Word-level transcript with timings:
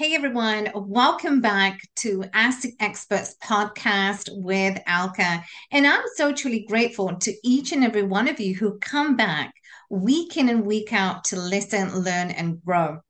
Hey 0.00 0.14
everyone, 0.14 0.70
welcome 0.74 1.42
back 1.42 1.78
to 1.96 2.24
Ask 2.32 2.62
the 2.62 2.72
Experts 2.80 3.36
podcast 3.44 4.30
with 4.32 4.80
Alka. 4.86 5.44
And 5.72 5.86
I'm 5.86 6.00
so 6.14 6.32
truly 6.32 6.64
grateful 6.66 7.16
to 7.16 7.34
each 7.44 7.72
and 7.72 7.84
every 7.84 8.04
one 8.04 8.26
of 8.26 8.40
you 8.40 8.54
who 8.54 8.78
come 8.78 9.14
back 9.14 9.52
week 9.90 10.38
in 10.38 10.48
and 10.48 10.64
week 10.64 10.94
out 10.94 11.24
to 11.24 11.36
listen, 11.38 11.94
learn, 11.98 12.30
and 12.30 12.64
grow. 12.64 13.00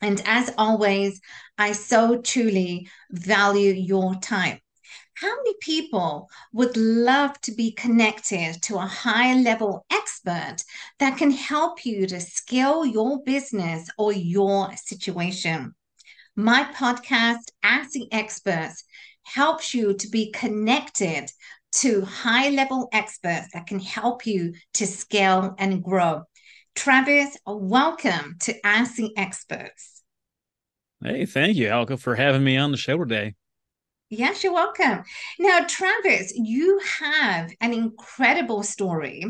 And 0.00 0.22
as 0.24 0.54
always, 0.56 1.20
I 1.58 1.72
so 1.72 2.20
truly 2.20 2.88
value 3.10 3.72
your 3.72 4.14
time. 4.20 4.60
How 5.14 5.34
many 5.34 5.54
people 5.60 6.30
would 6.52 6.76
love 6.76 7.40
to 7.40 7.50
be 7.50 7.72
connected 7.72 8.62
to 8.62 8.76
a 8.76 8.86
high 8.86 9.34
level 9.34 9.84
expert 9.90 10.58
that 11.00 11.18
can 11.18 11.32
help 11.32 11.84
you 11.84 12.06
to 12.06 12.20
scale 12.20 12.86
your 12.86 13.20
business 13.24 13.90
or 13.98 14.12
your 14.12 14.70
situation? 14.76 15.74
My 16.40 16.62
podcast, 16.72 17.50
Ask 17.64 17.90
the 17.90 18.06
Experts, 18.12 18.84
helps 19.24 19.74
you 19.74 19.94
to 19.94 20.08
be 20.08 20.30
connected 20.30 21.28
to 21.72 22.02
high 22.02 22.50
level 22.50 22.88
experts 22.92 23.48
that 23.54 23.66
can 23.66 23.80
help 23.80 24.24
you 24.24 24.54
to 24.74 24.86
scale 24.86 25.56
and 25.58 25.82
grow. 25.82 26.22
Travis, 26.76 27.36
welcome 27.44 28.36
to 28.42 28.54
Ask 28.64 28.94
the 28.94 29.10
Experts. 29.16 30.04
Hey, 31.02 31.26
thank 31.26 31.56
you, 31.56 31.66
Alka, 31.66 31.96
for 31.96 32.14
having 32.14 32.44
me 32.44 32.56
on 32.56 32.70
the 32.70 32.76
show 32.76 32.98
today. 32.98 33.34
Yes, 34.08 34.44
you're 34.44 34.52
welcome. 34.52 35.02
Now, 35.40 35.66
Travis, 35.68 36.32
you 36.36 36.80
have 37.00 37.50
an 37.60 37.72
incredible 37.72 38.62
story. 38.62 39.24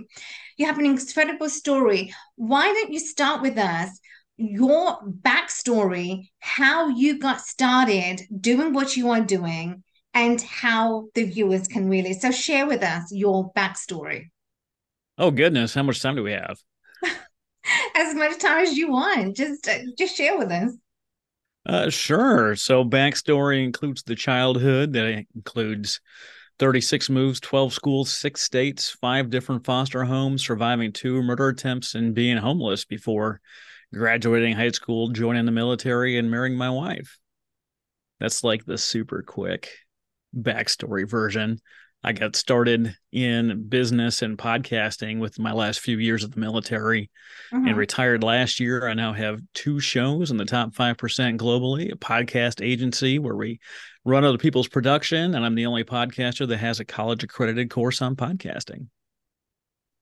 You 0.59 0.67
have 0.67 0.79
an 0.79 0.85
incredible 0.85 1.49
story. 1.49 2.13
Why 2.37 2.71
don't 2.71 2.93
you 2.93 3.01
start 3.01 3.41
with 3.41 3.57
us? 3.57 3.99
Your 4.39 4.99
backstory, 5.03 6.31
how 6.41 6.89
you 6.89 7.19
got 7.19 7.41
started 7.41 8.23
doing 8.41 8.73
what 8.73 8.97
you 8.97 9.11
are 9.11 9.21
doing, 9.21 9.83
and 10.15 10.41
how 10.41 11.09
the 11.15 11.25
viewers 11.25 11.69
can 11.69 11.89
really. 11.89 12.15
So, 12.15 12.31
share 12.31 12.67
with 12.67 12.83
us 12.83 13.13
your 13.13 13.53
backstory. 13.53 14.31
Oh 15.19 15.31
goodness, 15.33 15.75
how 15.75 15.83
much 15.83 16.01
time 16.01 16.15
do 16.15 16.23
we 16.23 16.33
have? 16.33 16.59
as 17.97 18.15
much 18.15 18.39
time 18.39 18.63
as 18.63 18.77
you 18.77 18.91
want. 18.91 19.37
Just, 19.37 19.69
uh, 19.69 19.79
just 19.99 20.17
share 20.17 20.39
with 20.39 20.51
us. 20.51 20.73
Uh, 21.67 21.91
sure. 21.91 22.57
So 22.57 22.85
backstory 22.85 23.63
includes 23.63 24.03
the 24.03 24.15
childhood 24.15 24.93
that 24.95 25.25
includes 25.35 26.01
36 26.59 27.11
moves, 27.11 27.41
12 27.41 27.73
schools, 27.73 28.13
six 28.13 28.43
states, 28.43 28.91
five 29.01 29.31
different 29.31 29.65
foster 29.65 30.05
homes, 30.05 30.47
surviving 30.47 30.93
two 30.93 31.23
murder 31.23 31.49
attempts, 31.49 31.95
and 31.95 32.15
being 32.15 32.37
homeless 32.37 32.85
before 32.85 33.41
graduating 33.93 34.55
high 34.55 34.71
school, 34.71 35.09
joining 35.09 35.47
the 35.47 35.53
military, 35.53 36.19
and 36.19 36.31
marrying 36.31 36.57
my 36.57 36.71
wife. 36.71 37.19
That's 38.21 38.45
like 38.45 38.65
the 38.65 38.79
super 38.79 39.23
quick 39.23 39.71
backstory 40.37 41.09
version. 41.09 41.61
I 42.05 42.13
got 42.13 42.37
started 42.37 42.95
in 43.11 43.69
business 43.69 44.23
and 44.23 44.39
podcasting 44.39 45.19
with 45.19 45.39
my 45.39 45.53
last 45.53 45.81
few 45.81 45.99
years 45.99 46.23
of 46.23 46.33
the 46.33 46.41
military 46.41 47.11
mm-hmm. 47.53 47.67
and 47.67 47.77
retired 47.77 48.23
last 48.23 48.61
year. 48.61 48.87
I 48.87 48.95
now 48.95 49.13
have 49.13 49.41
two 49.53 49.81
shows 49.81 50.31
in 50.31 50.37
the 50.37 50.45
top 50.45 50.75
5% 50.75 50.97
globally, 51.39 51.93
a 51.93 51.97
podcast 51.97 52.65
agency 52.65 53.19
where 53.19 53.35
we 53.35 53.59
run 54.05 54.25
other 54.25 54.39
people's 54.39 54.69
production. 54.69 55.35
And 55.35 55.45
I'm 55.45 55.57
the 55.57 55.67
only 55.67 55.83
podcaster 55.83 56.47
that 56.47 56.59
has 56.59 56.79
a 56.79 56.85
college 56.85 57.25
accredited 57.25 57.69
course 57.69 58.01
on 58.01 58.15
podcasting. 58.15 58.87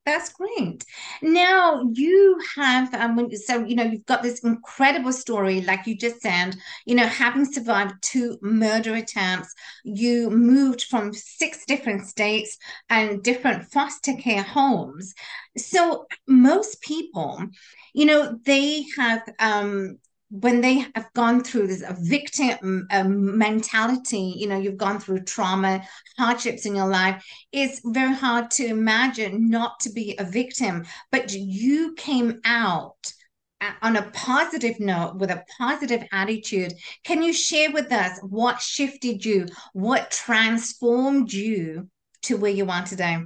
That's 0.07 0.33
great. 0.33 0.85
Now 1.21 1.83
you 1.93 2.39
have, 2.55 2.95
um, 2.95 3.29
so 3.35 3.65
you 3.65 3.75
know, 3.75 3.83
you've 3.83 4.07
got 4.07 4.23
this 4.23 4.39
incredible 4.45 5.13
story, 5.13 5.63
like 5.63 5.85
you 5.89 5.97
just 5.97 6.23
said. 6.23 6.57
You 6.85 6.95
know, 6.95 7.09
having 7.09 7.45
survived 7.45 7.95
two 8.03 8.39
murder 8.41 8.95
attempts, 8.95 9.53
you 9.83 10.31
moved 10.31 10.85
from 10.85 11.13
six 11.13 11.65
different 11.67 12.07
states 12.07 12.57
and 12.89 13.21
different 13.21 13.65
foster 13.73 14.15
care 14.15 14.45
homes. 14.45 15.13
So 15.57 16.07
most 16.29 16.81
people, 16.83 17.43
you 17.93 18.05
know, 18.07 18.39
they 18.45 18.85
have 18.97 19.23
um, 19.41 19.99
when 20.31 20.61
they 20.61 20.85
have 20.95 21.09
gone 21.15 21.43
through 21.43 21.67
this 21.67 21.85
victim 22.01 22.87
um, 22.91 23.39
mentality 23.39 24.35
you 24.37 24.49
know 24.49 24.59
you've 24.59 24.77
gone 24.77 24.99
through 24.99 25.21
trauma 25.23 25.81
hardships 26.19 26.67
in 26.67 26.75
your 26.75 26.89
life 26.89 27.25
it's 27.53 27.81
very 27.85 28.15
hard 28.15 28.51
to 28.51 28.67
imagine 28.67 29.49
not 29.49 29.81
to 29.81 29.91
be 29.91 30.15
a 30.19 30.25
victim. 30.25 30.85
But 31.11 31.33
you 31.33 31.95
came 31.95 32.41
out 32.45 33.13
on 33.83 33.97
a 33.97 34.11
positive 34.13 34.79
note 34.79 35.17
with 35.17 35.31
a 35.31 35.43
positive 35.59 36.05
attitude. 36.13 36.75
Can 37.05 37.23
you 37.23 37.33
share 37.33 37.73
with 37.73 37.91
us 37.91 38.19
what 38.23 38.61
shifted 38.61 39.25
you? 39.25 39.47
What 39.73 40.11
transformed 40.11 41.33
you 41.33 41.89
to 42.23 42.37
where 42.37 42.53
you 42.53 42.69
are 42.71 42.85
today? 42.85 43.19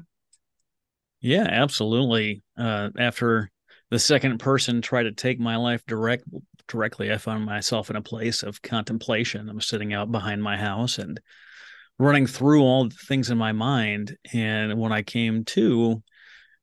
Yeah 1.20 1.46
absolutely. 1.48 2.42
Uh, 2.56 2.90
after 2.98 3.50
the 3.90 3.98
second 3.98 4.38
person 4.38 4.80
tried 4.80 5.04
to 5.04 5.12
take 5.12 5.40
my 5.40 5.56
life 5.56 5.82
direct 5.86 6.24
directly, 6.70 7.12
I 7.12 7.18
found 7.18 7.44
myself 7.44 7.90
in 7.90 7.96
a 7.96 8.02
place 8.02 8.42
of 8.42 8.62
contemplation. 8.62 9.48
I'm 9.48 9.60
sitting 9.60 9.92
out 9.92 10.10
behind 10.10 10.42
my 10.42 10.56
house 10.56 10.98
and 10.98 11.20
running 11.98 12.26
through 12.26 12.62
all 12.62 12.88
the 12.88 12.94
things 12.94 13.30
in 13.30 13.36
my 13.36 13.52
mind. 13.52 14.16
And 14.32 14.78
when 14.78 14.92
I 14.92 15.02
came 15.02 15.44
to, 15.46 16.02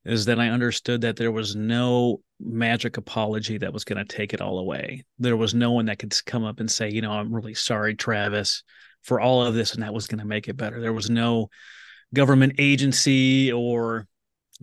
is 0.04 0.24
that 0.24 0.40
I 0.40 0.48
understood 0.48 1.02
that 1.02 1.16
there 1.16 1.30
was 1.30 1.54
no 1.54 2.22
magic 2.40 2.96
apology 2.96 3.58
that 3.58 3.72
was 3.72 3.84
going 3.84 4.04
to 4.04 4.16
take 4.16 4.32
it 4.32 4.40
all 4.40 4.58
away. 4.58 5.04
There 5.18 5.36
was 5.36 5.54
no 5.54 5.72
one 5.72 5.86
that 5.86 5.98
could 5.98 6.14
come 6.24 6.44
up 6.44 6.60
and 6.60 6.70
say, 6.70 6.90
you 6.90 7.02
know, 7.02 7.12
I'm 7.12 7.34
really 7.34 7.54
sorry, 7.54 7.94
Travis, 7.94 8.62
for 9.02 9.20
all 9.20 9.44
of 9.44 9.54
this, 9.54 9.74
and 9.74 9.82
that 9.82 9.94
was 9.94 10.06
going 10.06 10.20
to 10.20 10.26
make 10.26 10.48
it 10.48 10.56
better. 10.56 10.80
There 10.80 10.92
was 10.92 11.10
no 11.10 11.50
government 12.14 12.54
agency 12.58 13.52
or 13.52 14.06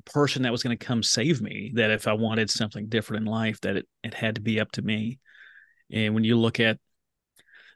person 0.03 0.44
that 0.44 0.51
was 0.51 0.61
going 0.61 0.78
to 0.78 0.85
come 0.85 1.01
save 1.01 1.41
me 1.41 1.72
that 1.75 1.91
if 1.91 2.07
i 2.07 2.13
wanted 2.13 2.50
something 2.50 2.88
different 2.88 3.25
in 3.25 3.31
life 3.31 3.59
that 3.61 3.78
it, 3.78 3.88
it 4.03 4.13
had 4.13 4.35
to 4.35 4.41
be 4.41 4.59
up 4.59 4.72
to 4.72 4.81
me 4.81 5.19
and 5.91 6.13
when 6.13 6.23
you 6.23 6.38
look 6.38 6.59
at 6.59 6.78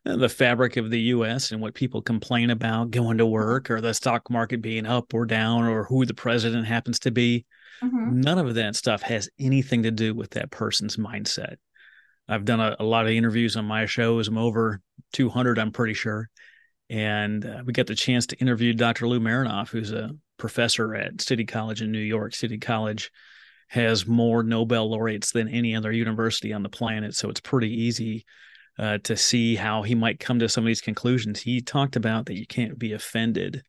uh, 0.06 0.16
the 0.16 0.30
fabric 0.30 0.78
of 0.78 0.90
the 0.90 1.00
US 1.00 1.52
and 1.52 1.62
what 1.62 1.74
people 1.74 2.02
complain 2.02 2.50
about 2.50 2.92
going 2.92 3.18
to 3.18 3.26
work 3.26 3.70
or 3.70 3.82
the 3.82 3.94
stock 3.94 4.30
market 4.30 4.62
being 4.62 4.86
up 4.86 5.14
or 5.14 5.26
down 5.26 5.66
or 5.66 5.84
who 5.84 6.06
the 6.06 6.14
president 6.14 6.66
happens 6.66 7.00
to 7.00 7.12
be, 7.12 7.46
mm-hmm. 7.84 8.22
none 8.22 8.38
of 8.38 8.56
that 8.56 8.76
stuff 8.76 9.02
has 9.02 9.30
anything 9.40 9.84
to 9.84 9.92
do 9.92 10.14
with 10.14 10.32
that 10.32 10.52
person's 10.52 10.98
mindset. 10.98 11.56
I've 12.28 12.46
done 12.46 12.60
a, 12.60 12.76
a 12.80 12.84
lot 12.84 13.06
of 13.06 13.12
interviews 13.12 13.56
on 13.56 13.66
my 13.66 13.86
shows. 13.88 14.28
I'm 14.28 14.38
over 14.38 14.82
200, 15.14 15.60
I'm 15.60 15.72
pretty 15.72 15.96
sure. 15.96 16.30
And 16.90 17.46
uh, 17.46 17.64
we 17.66 17.74
got 17.74 17.88
the 17.88 17.96
chance 17.96 18.28
to 18.28 18.38
interview 18.38 18.74
Dr. 18.74 19.08
Lou 19.08 19.20
Marinoff, 19.20 19.70
who's 19.70 19.92
a 19.92 20.12
professor 20.40 20.96
at 20.96 21.22
City 21.22 21.46
College 21.46 21.82
in 21.82 21.92
New 21.92 22.00
York. 22.00 22.34
City 22.34 22.58
College 22.58 23.12
has 23.68 24.08
more 24.08 24.42
Nobel 24.42 24.90
laureates 24.90 25.32
than 25.32 25.48
any 25.48 25.76
other 25.76 25.92
university 25.92 26.52
on 26.54 26.64
the 26.64 26.70
planet. 26.70 27.14
So 27.16 27.30
it's 27.30 27.40
pretty 27.40 27.72
easy 27.84 28.26
uh, 28.80 28.98
to 29.04 29.16
see 29.16 29.56
how 29.56 29.84
he 29.84 29.94
might 29.94 30.20
come 30.20 30.40
to 30.40 30.50
some 30.50 30.64
of 30.64 30.68
these 30.68 30.82
conclusions. 30.82 31.40
He 31.40 31.62
talked 31.62 31.96
about 31.96 32.26
that 32.26 32.40
you 32.40 32.48
can't 32.48 32.80
be 32.80 32.94
offended 32.94 33.62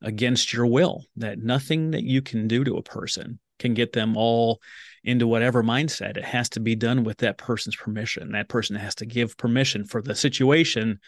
against 0.00 0.52
your 0.52 0.66
will, 0.66 1.04
that 1.16 1.38
nothing 1.38 1.90
that 1.90 2.04
you 2.04 2.22
can 2.22 2.46
do 2.46 2.62
to 2.62 2.76
a 2.76 2.82
person 2.82 3.40
can 3.58 3.74
get 3.74 3.92
them 3.92 4.16
all 4.16 4.60
into 5.02 5.26
whatever 5.26 5.64
mindset. 5.64 6.16
It 6.16 6.24
has 6.24 6.48
to 6.50 6.60
be 6.60 6.76
done 6.76 7.02
with 7.02 7.18
that 7.18 7.38
person's 7.38 7.74
permission. 7.74 8.32
That 8.32 8.48
person 8.48 8.76
has 8.76 8.94
to 8.96 9.06
give 9.06 9.36
permission 9.36 9.84
for 9.84 10.00
the 10.00 10.14
situation 10.14 11.00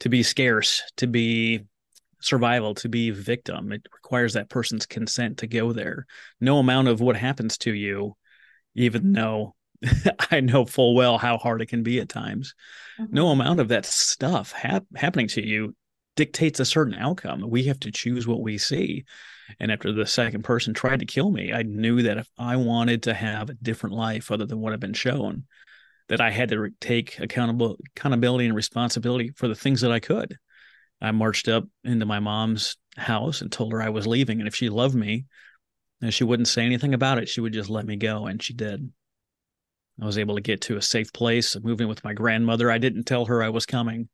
to 0.00 0.08
be 0.08 0.24
scarce, 0.24 0.82
to 0.96 1.06
be 1.06 1.60
survival 2.24 2.74
to 2.76 2.88
be 2.88 3.10
victim. 3.10 3.72
It 3.72 3.86
requires 3.92 4.34
that 4.34 4.48
person's 4.48 4.86
consent 4.86 5.38
to 5.38 5.46
go 5.46 5.72
there. 5.72 6.06
No 6.40 6.58
amount 6.58 6.88
of 6.88 7.00
what 7.00 7.16
happens 7.16 7.58
to 7.58 7.72
you, 7.72 8.16
even 8.74 9.12
though 9.12 9.54
I 10.30 10.40
know 10.40 10.64
full 10.64 10.94
well 10.94 11.18
how 11.18 11.38
hard 11.38 11.62
it 11.62 11.66
can 11.66 11.82
be 11.82 12.00
at 12.00 12.08
times, 12.08 12.54
mm-hmm. 13.00 13.14
no 13.14 13.28
amount 13.28 13.60
of 13.60 13.68
that 13.68 13.86
stuff 13.86 14.52
hap- 14.52 14.86
happening 14.94 15.28
to 15.28 15.46
you 15.46 15.74
dictates 16.16 16.60
a 16.60 16.64
certain 16.64 16.94
outcome. 16.94 17.48
We 17.48 17.64
have 17.64 17.80
to 17.80 17.90
choose 17.90 18.26
what 18.26 18.42
we 18.42 18.58
see. 18.58 19.04
And 19.58 19.72
after 19.72 19.92
the 19.92 20.06
second 20.06 20.42
person 20.44 20.74
tried 20.74 21.00
to 21.00 21.06
kill 21.06 21.30
me, 21.30 21.52
I 21.52 21.62
knew 21.62 22.02
that 22.02 22.18
if 22.18 22.28
I 22.38 22.56
wanted 22.56 23.04
to 23.04 23.14
have 23.14 23.50
a 23.50 23.54
different 23.54 23.96
life 23.96 24.30
other 24.30 24.46
than 24.46 24.60
what 24.60 24.72
I've 24.72 24.80
been 24.80 24.92
shown, 24.92 25.44
that 26.08 26.20
I 26.20 26.30
had 26.30 26.50
to 26.50 26.68
take 26.80 27.18
accountable 27.18 27.78
accountability 27.96 28.46
and 28.46 28.54
responsibility 28.54 29.30
for 29.36 29.48
the 29.48 29.54
things 29.54 29.80
that 29.80 29.92
I 29.92 30.00
could. 30.00 30.36
I 31.02 31.10
marched 31.10 31.48
up 31.48 31.64
into 31.84 32.06
my 32.06 32.20
mom's 32.20 32.76
house 32.96 33.42
and 33.42 33.50
told 33.50 33.72
her 33.72 33.82
I 33.82 33.90
was 33.90 34.06
leaving. 34.06 34.38
And 34.38 34.48
if 34.48 34.54
she 34.54 34.68
loved 34.70 34.94
me, 34.94 35.26
and 36.00 36.14
she 36.14 36.24
wouldn't 36.24 36.48
say 36.48 36.64
anything 36.64 36.94
about 36.94 37.18
it, 37.18 37.28
she 37.28 37.40
would 37.40 37.52
just 37.52 37.70
let 37.70 37.86
me 37.86 37.96
go. 37.96 38.26
And 38.26 38.42
she 38.42 38.54
did. 38.54 38.90
I 40.00 40.06
was 40.06 40.18
able 40.18 40.36
to 40.36 40.40
get 40.40 40.62
to 40.62 40.76
a 40.76 40.82
safe 40.82 41.12
place, 41.12 41.56
moving 41.62 41.88
with 41.88 42.02
my 42.02 42.12
grandmother. 42.12 42.70
I 42.70 42.78
didn't 42.78 43.04
tell 43.04 43.26
her 43.26 43.42
I 43.42 43.50
was 43.50 43.66
coming. 43.66 44.08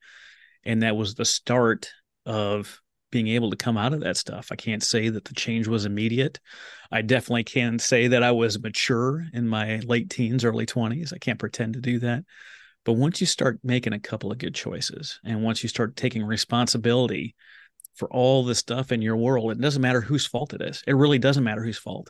And 0.65 0.83
that 0.83 0.97
was 0.97 1.15
the 1.15 1.25
start 1.25 1.91
of 2.27 2.81
being 3.11 3.29
able 3.29 3.51
to 3.51 3.57
come 3.57 3.79
out 3.79 3.95
of 3.95 4.01
that 4.01 4.17
stuff. 4.19 4.49
I 4.51 4.57
can't 4.57 4.83
say 4.83 5.09
that 5.09 5.25
the 5.25 5.35
change 5.35 5.67
was 5.67 5.87
immediate. 5.87 6.41
I 6.91 7.03
definitely 7.03 7.45
can 7.45 7.79
say 7.79 8.09
that 8.09 8.23
I 8.23 8.33
was 8.33 8.61
mature 8.61 9.25
in 9.33 9.49
my 9.49 9.79
late 9.79 10.11
teens, 10.11 10.45
early 10.45 10.67
20s. 10.67 11.13
I 11.15 11.19
can't 11.19 11.39
pretend 11.39 11.75
to 11.75 11.81
do 11.81 12.01
that. 12.01 12.25
But 12.85 12.95
once 12.95 13.21
you 13.21 13.27
start 13.27 13.61
making 13.63 13.93
a 13.93 14.01
couple 14.01 14.33
of 14.33 14.39
good 14.39 14.55
choices 14.55 15.21
and 15.25 15.43
once 15.43 15.63
you 15.63 15.69
start 15.69 15.97
taking 15.97 16.25
responsibility 16.25 17.35
for 17.97 18.09
all 18.11 18.45
the 18.45 18.55
stuff 18.55 18.93
in 18.93 19.03
your 19.03 19.17
world, 19.17 19.51
it 19.51 19.61
doesn't 19.61 19.83
matter 19.83 20.01
whose 20.01 20.27
fault 20.27 20.55
it 20.55 20.63
is. 20.63 20.83
It 20.87 20.95
really 20.95 21.19
doesn't 21.19 21.45
matter 21.45 21.63
whose 21.63 21.79
fault. 21.79 22.09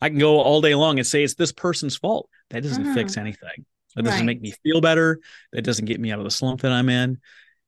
I 0.00 0.08
can 0.08 0.18
go 0.18 0.40
all 0.40 0.60
day 0.60 0.74
long 0.74 0.98
and 0.98 1.06
say 1.06 1.22
it's 1.22 1.34
this 1.34 1.52
person's 1.52 1.96
fault. 1.96 2.28
That 2.50 2.62
doesn't 2.62 2.82
mm-hmm. 2.82 2.94
fix 2.94 3.16
anything. 3.16 3.66
That 3.96 4.04
doesn't 4.04 4.20
right. 4.20 4.26
make 4.26 4.40
me 4.40 4.54
feel 4.62 4.80
better. 4.80 5.18
That 5.52 5.62
doesn't 5.62 5.86
get 5.86 6.00
me 6.00 6.12
out 6.12 6.20
of 6.20 6.24
the 6.24 6.30
slump 6.30 6.60
that 6.60 6.72
I'm 6.72 6.88
in. 6.88 7.18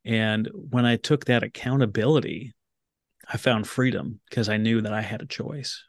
And 0.04 0.48
when 0.52 0.86
I 0.86 0.96
took 0.96 1.26
that 1.26 1.42
accountability, 1.42 2.52
I 3.28 3.36
found 3.36 3.66
freedom 3.66 4.20
because 4.28 4.48
I 4.48 4.56
knew 4.56 4.80
that 4.82 4.92
I 4.92 5.00
had 5.00 5.22
a 5.22 5.26
choice. 5.26 5.82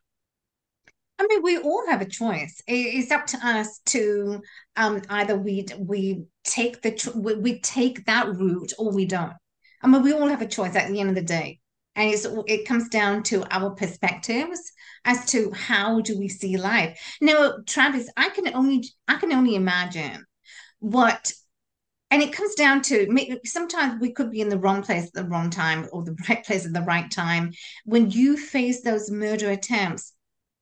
I 1.24 1.28
mean, 1.28 1.42
we 1.42 1.58
all 1.58 1.86
have 1.88 2.02
a 2.02 2.06
choice. 2.06 2.62
It's 2.68 3.12
up 3.12 3.26
to 3.28 3.38
us 3.38 3.80
to 3.88 4.42
um, 4.76 5.02
either 5.10 5.38
we 5.38 5.66
we 5.80 6.26
take 6.44 6.82
the 6.82 7.40
we 7.42 7.60
take 7.62 8.06
that 8.06 8.28
route 8.36 8.74
or 8.78 8.92
we 8.92 9.06
don't. 9.06 9.34
I 9.82 9.88
mean, 9.88 10.02
we 10.02 10.14
all 10.14 10.28
have 10.28 10.42
a 10.42 10.48
choice 10.48 10.76
at 10.76 10.90
the 10.90 11.00
end 11.00 11.10
of 11.10 11.16
the 11.16 11.22
day, 11.22 11.60
and 11.96 12.10
it's 12.10 12.28
it 12.48 12.68
comes 12.68 12.90
down 12.90 13.24
to 13.24 13.46
our 13.56 13.72
perspectives 13.72 14.60
as 15.06 15.26
to 15.28 15.52
how 15.52 16.02
do 16.02 16.20
we 16.20 16.28
see 16.28 16.58
life. 16.58 17.00
Now, 17.22 17.54
Travis, 17.66 18.10
I 18.18 18.30
can 18.30 18.54
only 18.54 18.84
I 19.08 19.16
can 19.16 19.32
only 19.32 19.56
imagine 19.56 20.26
what 20.80 21.32
and 22.12 22.22
it 22.22 22.34
comes 22.34 22.54
down 22.56 22.82
to 22.84 23.40
sometimes 23.46 24.00
we 24.00 24.12
could 24.12 24.30
be 24.30 24.42
in 24.42 24.50
the 24.50 24.60
wrong 24.60 24.84
place 24.84 25.06
at 25.06 25.14
the 25.14 25.24
wrong 25.24 25.50
time 25.50 25.88
or 25.94 26.04
the 26.04 26.16
right 26.30 26.46
place 26.46 26.66
at 26.66 26.74
the 26.74 26.82
right 26.82 27.10
time 27.10 27.54
when 27.86 28.12
you 28.12 28.36
face 28.36 28.82
those 28.82 29.10
murder 29.10 29.52
attempts 29.52 30.13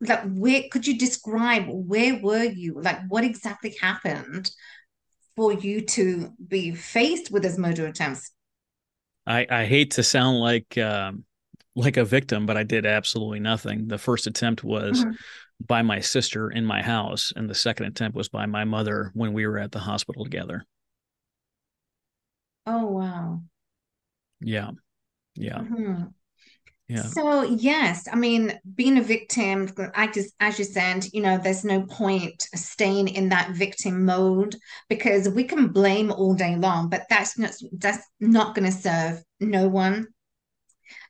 like 0.01 0.23
where 0.23 0.63
could 0.71 0.87
you 0.87 0.97
describe 0.97 1.65
where 1.67 2.19
were 2.19 2.43
you? 2.43 2.81
Like 2.81 2.99
what 3.07 3.23
exactly 3.23 3.75
happened 3.79 4.51
for 5.35 5.53
you 5.53 5.81
to 5.81 6.33
be 6.45 6.73
faced 6.73 7.31
with 7.31 7.43
those 7.43 7.57
murder 7.57 7.87
attempts? 7.87 8.31
I 9.25 9.45
i 9.49 9.65
hate 9.65 9.91
to 9.91 10.03
sound 10.03 10.39
like 10.39 10.77
um 10.77 11.23
like 11.75 11.95
a 11.95 12.03
victim 12.03 12.45
but 12.45 12.57
i 12.57 12.63
did 12.63 12.85
absolutely 12.85 13.39
nothing. 13.39 13.87
The 13.87 13.99
first 13.99 14.27
attempt 14.27 14.63
was 14.63 15.01
mm-hmm. 15.01 15.11
by 15.65 15.83
my 15.83 15.99
sister 15.99 16.49
in 16.49 16.65
my 16.65 16.81
house 16.81 17.31
and 17.35 17.49
the 17.49 17.55
second 17.55 17.85
attempt 17.85 18.17
was 18.17 18.29
by 18.29 18.45
my 18.47 18.65
mother 18.65 19.11
when 19.13 19.33
we 19.33 19.45
were 19.45 19.59
at 19.59 19.71
the 19.71 19.79
hospital 19.79 20.23
together. 20.23 20.65
Oh 22.65 22.87
wow. 22.87 23.41
Yeah. 24.39 24.71
Yeah. 25.35 25.59
Mm-hmm. 25.59 26.03
Yeah. 26.91 27.03
So 27.03 27.43
yes, 27.43 28.05
I 28.11 28.17
mean, 28.17 28.59
being 28.75 28.97
a 28.97 29.01
victim, 29.01 29.69
I 29.95 30.07
just 30.07 30.35
as 30.41 30.59
you 30.59 30.65
said, 30.65 31.05
you 31.13 31.21
know, 31.21 31.37
there's 31.37 31.63
no 31.63 31.83
point 31.83 32.49
staying 32.53 33.07
in 33.07 33.29
that 33.29 33.51
victim 33.51 34.03
mode 34.03 34.57
because 34.89 35.29
we 35.29 35.45
can 35.45 35.69
blame 35.69 36.11
all 36.11 36.33
day 36.33 36.57
long, 36.57 36.89
but 36.89 37.05
that's 37.09 37.39
not 37.39 37.53
that's 37.77 38.05
not 38.19 38.55
going 38.55 38.69
to 38.69 38.77
serve 38.77 39.23
no 39.39 39.69
one. 39.69 40.07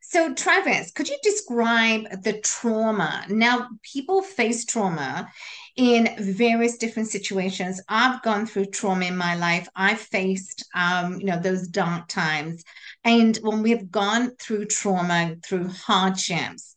So, 0.04 0.36
Travis, 0.36 0.92
could 0.92 1.10
you 1.10 1.18
describe 1.24 2.22
the 2.22 2.39
trauma? 2.42 3.25
Now, 3.30 3.69
people 3.81 4.22
face 4.22 4.66
trauma 4.66 5.31
in 5.75 6.09
various 6.19 6.77
different 6.77 7.09
situations. 7.09 7.81
I've 7.88 8.21
gone 8.21 8.45
through 8.45 8.65
trauma 8.65 9.06
in 9.06 9.18
my 9.18 9.35
life. 9.35 9.68
I've 9.75 10.00
faced, 10.00 10.65
um, 10.75 11.19
you 11.19 11.27
know, 11.27 11.39
those 11.39 11.68
dark 11.68 12.07
times. 12.07 12.63
And 13.03 13.38
when 13.38 13.62
we've 13.62 13.89
gone 13.89 14.35
through 14.38 14.65
trauma, 14.65 15.35
through 15.44 15.69
hardships, 15.69 16.75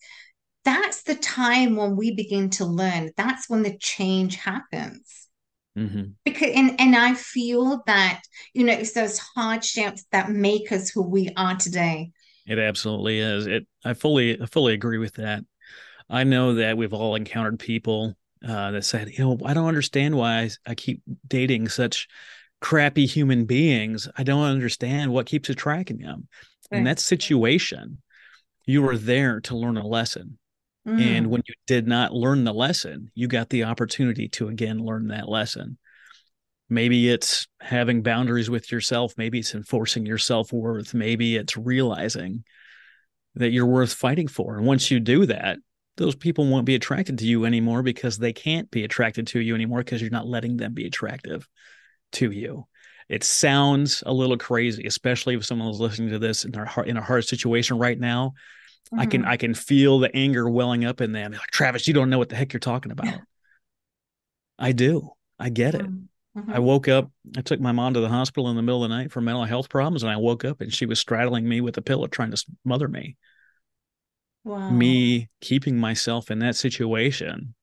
that's 0.65 1.03
the 1.03 1.15
time 1.15 1.77
when 1.77 1.97
we 1.97 2.15
begin 2.15 2.51
to 2.51 2.65
learn. 2.65 3.11
That's 3.17 3.49
when 3.49 3.63
the 3.63 3.77
change 3.79 4.37
happens. 4.37 5.29
Mm-hmm. 5.77 6.13
Because 6.25 6.51
and 6.55 6.81
and 6.81 6.95
I 6.95 7.15
feel 7.15 7.83
that 7.87 8.23
you 8.53 8.65
know 8.65 8.73
it's 8.73 8.93
those 8.93 9.19
hardships 9.19 10.05
that 10.13 10.31
make 10.31 10.71
us 10.71 10.89
who 10.89 11.03
we 11.03 11.31
are 11.37 11.57
today. 11.57 12.13
It 12.47 12.61
absolutely 12.61 13.19
is. 13.19 13.47
It 13.47 13.67
I 13.85 13.95
fully 13.95 14.41
I 14.41 14.47
fully 14.47 14.75
agree 14.75 14.99
with 14.99 15.15
that. 15.15 15.45
I 16.09 16.23
know 16.23 16.55
that 16.55 16.77
we've 16.77 16.93
all 16.93 17.17
encountered 17.17 17.59
people 17.59 18.15
uh, 18.47 18.73
that 18.73 18.85
said, 18.85 19.11
you 19.11 19.25
know, 19.25 19.39
I 19.45 19.55
don't 19.55 19.69
understand 19.69 20.17
why 20.17 20.41
I, 20.41 20.51
I 20.67 20.75
keep 20.75 21.03
dating 21.27 21.69
such 21.69 22.09
crappy 22.61 23.07
human 23.07 23.45
beings. 23.45 24.09
I 24.17 24.23
don't 24.23 24.45
understand 24.45 25.13
what 25.13 25.27
keeps 25.27 25.49
attracting 25.49 25.99
them. 25.99 26.29
Right. 26.71 26.79
In 26.79 26.85
that 26.85 26.99
situation, 26.99 27.99
you 28.67 28.83
were 28.83 28.97
there 28.97 29.41
to 29.43 29.57
learn 29.57 29.77
a 29.77 29.87
lesson. 29.87 30.39
Mm. 30.87 31.01
And 31.01 31.27
when 31.29 31.43
you 31.47 31.55
did 31.67 31.87
not 31.87 32.13
learn 32.13 32.45
the 32.45 32.53
lesson, 32.53 33.11
you 33.15 33.29
got 33.29 33.49
the 33.51 33.65
opportunity 33.65 34.29
to 34.31 34.49
again 34.49 34.79
learn 34.79 35.09
that 35.09 35.29
lesson. 35.29 35.79
Maybe 36.69 37.09
it's 37.11 37.47
having 37.61 38.03
boundaries 38.03 38.51
with 38.51 38.73
yourself. 38.73 39.15
Maybe 39.17 39.39
it's 39.39 39.55
enforcing 39.55 40.07
your 40.07 40.19
self 40.19 40.53
worth. 40.53 40.95
Maybe 40.95 41.37
it's 41.37 41.57
realizing 41.57 42.45
that 43.35 43.51
you're 43.51 43.67
worth 43.67 43.93
fighting 43.93 44.29
for. 44.29 44.57
And 44.57 44.67
once 44.67 44.91
you 44.91 45.01
do 45.01 45.27
that, 45.27 45.59
those 45.97 46.15
people 46.15 46.47
won't 46.47 46.67
be 46.67 46.75
attracted 46.75 47.19
to 47.19 47.27
you 47.27 47.45
anymore 47.45 47.83
because 47.83 48.19
they 48.19 48.33
can't 48.33 48.71
be 48.71 48.85
attracted 48.85 49.29
to 49.29 49.41
you 49.41 49.55
anymore 49.55 49.79
because 49.79 50.01
you're 50.01 50.11
not 50.11 50.27
letting 50.27 50.57
them 50.57 50.75
be 50.75 50.87
attractive 50.87 51.49
to 52.13 52.31
you. 52.31 52.67
It 53.09 53.23
sounds 53.23 54.03
a 54.07 54.13
little 54.13 54.39
crazy, 54.39 54.87
especially 54.87 55.35
if 55.35 55.45
someone 55.45 55.69
is 55.69 55.81
listening 55.81 56.11
to 56.11 56.19
this 56.19 56.45
in 56.45 56.55
a 56.55 56.83
in 56.83 56.97
a 56.97 57.03
hard 57.03 57.25
situation 57.25 57.79
right 57.79 57.99
now. 57.99 58.35
Mm-hmm. 58.87 59.01
I 59.01 59.07
can 59.07 59.21
mm-hmm. 59.23 59.31
I 59.31 59.37
can 59.37 59.55
feel 59.55 59.99
the 59.99 60.15
anger 60.15 60.49
welling 60.49 60.85
up 60.85 61.01
in 61.01 61.13
them. 61.13 61.33
Like 61.33 61.51
Travis, 61.51 61.87
you 61.87 61.95
don't 61.95 62.11
know 62.11 62.19
what 62.19 62.31
the 62.31 62.37
heck 62.37 62.53
you're 62.53 62.61
talking 62.61 62.93
about. 62.93 63.21
I 64.59 64.73
do. 64.73 65.11
I 65.39 65.51
get 65.51 65.75
it. 65.75 65.87
Mm-hmm. 65.87 66.53
I 66.53 66.59
woke 66.59 66.89
up. 66.89 67.11
I 67.37 67.43
took 67.43 67.61
my 67.61 67.73
mom 67.73 67.95
to 67.95 68.01
the 68.01 68.09
hospital 68.09 68.49
in 68.51 68.57
the 68.57 68.63
middle 68.63 68.83
of 68.83 68.91
the 68.91 68.97
night 68.97 69.13
for 69.13 69.21
mental 69.21 69.45
health 69.45 69.69
problems, 69.69 70.03
and 70.03 70.11
I 70.11 70.17
woke 70.17 70.45
up 70.45 70.61
and 70.61 70.73
she 70.73 70.87
was 70.87 70.99
straddling 70.99 71.49
me 71.49 71.61
with 71.61 71.77
a 71.77 71.83
pillow, 71.83 72.07
trying 72.07 72.31
to 72.31 72.45
smother 72.65 72.89
me. 72.89 73.17
Wow. 74.45 74.71
Me 74.71 75.29
keeping 75.41 75.79
myself 75.79 76.31
in 76.31 76.39
that 76.41 76.57
situation, 76.57 77.55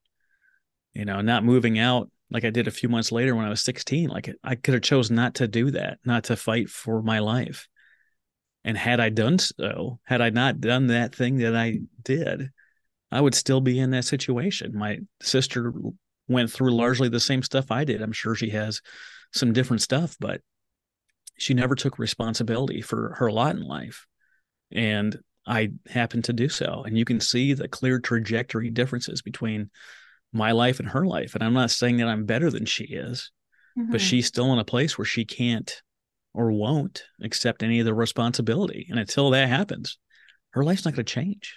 you 0.94 1.06
know, 1.06 1.22
not 1.22 1.44
moving 1.44 1.80
out 1.80 2.10
like 2.32 2.46
I 2.46 2.50
did 2.50 2.68
a 2.68 2.72
few 2.72 2.90
months 2.90 3.12
later 3.12 3.36
when 3.36 3.46
I 3.46 3.50
was 3.50 3.62
16. 3.62 4.10
Like 4.10 4.34
I 4.44 4.56
could 4.56 4.74
have 4.74 4.84
chose 4.84 5.12
not 5.12 5.36
to 5.36 5.48
do 5.48 5.72
that, 5.72 6.00
not 6.06 6.26
to 6.26 6.36
fight 6.36 6.70
for 6.70 7.02
my 7.02 7.20
life. 7.20 7.68
And 8.64 8.78
had 8.78 9.00
I 9.00 9.10
done 9.10 9.38
so, 9.40 10.00
had 10.04 10.22
I 10.22 10.30
not 10.30 10.62
done 10.62 10.88
that 10.88 11.16
thing 11.16 11.38
that 11.38 11.56
I 11.56 11.80
did, 12.04 12.50
I 13.12 13.20
would 13.20 13.36
still 13.36 13.60
be 13.60 13.80
in 13.80 13.92
that 13.92 14.06
situation. 14.06 14.78
My 14.78 15.00
sister 15.22 15.74
went 16.28 16.52
through 16.52 16.74
largely 16.74 17.10
the 17.10 17.20
same 17.20 17.44
stuff 17.44 17.72
I 17.72 17.84
did. 17.84 18.02
I'm 18.02 18.12
sure 18.12 18.36
she 18.36 18.52
has 18.52 18.82
some 19.34 19.52
different 19.52 19.82
stuff, 19.82 20.16
but 20.20 20.42
she 21.38 21.54
never 21.54 21.76
took 21.76 22.00
responsibility 22.00 22.82
for 22.82 23.16
her 23.18 23.32
lot 23.32 23.56
in 23.56 23.64
life. 23.64 24.08
And 24.72 25.18
I 25.46 25.72
happen 25.88 26.22
to 26.24 26.34
do 26.34 26.50
so. 26.50 26.84
And 26.86 26.98
you 26.98 27.06
can 27.06 27.20
see 27.20 27.54
the 27.54 27.68
clear 27.68 28.00
trajectory 28.00 28.70
differences 28.70 29.22
between 29.22 29.70
my 30.34 30.52
life 30.52 30.80
and 30.80 30.90
her 30.90 31.06
life. 31.06 31.36
And 31.36 31.44
I'm 31.44 31.54
not 31.54 31.72
saying 31.72 31.98
that 31.98 32.08
I'm 32.08 32.26
better 32.26 32.50
than 32.50 32.66
she 32.66 32.86
is, 32.86 33.32
mm-hmm. 33.78 33.92
but 33.92 34.02
she's 34.02 34.28
still 34.28 34.54
in 34.54 34.60
a 34.60 34.66
place 34.66 34.98
where 34.98 35.06
she 35.06 35.26
can't 35.26 35.82
or 36.34 36.52
won't 36.52 37.04
accept 37.22 37.64
any 37.64 37.80
of 37.80 37.86
the 37.86 37.94
responsibility. 37.94 38.88
And 38.90 39.00
until 39.00 39.32
that 39.32 39.50
happens, 39.50 39.98
her 40.52 40.64
life's 40.64 40.86
not 40.86 40.94
going 40.94 41.06
to 41.06 41.14
change. 41.14 41.56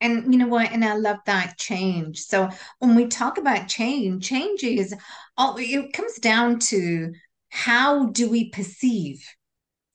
And 0.00 0.32
you 0.32 0.38
know 0.38 0.46
what? 0.46 0.72
And 0.72 0.84
I 0.84 0.94
love 0.94 1.18
that 1.26 1.56
change. 1.58 2.20
So 2.20 2.50
when 2.78 2.94
we 2.94 3.06
talk 3.06 3.38
about 3.38 3.68
change, 3.68 4.28
change 4.28 4.62
is 4.62 4.94
all 5.36 5.56
it 5.58 5.92
comes 5.92 6.16
down 6.16 6.58
to 6.60 7.12
how 7.48 8.06
do 8.06 8.28
we 8.28 8.50
perceive? 8.50 9.24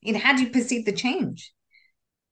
You 0.02 0.14
know, 0.14 0.20
how 0.20 0.36
do 0.36 0.44
you 0.44 0.50
perceive 0.50 0.86
the 0.86 0.92
change? 0.92 1.54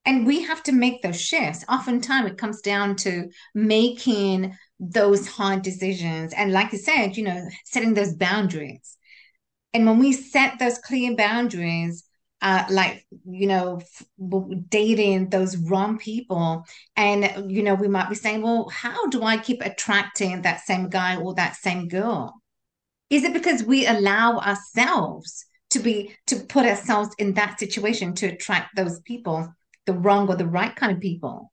And 0.10 0.26
we 0.26 0.42
have 0.42 0.64
to 0.64 0.72
make 0.72 1.04
those 1.04 1.22
shifts. 1.22 1.64
Oftentimes 1.70 2.32
it 2.32 2.38
comes 2.40 2.62
down 2.62 2.96
to 2.96 3.30
making 3.54 4.58
those 4.80 5.28
hard 5.28 5.62
decisions 5.62 6.34
and 6.34 6.52
like 6.52 6.72
you 6.72 6.80
said 6.80 7.16
you 7.16 7.24
know 7.24 7.48
setting 7.64 7.94
those 7.94 8.16
boundaries. 8.16 8.98
And 9.72 9.86
when 9.86 10.00
we 10.00 10.14
set 10.14 10.58
those 10.58 10.80
clear 10.80 11.16
boundaries 11.16 12.04
uh, 12.42 12.64
like 12.72 13.06
you 13.30 13.46
know 13.46 13.82
dating 14.70 15.30
those 15.30 15.58
wrong 15.58 16.00
people 16.00 16.64
and 16.96 17.52
you 17.52 17.62
know 17.62 17.76
we 17.76 17.90
might 17.90 18.10
be 18.10 18.16
saying 18.16 18.42
well 18.42 18.70
how 18.70 19.08
do 19.08 19.24
i 19.24 19.36
keep 19.38 19.62
attracting 19.62 20.42
that 20.42 20.62
same 20.62 20.88
guy 20.90 21.18
or 21.18 21.36
that 21.36 21.56
same 21.56 21.88
girl? 21.88 22.34
Is 23.12 23.24
it 23.24 23.34
because 23.34 23.64
we 23.64 23.86
allow 23.86 24.40
ourselves 24.40 25.46
to 25.70 25.80
be 25.80 26.16
to 26.26 26.38
put 26.38 26.66
ourselves 26.66 27.14
in 27.20 27.36
that 27.36 27.60
situation 27.60 28.16
to 28.16 28.28
attract 28.28 28.76
those 28.76 29.00
people 29.02 29.54
the 29.90 29.98
wrong 29.98 30.30
or 30.30 30.36
the 30.36 30.46
right 30.46 30.76
kind 30.76 30.92
of 30.92 31.00
people. 31.00 31.52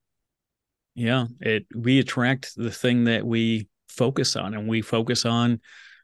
Yeah, 0.95 1.27
it 1.41 1.67
we 1.75 1.99
attract 1.99 2.55
the 2.55 2.71
thing 2.71 3.05
that 3.05 3.27
we 3.27 3.69
focus 3.89 4.37
on 4.37 4.55
and 4.55 4.69
we 4.69 4.83
focus 4.83 5.25
on 5.25 5.61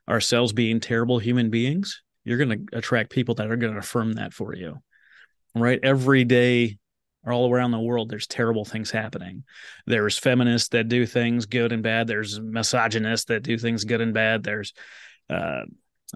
ourselves 0.08 0.52
being 0.52 0.80
terrible 0.80 1.18
human 1.18 1.50
beings. 1.50 2.02
You're 2.24 2.38
going 2.38 2.66
to 2.66 2.78
attract 2.78 3.10
people 3.10 3.34
that 3.34 3.50
are 3.50 3.56
going 3.56 3.72
to 3.74 3.78
affirm 3.78 4.14
that 4.14 4.32
for 4.32 4.54
you. 4.54 4.78
Right? 5.54 5.80
Every 5.82 6.24
day 6.24 6.78
all 7.26 7.52
around 7.52 7.70
the 7.70 7.78
world 7.78 8.08
there's 8.08 8.26
terrible 8.26 8.64
things 8.64 8.90
happening. 8.90 9.44
There's 9.86 10.18
feminists 10.18 10.70
that 10.70 10.88
do 10.88 11.04
things 11.04 11.44
good 11.46 11.72
and 11.72 11.82
bad, 11.82 12.06
there's 12.06 12.40
misogynists 12.40 13.26
that 13.26 13.42
do 13.42 13.58
things 13.58 13.84
good 13.84 14.00
and 14.00 14.14
bad, 14.14 14.42
there's 14.42 14.72
uh, 15.28 15.62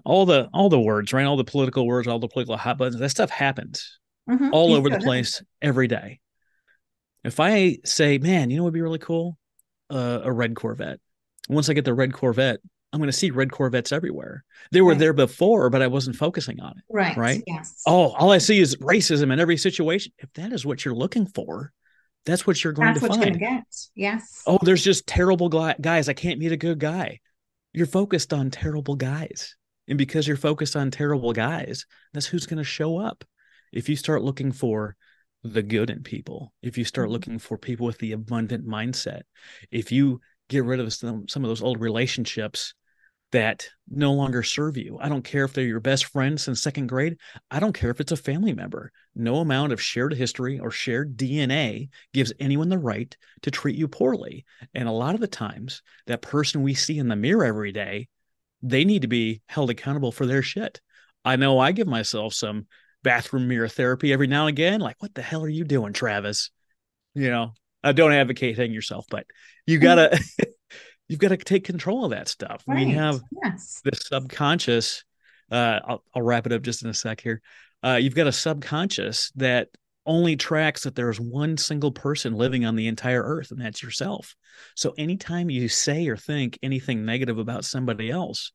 all 0.03 0.25
the 0.25 0.49
all 0.53 0.69
the 0.69 0.79
words, 0.79 1.13
right? 1.13 1.25
All 1.25 1.37
the 1.37 1.43
political 1.43 1.85
words, 1.85 2.07
all 2.07 2.19
the 2.19 2.27
political 2.27 2.57
hot 2.57 2.77
buttons. 2.79 2.99
That 2.99 3.09
stuff 3.09 3.29
happens 3.29 3.99
mm-hmm. 4.29 4.49
all 4.51 4.73
over 4.73 4.89
the 4.89 4.99
place 4.99 5.41
every 5.61 5.87
day. 5.87 6.19
If 7.23 7.39
I 7.39 7.77
say, 7.83 8.17
man, 8.17 8.49
you 8.49 8.57
know 8.57 8.63
what 8.63 8.67
would 8.67 8.77
be 8.77 8.81
really 8.81 8.99
cool? 8.99 9.37
Uh, 9.89 10.21
a 10.23 10.31
red 10.31 10.55
Corvette. 10.55 10.99
Once 11.49 11.69
I 11.69 11.73
get 11.73 11.85
the 11.85 11.93
red 11.93 12.13
Corvette, 12.13 12.59
I'm 12.93 12.99
going 12.99 13.09
to 13.09 13.17
see 13.17 13.31
red 13.31 13.51
Corvettes 13.51 13.91
everywhere. 13.91 14.43
They 14.71 14.81
were 14.81 14.91
right. 14.91 14.99
there 14.99 15.13
before, 15.13 15.69
but 15.69 15.81
I 15.81 15.87
wasn't 15.87 16.15
focusing 16.15 16.61
on 16.61 16.71
it. 16.71 16.83
Right. 16.89 17.17
Right. 17.17 17.43
Yes. 17.45 17.81
Oh, 17.85 18.13
all 18.13 18.31
I 18.31 18.37
see 18.37 18.59
is 18.59 18.77
racism 18.77 19.31
in 19.31 19.39
every 19.39 19.57
situation. 19.57 20.13
If 20.19 20.31
that 20.33 20.53
is 20.53 20.65
what 20.65 20.85
you're 20.85 20.95
looking 20.95 21.25
for, 21.25 21.73
that's 22.25 22.47
what 22.47 22.63
you're 22.63 22.73
going 22.73 22.93
that's 22.93 23.01
to 23.01 23.07
find. 23.07 23.39
get. 23.39 23.63
Yes. 23.95 24.43
Oh, 24.45 24.59
there's 24.61 24.83
just 24.83 25.07
terrible 25.07 25.49
guys. 25.49 26.09
I 26.09 26.13
can't 26.13 26.39
meet 26.39 26.51
a 26.51 26.57
good 26.57 26.79
guy. 26.79 27.19
You're 27.73 27.87
focused 27.87 28.33
on 28.33 28.51
terrible 28.51 28.95
guys. 28.95 29.55
And 29.87 29.97
because 29.97 30.27
you're 30.27 30.37
focused 30.37 30.75
on 30.75 30.91
terrible 30.91 31.33
guys, 31.33 31.85
that's 32.13 32.25
who's 32.25 32.45
going 32.45 32.57
to 32.57 32.63
show 32.63 32.97
up. 32.97 33.23
If 33.71 33.89
you 33.89 33.95
start 33.95 34.23
looking 34.23 34.51
for 34.51 34.95
the 35.43 35.63
good 35.63 35.89
in 35.89 36.03
people, 36.03 36.53
if 36.61 36.77
you 36.77 36.83
start 36.83 37.05
mm-hmm. 37.05 37.13
looking 37.13 37.39
for 37.39 37.57
people 37.57 37.85
with 37.85 37.99
the 37.99 38.11
abundant 38.11 38.67
mindset, 38.67 39.21
if 39.71 39.91
you 39.91 40.21
get 40.49 40.63
rid 40.63 40.79
of 40.79 40.93
some, 40.93 41.27
some 41.27 41.43
of 41.43 41.49
those 41.49 41.61
old 41.61 41.81
relationships 41.81 42.73
that 43.31 43.67
no 43.89 44.13
longer 44.13 44.41
serve 44.41 44.77
you. 44.77 44.97
I 45.01 45.09
don't 45.09 45.23
care 45.23 45.43
if 45.43 45.53
they're 45.53 45.65
your 45.65 45.81
best 45.81 46.05
friend 46.05 46.39
since 46.39 46.61
second 46.61 46.87
grade. 46.87 47.17
I 47.51 47.59
don't 47.59 47.73
care 47.73 47.89
if 47.89 47.99
it's 47.99 48.13
a 48.13 48.17
family 48.17 48.53
member. 48.53 48.91
No 49.15 49.37
amount 49.37 49.73
of 49.73 49.81
shared 49.81 50.13
history 50.13 50.59
or 50.59 50.71
shared 50.71 51.17
DNA 51.17 51.89
gives 52.13 52.31
anyone 52.39 52.69
the 52.69 52.77
right 52.77 53.15
to 53.41 53.51
treat 53.51 53.75
you 53.75 53.89
poorly. 53.89 54.45
And 54.73 54.87
a 54.87 54.93
lot 54.93 55.13
of 55.13 55.19
the 55.19 55.27
times, 55.27 55.81
that 56.05 56.21
person 56.21 56.63
we 56.63 56.73
see 56.73 56.97
in 56.97 57.09
the 57.09 57.17
mirror 57.17 57.43
every 57.43 57.73
day, 57.73 58.07
they 58.61 58.85
need 58.85 59.01
to 59.01 59.07
be 59.07 59.41
held 59.47 59.69
accountable 59.69 60.13
for 60.13 60.25
their 60.25 60.41
shit. 60.41 60.79
I 61.25 61.35
know 61.35 61.59
I 61.59 61.73
give 61.73 61.87
myself 61.87 62.33
some 62.33 62.67
bathroom 63.07 63.47
mirror 63.47 63.69
therapy 63.69 64.11
every 64.11 64.27
now 64.27 64.47
and 64.47 64.49
again. 64.49 64.81
Like, 64.81 64.97
what 64.99 65.15
the 65.15 65.21
hell 65.21 65.43
are 65.43 65.49
you 65.49 65.63
doing, 65.63 65.93
Travis? 65.93 66.51
You 67.13 67.29
know, 67.29 67.53
I 67.81 67.93
don't 67.93 68.11
advocate 68.11 68.57
hitting 68.57 68.73
yourself, 68.73 69.05
but 69.09 69.25
you 69.65 69.79
gotta 69.79 70.19
you've 71.07 71.19
got 71.19 71.29
to 71.29 71.37
take 71.37 71.63
control 71.63 72.03
of 72.03 72.11
that 72.11 72.27
stuff. 72.27 72.63
Right. 72.67 72.85
We 72.85 72.91
have 72.93 73.21
yes. 73.43 73.81
this 73.85 74.07
subconscious. 74.07 75.05
Uh, 75.49 75.79
I'll, 75.87 76.03
I'll 76.13 76.21
wrap 76.21 76.45
it 76.45 76.51
up 76.51 76.61
just 76.61 76.83
in 76.83 76.89
a 76.89 76.93
sec 76.93 77.21
here. 77.21 77.41
Uh, 77.81 77.97
you've 78.01 78.13
got 78.13 78.27
a 78.27 78.31
subconscious 78.33 79.31
that 79.35 79.69
only 80.05 80.35
tracks 80.35 80.83
that 80.83 80.95
there's 80.95 81.19
one 81.19 81.55
single 81.55 81.91
person 81.91 82.33
living 82.33 82.65
on 82.65 82.75
the 82.75 82.87
entire 82.87 83.23
earth, 83.23 83.51
and 83.51 83.61
that's 83.61 83.81
yourself. 83.81 84.35
So 84.75 84.93
anytime 84.97 85.49
you 85.49 85.69
say 85.69 86.07
or 86.07 86.17
think 86.17 86.59
anything 86.61 87.05
negative 87.05 87.37
about 87.37 87.63
somebody 87.63 88.09
else, 88.09 88.51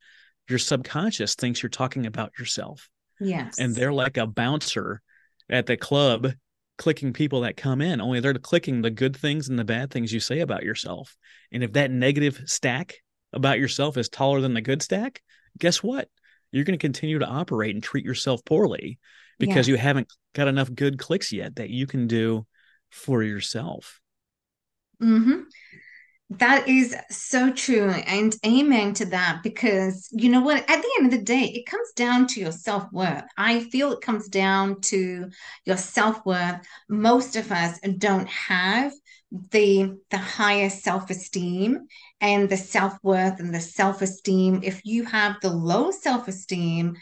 your 0.48 0.58
subconscious 0.58 1.34
thinks 1.34 1.62
you're 1.62 1.70
talking 1.70 2.04
about 2.04 2.32
yourself. 2.38 2.88
Yes. 3.22 3.58
And 3.58 3.74
they're 3.74 3.92
like 3.92 4.16
a 4.16 4.26
bouncer 4.26 5.00
at 5.48 5.66
the 5.66 5.76
club 5.76 6.32
clicking 6.78 7.12
people 7.12 7.42
that 7.42 7.56
come 7.56 7.80
in, 7.80 8.00
only 8.00 8.20
they're 8.20 8.34
clicking 8.34 8.82
the 8.82 8.90
good 8.90 9.16
things 9.16 9.48
and 9.48 9.58
the 9.58 9.64
bad 9.64 9.90
things 9.90 10.12
you 10.12 10.20
say 10.20 10.40
about 10.40 10.62
yourself. 10.62 11.16
And 11.52 11.62
if 11.62 11.72
that 11.74 11.90
negative 11.90 12.42
stack 12.46 12.96
about 13.32 13.58
yourself 13.58 13.96
is 13.96 14.08
taller 14.08 14.40
than 14.40 14.54
the 14.54 14.60
good 14.60 14.82
stack, 14.82 15.22
guess 15.58 15.82
what? 15.82 16.08
You're 16.50 16.64
going 16.64 16.78
to 16.78 16.82
continue 16.82 17.18
to 17.18 17.26
operate 17.26 17.74
and 17.74 17.82
treat 17.82 18.04
yourself 18.04 18.44
poorly 18.44 18.98
because 19.38 19.68
yeah. 19.68 19.72
you 19.72 19.78
haven't 19.78 20.12
got 20.34 20.48
enough 20.48 20.72
good 20.74 20.98
clicks 20.98 21.32
yet 21.32 21.56
that 21.56 21.70
you 21.70 21.86
can 21.86 22.06
do 22.06 22.46
for 22.90 23.22
yourself. 23.22 24.00
Mm-hmm. 25.00 25.40
That 26.38 26.68
is 26.68 26.94
so 27.10 27.52
true. 27.52 27.90
And 27.90 28.34
amen 28.46 28.94
to 28.94 29.06
that 29.06 29.40
because 29.42 30.08
you 30.12 30.30
know 30.30 30.40
what? 30.40 30.58
At 30.70 30.80
the 30.80 30.90
end 30.98 31.12
of 31.12 31.18
the 31.18 31.24
day, 31.24 31.44
it 31.44 31.66
comes 31.66 31.90
down 31.94 32.26
to 32.28 32.40
your 32.40 32.52
self 32.52 32.90
worth. 32.92 33.24
I 33.36 33.64
feel 33.64 33.92
it 33.92 34.00
comes 34.00 34.28
down 34.28 34.80
to 34.82 35.30
your 35.66 35.76
self 35.76 36.24
worth. 36.24 36.60
Most 36.88 37.36
of 37.36 37.50
us 37.50 37.78
don't 37.98 38.28
have 38.28 38.92
the 39.50 39.98
the 40.10 40.18
highest 40.18 40.84
self-esteem 40.84 41.86
and 42.20 42.48
the 42.48 42.56
self-worth 42.56 43.40
and 43.40 43.54
the 43.54 43.60
self-esteem 43.60 44.60
if 44.62 44.82
you 44.84 45.06
have 45.06 45.36
the 45.40 45.48
low 45.48 45.90
self-esteem 45.90 46.94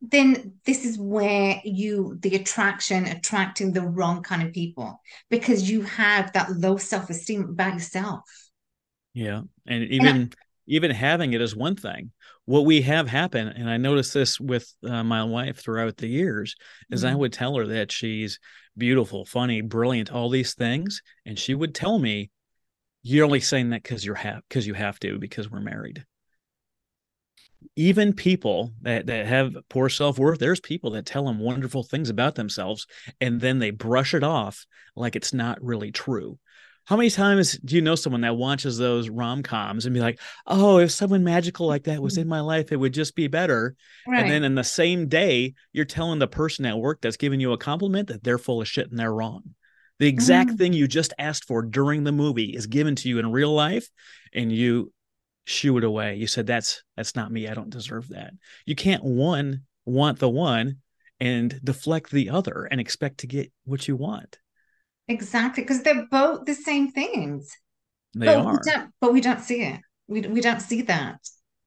then 0.00 0.52
this 0.64 0.84
is 0.84 0.96
where 0.96 1.60
you 1.64 2.16
the 2.20 2.36
attraction 2.36 3.06
attracting 3.06 3.72
the 3.72 3.82
wrong 3.82 4.22
kind 4.22 4.46
of 4.46 4.52
people 4.52 5.00
because 5.28 5.68
you 5.68 5.82
have 5.82 6.32
that 6.34 6.52
low 6.52 6.76
self-esteem 6.76 7.42
about 7.50 7.74
yourself 7.74 8.20
yeah. 9.14 9.42
And 9.66 9.84
even 9.84 10.06
and 10.06 10.34
I, 10.38 10.42
even 10.66 10.90
having 10.90 11.32
it 11.32 11.40
is 11.40 11.56
one 11.56 11.76
thing. 11.76 12.12
What 12.44 12.64
we 12.64 12.82
have 12.82 13.08
happen, 13.08 13.48
and 13.48 13.68
I 13.68 13.76
noticed 13.76 14.14
this 14.14 14.40
with 14.40 14.72
uh, 14.84 15.04
my 15.04 15.24
wife 15.24 15.58
throughout 15.58 15.96
the 15.96 16.08
years, 16.08 16.56
is 16.90 17.04
mm-hmm. 17.04 17.12
I 17.12 17.16
would 17.16 17.32
tell 17.32 17.56
her 17.56 17.66
that 17.66 17.92
she's 17.92 18.38
beautiful, 18.76 19.24
funny, 19.24 19.60
brilliant, 19.60 20.12
all 20.12 20.28
these 20.28 20.54
things, 20.54 21.02
and 21.26 21.38
she 21.38 21.54
would 21.54 21.74
tell 21.74 21.98
me, 21.98 22.30
"You're 23.02 23.24
only 23.24 23.40
saying 23.40 23.70
that 23.70 23.82
because 23.82 24.04
you're 24.04 24.14
have 24.16 24.42
because 24.48 24.66
you 24.66 24.74
have 24.74 24.98
to 25.00 25.18
because 25.18 25.50
we're 25.50 25.60
married." 25.60 26.04
Even 27.76 28.12
people 28.12 28.72
that 28.82 29.06
that 29.06 29.26
have 29.26 29.54
poor 29.68 29.88
self 29.88 30.18
worth, 30.18 30.38
there's 30.38 30.60
people 30.60 30.90
that 30.92 31.06
tell 31.06 31.26
them 31.26 31.38
wonderful 31.38 31.82
things 31.82 32.10
about 32.10 32.34
themselves, 32.34 32.86
and 33.20 33.40
then 33.40 33.58
they 33.58 33.70
brush 33.70 34.14
it 34.14 34.24
off 34.24 34.66
like 34.96 35.16
it's 35.16 35.32
not 35.32 35.62
really 35.62 35.92
true. 35.92 36.38
How 36.84 36.96
many 36.96 37.10
times 37.10 37.58
do 37.58 37.76
you 37.76 37.82
know 37.82 37.94
someone 37.94 38.22
that 38.22 38.36
watches 38.36 38.76
those 38.76 39.08
rom 39.08 39.42
coms 39.42 39.86
and 39.86 39.94
be 39.94 40.00
like, 40.00 40.18
"Oh, 40.46 40.78
if 40.78 40.90
someone 40.90 41.22
magical 41.22 41.66
like 41.66 41.84
that 41.84 42.02
was 42.02 42.18
in 42.18 42.26
my 42.26 42.40
life, 42.40 42.72
it 42.72 42.76
would 42.76 42.92
just 42.92 43.14
be 43.14 43.28
better." 43.28 43.76
Right. 44.06 44.22
And 44.22 44.30
then 44.30 44.44
in 44.44 44.54
the 44.54 44.64
same 44.64 45.08
day, 45.08 45.54
you're 45.72 45.84
telling 45.84 46.18
the 46.18 46.26
person 46.26 46.66
at 46.66 46.78
work 46.78 47.00
that's 47.00 47.16
giving 47.16 47.40
you 47.40 47.52
a 47.52 47.58
compliment 47.58 48.08
that 48.08 48.24
they're 48.24 48.38
full 48.38 48.60
of 48.60 48.68
shit 48.68 48.90
and 48.90 48.98
they're 48.98 49.14
wrong. 49.14 49.54
The 49.98 50.08
exact 50.08 50.50
mm. 50.50 50.58
thing 50.58 50.72
you 50.72 50.88
just 50.88 51.14
asked 51.18 51.44
for 51.44 51.62
during 51.62 52.02
the 52.02 52.12
movie 52.12 52.54
is 52.56 52.66
given 52.66 52.96
to 52.96 53.08
you 53.08 53.18
in 53.20 53.30
real 53.30 53.52
life, 53.52 53.88
and 54.32 54.50
you 54.50 54.92
shoo 55.44 55.78
it 55.78 55.84
away. 55.84 56.16
You 56.16 56.26
said, 56.26 56.46
"That's 56.46 56.82
that's 56.96 57.14
not 57.14 57.30
me. 57.30 57.46
I 57.46 57.54
don't 57.54 57.70
deserve 57.70 58.08
that." 58.08 58.32
You 58.66 58.74
can't 58.74 59.04
one 59.04 59.62
want 59.84 60.18
the 60.18 60.28
one 60.28 60.78
and 61.20 61.60
deflect 61.62 62.10
the 62.10 62.30
other 62.30 62.64
and 62.64 62.80
expect 62.80 63.18
to 63.18 63.28
get 63.28 63.52
what 63.64 63.86
you 63.86 63.94
want. 63.94 64.38
Exactly, 65.08 65.62
because 65.62 65.82
they're 65.82 66.06
both 66.06 66.44
the 66.44 66.54
same 66.54 66.92
things. 66.92 67.56
They 68.14 68.26
but 68.26 68.36
are. 68.38 68.60
We 68.64 68.72
but 69.00 69.12
we 69.12 69.20
don't 69.20 69.40
see 69.40 69.62
it. 69.62 69.80
We, 70.06 70.20
we 70.22 70.40
don't 70.40 70.60
see 70.60 70.82
that. 70.82 71.18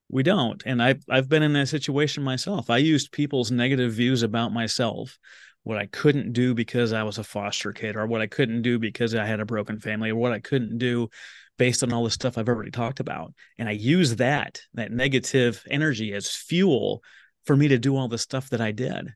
We 0.10 0.24
don't. 0.24 0.62
And 0.66 0.82
I've, 0.82 1.04
I've 1.10 1.30
been 1.30 1.44
in 1.44 1.54
that 1.54 1.68
situation 1.68 2.24
myself. 2.24 2.70
I 2.70 2.78
used 2.78 3.12
people's 3.12 3.52
negative 3.52 3.94
views 3.94 4.22
about 4.22 4.54
myself, 4.54 5.18
what 5.64 5.80
I 5.80 5.88
couldn't 5.88 6.34
do 6.34 6.54
because 6.54 6.94
I 6.94 7.04
was 7.04 7.18
a 7.18 7.24
foster 7.24 7.74
kid, 7.74 7.96
or 7.96 8.06
what 8.06 8.22
I 8.22 8.28
couldn't 8.28 8.62
do 8.62 8.78
because 8.78 9.16
I 9.16 9.26
had 9.26 9.40
a 9.40 9.46
broken 9.46 9.80
family, 9.80 10.12
or 10.12 10.16
what 10.16 10.32
I 10.32 10.40
couldn't 10.40 10.78
do 10.78 11.10
based 11.58 11.84
on 11.84 11.92
all 11.92 12.04
the 12.04 12.12
stuff 12.12 12.38
I've 12.38 12.50
already 12.50 12.72
talked 12.72 13.00
about. 13.00 13.34
And 13.58 13.68
I 13.68 13.72
use 13.72 14.18
that, 14.18 14.62
that 14.76 14.92
negative 14.92 15.64
energy 15.70 16.14
as 16.14 16.30
fuel 16.30 17.02
for 17.46 17.56
me 17.56 17.70
to 17.70 17.80
do 17.80 17.96
all 17.96 18.08
the 18.08 18.18
stuff 18.18 18.50
that 18.50 18.62
I 18.62 18.72
did. 18.72 19.14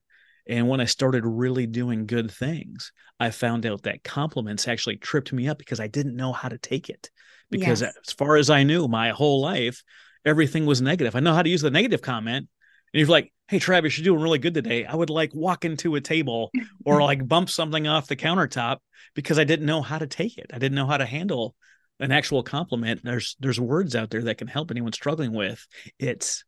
And 0.49 0.67
when 0.67 0.81
I 0.81 0.85
started 0.85 1.25
really 1.25 1.67
doing 1.67 2.07
good 2.07 2.31
things, 2.31 2.91
I 3.19 3.29
found 3.29 3.67
out 3.67 3.83
that 3.83 4.03
compliments 4.03 4.67
actually 4.67 4.97
tripped 4.97 5.31
me 5.31 5.47
up 5.47 5.59
because 5.59 5.79
I 5.79 5.87
didn't 5.87 6.15
know 6.15 6.33
how 6.33 6.49
to 6.49 6.57
take 6.57 6.89
it. 6.89 7.11
Because 7.51 7.81
yes. 7.81 7.93
as 8.05 8.13
far 8.13 8.35
as 8.35 8.49
I 8.49 8.63
knew, 8.63 8.87
my 8.87 9.11
whole 9.11 9.41
life, 9.41 9.83
everything 10.25 10.65
was 10.65 10.81
negative. 10.81 11.15
I 11.15 11.19
know 11.19 11.33
how 11.33 11.43
to 11.43 11.49
use 11.49 11.61
the 11.61 11.69
negative 11.69 12.01
comment. 12.01 12.47
And 12.93 12.99
you're 12.99 13.07
like, 13.07 13.31
hey, 13.47 13.59
Travis, 13.59 13.97
you're 13.97 14.03
doing 14.05 14.21
really 14.21 14.39
good 14.39 14.55
today. 14.55 14.85
I 14.85 14.95
would 14.95 15.11
like 15.11 15.31
walk 15.35 15.65
into 15.65 15.95
a 15.95 16.01
table 16.01 16.49
or 16.83 17.01
like 17.03 17.27
bump 17.27 17.51
something 17.51 17.87
off 17.87 18.07
the 18.07 18.15
countertop 18.15 18.77
because 19.13 19.37
I 19.37 19.43
didn't 19.43 19.67
know 19.67 19.83
how 19.83 19.99
to 19.99 20.07
take 20.07 20.39
it. 20.39 20.49
I 20.51 20.57
didn't 20.57 20.75
know 20.75 20.87
how 20.87 20.97
to 20.97 21.05
handle 21.05 21.55
an 21.99 22.11
actual 22.11 22.41
compliment. 22.41 23.01
There's 23.03 23.35
there's 23.39 23.59
words 23.59 23.95
out 23.95 24.09
there 24.09 24.23
that 24.23 24.39
can 24.39 24.47
help 24.47 24.71
anyone 24.71 24.93
struggling 24.93 25.33
with. 25.33 25.63
It's 25.99 26.43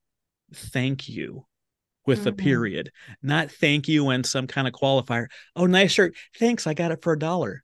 thank 0.54 1.08
you 1.08 1.46
with 2.06 2.20
mm-hmm. 2.20 2.30
a 2.30 2.34
period, 2.34 2.92
not 3.22 3.52
thank 3.52 3.88
you 3.88 4.10
and 4.10 4.26
some 4.26 4.48
kind 4.48 4.68
of 4.68 4.74
qualifier. 4.74 5.28
Oh, 5.56 5.66
nice 5.66 5.92
shirt. 5.92 6.16
Thanks. 6.38 6.68
I 6.68 6.74
got 6.74 6.92
it 6.92 7.02
for 7.02 7.14
a 7.14 7.20
dollar. 7.20 7.64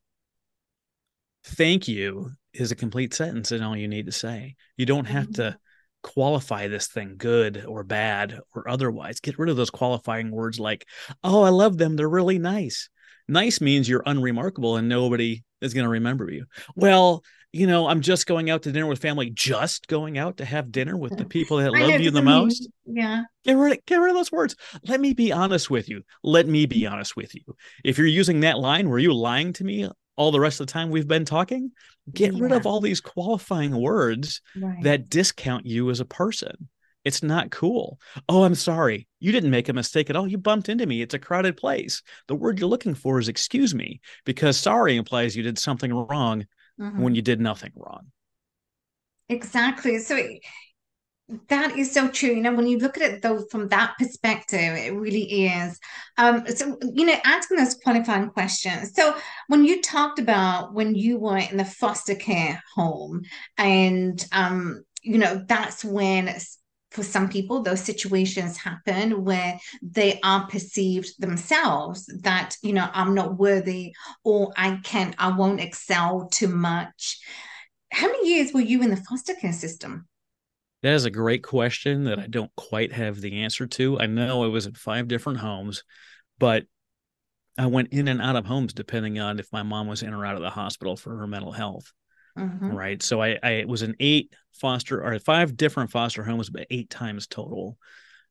Thank 1.43 1.87
you 1.87 2.31
is 2.53 2.71
a 2.71 2.75
complete 2.75 3.13
sentence 3.13 3.51
and 3.51 3.63
all 3.63 3.75
you 3.75 3.87
need 3.87 4.07
to 4.07 4.11
say. 4.11 4.55
You 4.75 4.85
don't 4.85 5.05
have 5.05 5.25
mm-hmm. 5.25 5.33
to 5.33 5.57
qualify 6.03 6.67
this 6.67 6.87
thing 6.87 7.15
good 7.17 7.65
or 7.65 7.83
bad 7.83 8.39
or 8.55 8.69
otherwise. 8.69 9.19
Get 9.19 9.39
rid 9.39 9.49
of 9.49 9.57
those 9.57 9.69
qualifying 9.69 10.31
words 10.31 10.59
like, 10.59 10.85
oh, 11.23 11.43
I 11.43 11.49
love 11.49 11.77
them. 11.77 11.95
They're 11.95 12.09
really 12.09 12.39
nice. 12.39 12.89
Nice 13.27 13.59
means 13.59 13.89
you're 13.89 14.03
unremarkable 14.05 14.77
and 14.77 14.87
nobody 14.87 15.43
is 15.61 15.73
going 15.73 15.83
to 15.83 15.89
remember 15.89 16.31
you. 16.31 16.45
Well, 16.75 17.23
you 17.53 17.65
know, 17.65 17.87
I'm 17.87 18.01
just 18.01 18.27
going 18.27 18.49
out 18.49 18.63
to 18.63 18.71
dinner 18.71 18.87
with 18.87 18.99
family, 18.99 19.29
just 19.29 19.87
going 19.87 20.17
out 20.17 20.37
to 20.37 20.45
have 20.45 20.71
dinner 20.71 20.97
with 20.97 21.17
the 21.17 21.25
people 21.37 21.57
that 21.57 21.71
love 21.71 22.01
you 22.01 22.11
the 22.11 22.21
most. 22.21 22.69
Yeah. 22.85 23.23
Get 23.45 23.53
rid, 23.53 23.73
of, 23.73 23.85
get 23.85 23.97
rid 23.97 24.09
of 24.09 24.15
those 24.15 24.31
words. 24.31 24.55
Let 24.83 24.99
me 24.99 25.13
be 25.13 25.31
honest 25.31 25.69
with 25.69 25.89
you. 25.89 26.03
Let 26.23 26.47
me 26.47 26.65
be 26.65 26.85
honest 26.85 27.15
with 27.15 27.33
you. 27.35 27.41
If 27.83 27.97
you're 27.97 28.07
using 28.07 28.41
that 28.41 28.59
line, 28.59 28.89
were 28.89 28.99
you 28.99 29.13
lying 29.13 29.53
to 29.53 29.63
me 29.63 29.89
all 30.17 30.31
the 30.31 30.39
rest 30.39 30.59
of 30.59 30.67
the 30.67 30.73
time 30.73 30.89
we've 30.89 31.07
been 31.07 31.25
talking? 31.25 31.71
Get 32.13 32.33
yeah. 32.33 32.43
rid 32.43 32.51
of 32.51 32.65
all 32.65 32.81
these 32.81 33.01
qualifying 33.01 33.79
words 33.79 34.41
right. 34.55 34.83
that 34.83 35.09
discount 35.09 35.65
you 35.65 35.89
as 35.89 35.99
a 35.99 36.05
person 36.05 36.69
It's 37.05 37.23
not 37.23 37.51
cool. 37.51 37.97
Oh, 38.27 38.43
I'm 38.43 38.55
sorry. 38.55 39.07
You 39.19 39.31
didn't 39.31 39.51
make 39.51 39.69
a 39.69 39.73
mistake 39.73 40.09
at 40.09 40.15
all. 40.15 40.27
You 40.27 40.37
bumped 40.37 40.67
into 40.67 40.85
me. 40.85 41.01
It's 41.01 41.13
a 41.13 41.19
crowded 41.19 41.55
place. 41.55 42.03
The 42.27 42.35
word 42.35 42.59
you're 42.59 42.69
looking 42.69 42.95
for 42.95 43.19
is 43.19 43.29
excuse 43.29 43.73
me, 43.73 44.01
because 44.25 44.57
sorry 44.57 44.97
implies 44.97 45.35
you 45.35 45.43
did 45.43 45.57
something 45.57 45.93
wrong 45.93 46.45
mm-hmm. 46.79 47.01
when 47.01 47.15
you 47.15 47.21
did 47.21 47.39
nothing 47.39 47.71
wrong. 47.75 48.07
Exactly. 49.29 49.99
So 49.99 50.17
that 51.49 51.77
is 51.77 51.91
so 51.91 52.07
true. 52.07 52.29
You 52.29 52.41
know, 52.41 52.53
when 52.53 52.67
you 52.67 52.77
look 52.77 52.97
at 52.97 53.11
it 53.11 53.21
though 53.21 53.43
from 53.51 53.67
that 53.69 53.95
perspective, 53.99 54.75
it 54.75 54.93
really 54.93 55.47
is. 55.47 55.77
Um, 56.17 56.45
so 56.47 56.77
you 56.93 57.05
know, 57.05 57.17
asking 57.25 57.57
those 57.57 57.75
qualifying 57.75 58.29
questions. 58.29 58.93
So 58.95 59.15
when 59.47 59.65
you 59.65 59.81
talked 59.81 60.19
about 60.19 60.73
when 60.73 60.95
you 60.95 61.19
were 61.19 61.37
in 61.37 61.57
the 61.57 61.65
foster 61.65 62.15
care 62.15 62.63
home, 62.75 63.23
and 63.57 64.25
um, 64.31 64.83
you 65.01 65.17
know, 65.17 65.43
that's 65.47 65.83
when 65.83 66.33
for 66.91 67.03
some 67.03 67.29
people 67.29 67.61
those 67.61 67.81
situations 67.81 68.57
happen 68.57 69.23
where 69.23 69.59
they 69.81 70.19
are 70.23 70.47
perceived 70.47 71.19
themselves 71.19 72.05
that 72.21 72.55
you 72.61 72.73
know 72.73 72.89
i'm 72.93 73.13
not 73.13 73.37
worthy 73.37 73.93
or 74.23 74.51
i 74.57 74.79
can't 74.83 75.15
i 75.17 75.29
won't 75.29 75.61
excel 75.61 76.27
too 76.31 76.47
much 76.47 77.19
how 77.91 78.07
many 78.07 78.29
years 78.29 78.53
were 78.53 78.61
you 78.61 78.81
in 78.81 78.89
the 78.89 78.97
foster 78.97 79.33
care 79.35 79.53
system 79.53 80.07
that 80.83 80.93
is 80.93 81.05
a 81.05 81.11
great 81.11 81.43
question 81.43 82.03
that 82.03 82.19
I 82.19 82.27
don't 82.27 82.55
quite 82.55 82.93
have 82.93 83.19
the 83.19 83.41
answer 83.41 83.65
to. 83.65 83.99
I 83.99 84.05
know 84.05 84.43
I 84.43 84.47
was 84.47 84.67
in 84.67 84.73
five 84.73 85.07
different 85.07 85.39
homes, 85.39 85.83
but 86.37 86.65
I 87.57 87.65
went 87.65 87.91
in 87.91 88.07
and 88.07 88.21
out 88.21 88.35
of 88.35 88.45
homes 88.45 88.73
depending 88.73 89.19
on 89.19 89.39
if 89.39 89.51
my 89.51 89.63
mom 89.63 89.87
was 89.87 90.03
in 90.03 90.13
or 90.13 90.25
out 90.25 90.35
of 90.35 90.41
the 90.41 90.51
hospital 90.51 90.95
for 90.95 91.17
her 91.17 91.27
mental 91.27 91.51
health. 91.51 91.91
Mm-hmm. 92.37 92.71
Right. 92.71 93.01
So 93.01 93.21
I, 93.21 93.37
I 93.41 93.65
was 93.67 93.81
in 93.81 93.95
eight 93.99 94.33
foster 94.53 95.03
or 95.03 95.17
five 95.19 95.57
different 95.57 95.91
foster 95.91 96.23
homes, 96.23 96.49
but 96.49 96.67
eight 96.69 96.89
times 96.89 97.27
total. 97.27 97.77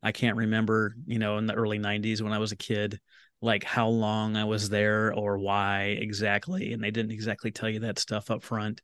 I 0.02 0.12
can't 0.12 0.36
remember, 0.36 0.94
you 1.06 1.18
know, 1.18 1.38
in 1.38 1.46
the 1.46 1.54
early 1.54 1.78
90s 1.78 2.22
when 2.22 2.32
I 2.32 2.38
was 2.38 2.52
a 2.52 2.56
kid, 2.56 3.00
like 3.40 3.64
how 3.64 3.88
long 3.88 4.36
I 4.36 4.44
was 4.44 4.68
there 4.68 5.12
or 5.12 5.38
why 5.38 5.96
exactly. 5.98 6.72
And 6.72 6.82
they 6.82 6.90
didn't 6.90 7.12
exactly 7.12 7.50
tell 7.50 7.68
you 7.68 7.80
that 7.80 7.98
stuff 7.98 8.30
up 8.30 8.42
front. 8.42 8.80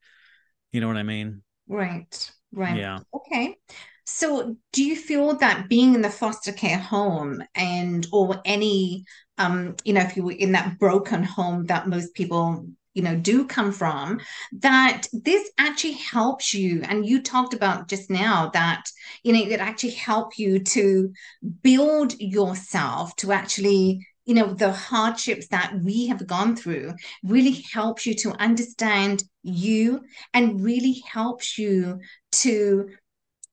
You 0.72 0.80
know 0.80 0.88
what 0.88 0.96
I 0.96 1.02
mean? 1.02 1.42
Right. 1.68 2.30
Right. 2.52 2.76
Yeah. 2.76 3.00
Okay. 3.14 3.56
So 4.04 4.56
do 4.72 4.84
you 4.84 4.96
feel 4.96 5.36
that 5.36 5.68
being 5.68 5.94
in 5.94 6.02
the 6.02 6.10
foster 6.10 6.52
care 6.52 6.78
home 6.78 7.42
and 7.54 8.06
or 8.12 8.40
any 8.44 9.04
um, 9.38 9.76
you 9.84 9.92
know, 9.92 10.02
if 10.02 10.16
you 10.16 10.22
were 10.22 10.32
in 10.32 10.52
that 10.52 10.78
broken 10.78 11.24
home 11.24 11.66
that 11.66 11.88
most 11.88 12.14
people 12.14 12.66
you 12.94 13.02
know 13.02 13.16
do 13.16 13.46
come 13.46 13.72
from 13.72 14.20
that 14.52 15.06
this 15.12 15.50
actually 15.58 15.92
helps 15.94 16.54
you. 16.54 16.82
And 16.82 17.06
you 17.06 17.22
talked 17.22 17.54
about 17.54 17.88
just 17.88 18.10
now 18.10 18.50
that 18.54 18.84
you 19.22 19.32
know 19.32 19.40
it 19.40 19.60
actually 19.60 19.90
help 19.90 20.38
you 20.38 20.58
to 20.60 21.12
build 21.62 22.14
yourself 22.20 23.14
to 23.16 23.32
actually 23.32 24.06
you 24.24 24.34
know 24.34 24.54
the 24.54 24.72
hardships 24.72 25.48
that 25.48 25.74
we 25.82 26.06
have 26.06 26.26
gone 26.26 26.56
through 26.56 26.94
really 27.24 27.64
helps 27.72 28.06
you 28.06 28.14
to 28.14 28.32
understand 28.40 29.24
you 29.42 30.02
and 30.32 30.62
really 30.62 31.02
helps 31.10 31.58
you 31.58 32.00
to, 32.30 32.88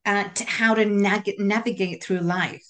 uh, 0.05 0.25
to 0.29 0.43
how 0.45 0.75
to 0.75 0.85
nag- 0.85 1.39
navigate 1.39 2.03
through 2.03 2.19
life. 2.19 2.63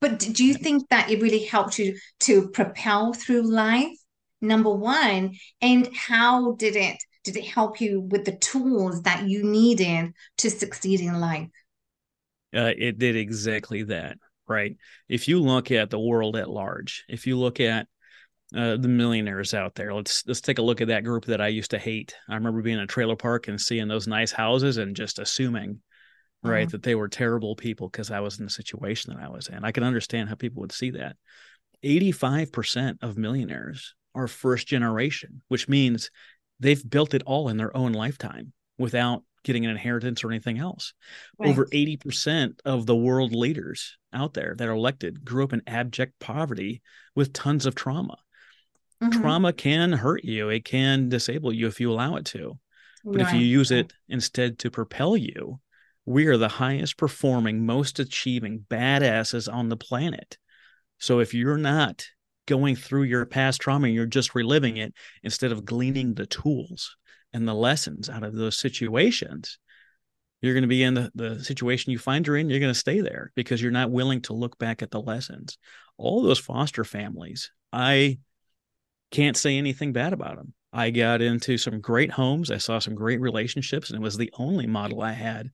But 0.00 0.18
do 0.18 0.44
you 0.44 0.54
think 0.54 0.88
that 0.88 1.10
it 1.10 1.22
really 1.22 1.44
helped 1.44 1.78
you 1.78 1.98
to 2.20 2.48
propel 2.48 3.12
through 3.12 3.42
life 3.42 3.96
number 4.44 4.70
one 4.70 5.34
and 5.60 5.88
how 5.94 6.52
did 6.52 6.76
it 6.76 6.96
did 7.24 7.36
it 7.36 7.46
help 7.46 7.80
you 7.80 8.00
with 8.00 8.24
the 8.24 8.36
tools 8.36 9.02
that 9.02 9.26
you 9.26 9.42
needed 9.42 10.12
to 10.38 10.50
succeed 10.50 11.00
in 11.00 11.20
life 11.20 11.48
uh, 12.54 12.72
it 12.76 12.98
did 12.98 13.16
exactly 13.16 13.82
that 13.82 14.16
right? 14.46 14.76
If 15.08 15.28
you 15.28 15.40
look 15.40 15.70
at 15.70 15.90
the 15.90 15.98
world 15.98 16.36
at 16.36 16.50
large, 16.50 17.04
if 17.08 17.26
you 17.26 17.38
look 17.38 17.60
at 17.60 17.86
uh, 18.54 18.76
the 18.76 18.88
millionaires 18.88 19.54
out 19.54 19.74
there, 19.74 19.94
let's 19.94 20.26
let's 20.26 20.40
take 20.40 20.58
a 20.58 20.62
look 20.62 20.80
at 20.80 20.88
that 20.88 21.04
group 21.04 21.24
that 21.26 21.40
I 21.40 21.48
used 21.48 21.70
to 21.72 21.78
hate. 21.78 22.14
I 22.28 22.34
remember 22.34 22.62
being 22.62 22.78
in 22.78 22.84
a 22.84 22.88
trailer 22.88 23.16
park 23.16 23.48
and 23.48 23.60
seeing 23.60 23.88
those 23.88 24.06
nice 24.06 24.32
houses 24.32 24.76
and 24.76 24.94
just 24.94 25.18
assuming, 25.18 25.80
right, 26.42 26.66
mm-hmm. 26.66 26.70
that 26.70 26.82
they 26.82 26.94
were 26.94 27.08
terrible 27.08 27.56
people 27.56 27.88
because 27.88 28.10
I 28.10 28.20
was 28.20 28.38
in 28.38 28.44
the 28.44 28.50
situation 28.50 29.14
that 29.14 29.22
I 29.22 29.28
was 29.28 29.48
in. 29.48 29.64
I 29.64 29.72
can 29.72 29.82
understand 29.82 30.28
how 30.28 30.34
people 30.34 30.60
would 30.60 30.72
see 30.72 30.90
that. 30.90 31.16
85% 31.84 32.98
of 33.02 33.18
millionaires 33.18 33.94
are 34.14 34.28
first 34.28 34.66
generation, 34.66 35.42
which 35.48 35.68
means 35.68 36.10
they've 36.60 36.88
built 36.88 37.14
it 37.14 37.22
all 37.26 37.48
in 37.48 37.56
their 37.56 37.76
own 37.76 37.92
lifetime 37.92 38.52
without 38.78 39.22
getting 39.44 39.64
an 39.64 39.70
inheritance 39.70 40.24
or 40.24 40.30
anything 40.30 40.58
else. 40.58 40.94
Right. 41.38 41.50
Over 41.50 41.66
80% 41.66 42.60
of 42.64 42.86
the 42.86 42.96
world 42.96 43.34
leaders 43.34 43.96
out 44.12 44.34
there 44.34 44.54
that 44.56 44.68
are 44.68 44.72
elected 44.72 45.24
grew 45.24 45.44
up 45.44 45.52
in 45.52 45.62
abject 45.66 46.18
poverty 46.18 46.82
with 47.14 47.32
tons 47.32 47.66
of 47.66 47.74
trauma. 47.74 48.16
Mm-hmm. 49.02 49.20
Trauma 49.20 49.52
can 49.52 49.92
hurt 49.92 50.24
you, 50.24 50.48
it 50.48 50.64
can 50.64 51.08
disable 51.08 51.52
you 51.52 51.66
if 51.66 51.80
you 51.80 51.92
allow 51.92 52.16
it 52.16 52.24
to. 52.26 52.58
But 53.04 53.16
right. 53.16 53.26
if 53.26 53.34
you 53.34 53.40
use 53.40 53.70
it 53.70 53.92
instead 54.08 54.58
to 54.60 54.70
propel 54.70 55.16
you, 55.16 55.60
we 56.06 56.26
are 56.26 56.38
the 56.38 56.48
highest 56.48 56.96
performing, 56.96 57.66
most 57.66 57.98
achieving 57.98 58.64
badasses 58.68 59.52
on 59.52 59.68
the 59.68 59.76
planet. 59.76 60.38
So 60.98 61.18
if 61.20 61.34
you're 61.34 61.58
not 61.58 62.06
going 62.46 62.76
through 62.76 63.04
your 63.04 63.24
past 63.26 63.60
trauma, 63.60 63.88
you're 63.88 64.06
just 64.06 64.34
reliving 64.34 64.76
it 64.76 64.94
instead 65.22 65.52
of 65.52 65.64
gleaning 65.64 66.14
the 66.14 66.26
tools 66.26 66.96
and 67.32 67.48
the 67.48 67.54
lessons 67.54 68.08
out 68.08 68.22
of 68.22 68.34
those 68.34 68.58
situations, 68.58 69.58
you're 70.40 70.54
going 70.54 70.62
to 70.62 70.68
be 70.68 70.82
in 70.82 70.94
the, 70.94 71.10
the 71.14 71.42
situation 71.42 71.90
you 71.92 71.98
find 71.98 72.26
you're 72.26 72.36
in, 72.36 72.50
you're 72.50 72.60
going 72.60 72.72
to 72.72 72.78
stay 72.78 73.00
there 73.00 73.32
because 73.34 73.62
you're 73.62 73.72
not 73.72 73.90
willing 73.90 74.20
to 74.22 74.34
look 74.34 74.58
back 74.58 74.82
at 74.82 74.90
the 74.90 75.00
lessons. 75.00 75.58
All 75.96 76.22
those 76.22 76.38
foster 76.38 76.84
families, 76.84 77.50
I 77.72 78.18
can't 79.10 79.36
say 79.36 79.56
anything 79.56 79.92
bad 79.92 80.12
about 80.12 80.36
them. 80.36 80.52
I 80.72 80.90
got 80.90 81.22
into 81.22 81.56
some 81.56 81.80
great 81.80 82.10
homes. 82.10 82.50
I 82.50 82.58
saw 82.58 82.80
some 82.80 82.96
great 82.96 83.20
relationships, 83.20 83.90
and 83.90 83.98
it 83.98 84.02
was 84.02 84.16
the 84.16 84.32
only 84.38 84.66
model 84.66 85.02
I 85.02 85.12
had 85.12 85.50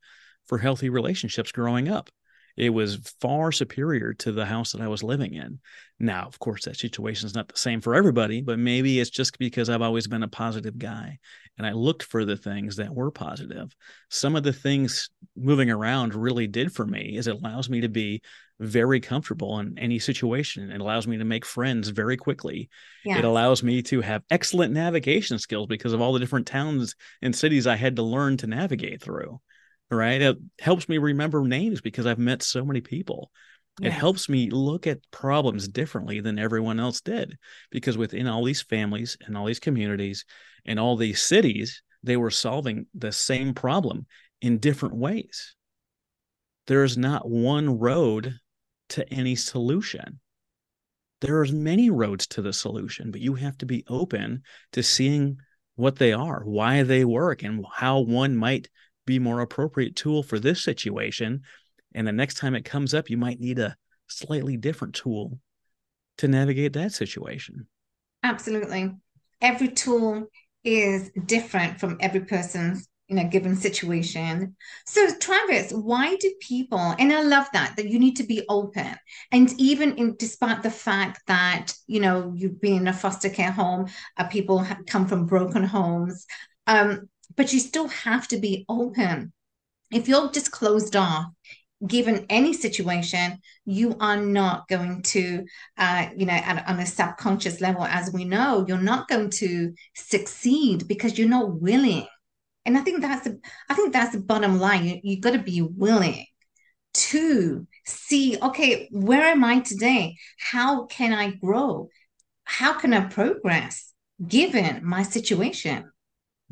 for 0.46 0.58
healthy 0.58 0.88
relationships 0.88 1.52
growing 1.52 1.88
up 1.88 2.10
it 2.56 2.70
was 2.70 3.14
far 3.20 3.52
superior 3.52 4.14
to 4.14 4.32
the 4.32 4.44
house 4.44 4.72
that 4.72 4.80
I 4.80 4.88
was 4.88 5.02
living 5.02 5.34
in. 5.34 5.60
Now, 5.98 6.26
of 6.26 6.38
course, 6.38 6.64
that 6.64 6.76
situation 6.76 7.26
is 7.26 7.34
not 7.34 7.48
the 7.48 7.58
same 7.58 7.80
for 7.80 7.94
everybody, 7.94 8.40
but 8.40 8.58
maybe 8.58 9.00
it's 9.00 9.10
just 9.10 9.38
because 9.38 9.68
I've 9.68 9.82
always 9.82 10.06
been 10.06 10.22
a 10.22 10.28
positive 10.28 10.78
guy 10.78 11.18
and 11.58 11.66
I 11.66 11.72
looked 11.72 12.02
for 12.02 12.24
the 12.24 12.36
things 12.36 12.76
that 12.76 12.94
were 12.94 13.10
positive. 13.10 13.74
Some 14.08 14.34
of 14.34 14.42
the 14.42 14.52
things 14.52 15.10
moving 15.36 15.70
around 15.70 16.14
really 16.14 16.46
did 16.46 16.72
for 16.72 16.86
me 16.86 17.16
is 17.16 17.26
it 17.26 17.36
allows 17.36 17.68
me 17.68 17.82
to 17.82 17.88
be 17.88 18.22
very 18.60 19.00
comfortable 19.00 19.58
in 19.58 19.78
any 19.78 19.98
situation. 19.98 20.70
It 20.70 20.80
allows 20.80 21.06
me 21.06 21.18
to 21.18 21.24
make 21.24 21.44
friends 21.44 21.88
very 21.88 22.16
quickly. 22.16 22.68
Yes. 23.04 23.18
It 23.18 23.24
allows 23.24 23.62
me 23.62 23.82
to 23.84 24.00
have 24.00 24.22
excellent 24.30 24.72
navigation 24.72 25.38
skills 25.38 25.66
because 25.66 25.92
of 25.92 26.00
all 26.00 26.12
the 26.12 26.20
different 26.20 26.46
towns 26.46 26.94
and 27.22 27.34
cities 27.34 27.66
I 27.66 27.76
had 27.76 27.96
to 27.96 28.02
learn 28.02 28.36
to 28.38 28.46
navigate 28.46 29.02
through 29.02 29.40
right? 29.90 30.20
It 30.20 30.38
helps 30.58 30.88
me 30.88 30.98
remember 30.98 31.42
names 31.42 31.80
because 31.80 32.06
I've 32.06 32.18
met 32.18 32.42
so 32.42 32.64
many 32.64 32.80
people. 32.80 33.30
It 33.82 33.92
helps 33.92 34.28
me 34.28 34.50
look 34.50 34.86
at 34.86 35.10
problems 35.10 35.66
differently 35.66 36.20
than 36.20 36.38
everyone 36.38 36.78
else 36.78 37.00
did 37.00 37.38
because 37.70 37.96
within 37.96 38.26
all 38.26 38.44
these 38.44 38.60
families 38.60 39.16
and 39.24 39.38
all 39.38 39.46
these 39.46 39.60
communities 39.60 40.26
and 40.66 40.78
all 40.78 40.96
these 40.96 41.22
cities, 41.22 41.82
they 42.02 42.18
were 42.18 42.30
solving 42.30 42.86
the 42.94 43.12
same 43.12 43.54
problem 43.54 44.06
in 44.42 44.58
different 44.58 44.96
ways. 44.96 45.54
There 46.66 46.84
is 46.84 46.98
not 46.98 47.28
one 47.28 47.78
road 47.78 48.38
to 48.90 49.10
any 49.12 49.34
solution. 49.34 50.20
There 51.22 51.40
are 51.40 51.46
many 51.46 51.88
roads 51.88 52.26
to 52.28 52.42
the 52.42 52.52
solution, 52.52 53.10
but 53.10 53.20
you 53.20 53.34
have 53.34 53.56
to 53.58 53.66
be 53.66 53.84
open 53.88 54.42
to 54.72 54.82
seeing 54.82 55.38
what 55.76 55.96
they 55.96 56.12
are, 56.12 56.42
why 56.44 56.82
they 56.82 57.04
work, 57.04 57.42
and 57.42 57.64
how 57.74 58.00
one 58.00 58.36
might 58.36 58.68
be 59.10 59.18
more 59.18 59.40
appropriate 59.40 59.96
tool 59.96 60.22
for 60.22 60.38
this 60.38 60.62
situation. 60.62 61.42
And 61.94 62.06
the 62.06 62.12
next 62.12 62.36
time 62.36 62.54
it 62.54 62.64
comes 62.64 62.94
up, 62.94 63.10
you 63.10 63.16
might 63.16 63.40
need 63.40 63.58
a 63.58 63.76
slightly 64.06 64.56
different 64.56 64.94
tool 64.94 65.38
to 66.18 66.28
navigate 66.28 66.74
that 66.74 66.92
situation. 66.92 67.66
Absolutely. 68.22 68.94
Every 69.40 69.68
tool 69.68 70.28
is 70.62 71.10
different 71.26 71.80
from 71.80 71.96
every 72.00 72.20
person's 72.20 72.86
in 73.08 73.18
a 73.18 73.24
given 73.24 73.56
situation. 73.56 74.54
So, 74.86 75.12
Travis, 75.18 75.72
why 75.72 76.14
do 76.14 76.32
people, 76.40 76.94
and 76.96 77.12
I 77.12 77.22
love 77.22 77.48
that, 77.52 77.74
that 77.76 77.88
you 77.88 77.98
need 77.98 78.14
to 78.16 78.22
be 78.22 78.44
open. 78.48 78.94
And 79.32 79.52
even 79.58 79.96
in, 79.96 80.14
despite 80.16 80.62
the 80.62 80.70
fact 80.70 81.22
that, 81.26 81.72
you 81.88 81.98
know, 81.98 82.32
you've 82.36 82.60
been 82.60 82.82
in 82.82 82.88
a 82.88 82.92
foster 82.92 83.28
care 83.28 83.50
home, 83.50 83.88
uh, 84.16 84.28
people 84.28 84.64
come 84.86 85.08
from 85.08 85.26
broken 85.26 85.64
homes, 85.64 86.24
um, 86.68 87.08
but 87.36 87.52
you 87.52 87.60
still 87.60 87.88
have 87.88 88.28
to 88.28 88.38
be 88.38 88.64
open. 88.68 89.32
If 89.92 90.08
you're 90.08 90.30
just 90.30 90.50
closed 90.50 90.96
off, 90.96 91.26
given 91.86 92.26
any 92.28 92.52
situation, 92.52 93.38
you 93.64 93.96
are 94.00 94.16
not 94.16 94.68
going 94.68 95.02
to, 95.02 95.44
uh, 95.78 96.08
you 96.16 96.26
know, 96.26 96.34
at, 96.34 96.68
on 96.68 96.78
a 96.78 96.86
subconscious 96.86 97.60
level, 97.60 97.84
as 97.84 98.12
we 98.12 98.24
know, 98.24 98.64
you're 98.68 98.78
not 98.78 99.08
going 99.08 99.30
to 99.30 99.72
succeed 99.94 100.86
because 100.86 101.18
you're 101.18 101.28
not 101.28 101.60
willing. 101.60 102.06
And 102.66 102.76
I 102.76 102.82
think 102.82 103.00
that's 103.00 103.24
the, 103.24 103.40
I 103.68 103.74
think 103.74 103.92
that's 103.92 104.12
the 104.12 104.20
bottom 104.20 104.60
line. 104.60 104.84
You 104.84 105.00
you 105.02 105.20
got 105.20 105.32
to 105.32 105.38
be 105.38 105.62
willing 105.62 106.26
to 106.92 107.66
see, 107.86 108.36
okay, 108.40 108.88
where 108.90 109.22
am 109.22 109.42
I 109.44 109.60
today? 109.60 110.16
How 110.38 110.84
can 110.86 111.12
I 111.12 111.30
grow? 111.30 111.88
How 112.44 112.74
can 112.74 112.92
I 112.92 113.06
progress 113.06 113.92
given 114.26 114.84
my 114.84 115.02
situation? 115.02 115.90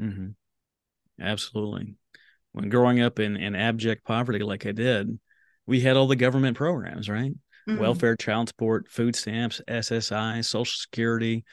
Mm-hmm. 0.01 0.29
Absolutely. 1.21 1.95
When 2.53 2.69
growing 2.69 3.01
up 3.01 3.19
in, 3.19 3.37
in 3.37 3.55
abject 3.55 4.05
poverty, 4.05 4.41
like 4.41 4.67
I 4.67 4.73
did, 4.73 5.19
we 5.67 5.81
had 5.81 5.97
all 5.97 6.07
the 6.07 6.17
government 6.17 6.57
programs, 6.57 7.09
right? 7.09 7.33
Mm-hmm. 7.69 7.81
Welfare, 7.81 8.17
child 8.17 8.49
support, 8.49 8.89
food 8.89 9.15
stamps, 9.15 9.61
SSI, 9.69 10.45
Social 10.45 10.65
Security, 10.65 11.45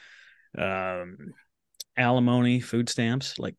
um, 0.56 1.16
alimony, 1.96 2.60
food 2.60 2.88
stamps. 2.88 3.38
Like 3.38 3.54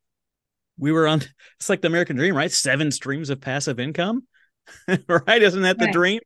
we 0.77 0.91
were 0.91 1.07
on, 1.07 1.21
it's 1.59 1.69
like 1.69 1.81
the 1.81 1.87
American 1.87 2.15
dream, 2.15 2.35
right? 2.35 2.51
Seven 2.51 2.91
streams 2.91 3.29
of 3.29 3.39
passive 3.39 3.79
income, 3.79 4.23
right? 5.07 5.41
Isn't 5.41 5.61
that 5.61 5.77
the 5.77 5.85
right. 5.85 5.93
dream? 5.93 6.19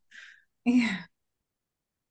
Yeah. 0.65 0.97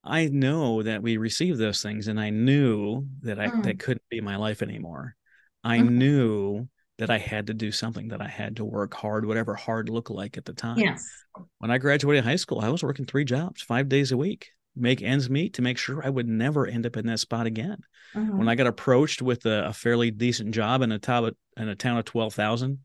I 0.03 0.27
know 0.27 0.81
that 0.81 1.03
we 1.03 1.17
received 1.17 1.59
those 1.59 1.83
things, 1.83 2.07
and 2.07 2.19
I 2.19 2.31
knew 2.31 3.05
that 3.21 3.39
I 3.39 3.47
mm. 3.47 3.63
that 3.63 3.79
couldn't 3.79 4.07
be 4.09 4.19
my 4.19 4.35
life 4.35 4.63
anymore. 4.63 5.15
I 5.63 5.77
mm. 5.79 5.89
knew 5.89 6.67
that 7.01 7.09
I 7.09 7.17
had 7.17 7.47
to 7.47 7.55
do 7.55 7.71
something, 7.71 8.09
that 8.09 8.21
I 8.21 8.27
had 8.27 8.57
to 8.57 8.63
work 8.63 8.93
hard, 8.93 9.25
whatever 9.25 9.55
hard 9.55 9.89
looked 9.89 10.11
like 10.11 10.37
at 10.37 10.45
the 10.45 10.53
time. 10.53 10.77
Yes. 10.77 11.03
When 11.57 11.71
I 11.71 11.79
graduated 11.79 12.23
high 12.23 12.35
school, 12.35 12.59
I 12.59 12.69
was 12.69 12.83
working 12.83 13.05
three 13.05 13.25
jobs, 13.25 13.63
five 13.63 13.89
days 13.89 14.11
a 14.11 14.17
week, 14.17 14.51
make 14.75 15.01
ends 15.01 15.27
meet 15.27 15.55
to 15.55 15.63
make 15.63 15.79
sure 15.79 16.05
I 16.05 16.11
would 16.11 16.27
never 16.27 16.67
end 16.67 16.85
up 16.85 16.97
in 16.97 17.07
that 17.07 17.19
spot 17.19 17.47
again. 17.47 17.79
Mm-hmm. 18.13 18.37
When 18.37 18.47
I 18.47 18.53
got 18.53 18.67
approached 18.67 19.19
with 19.19 19.47
a, 19.47 19.69
a, 19.69 19.73
fairly 19.73 20.11
decent 20.11 20.51
job 20.53 20.83
in 20.83 20.91
a 20.91 20.99
town 20.99 21.31
in 21.57 21.69
a 21.69 21.75
town 21.75 21.97
of 21.97 22.05
twelve 22.05 22.35
thousand 22.35 22.81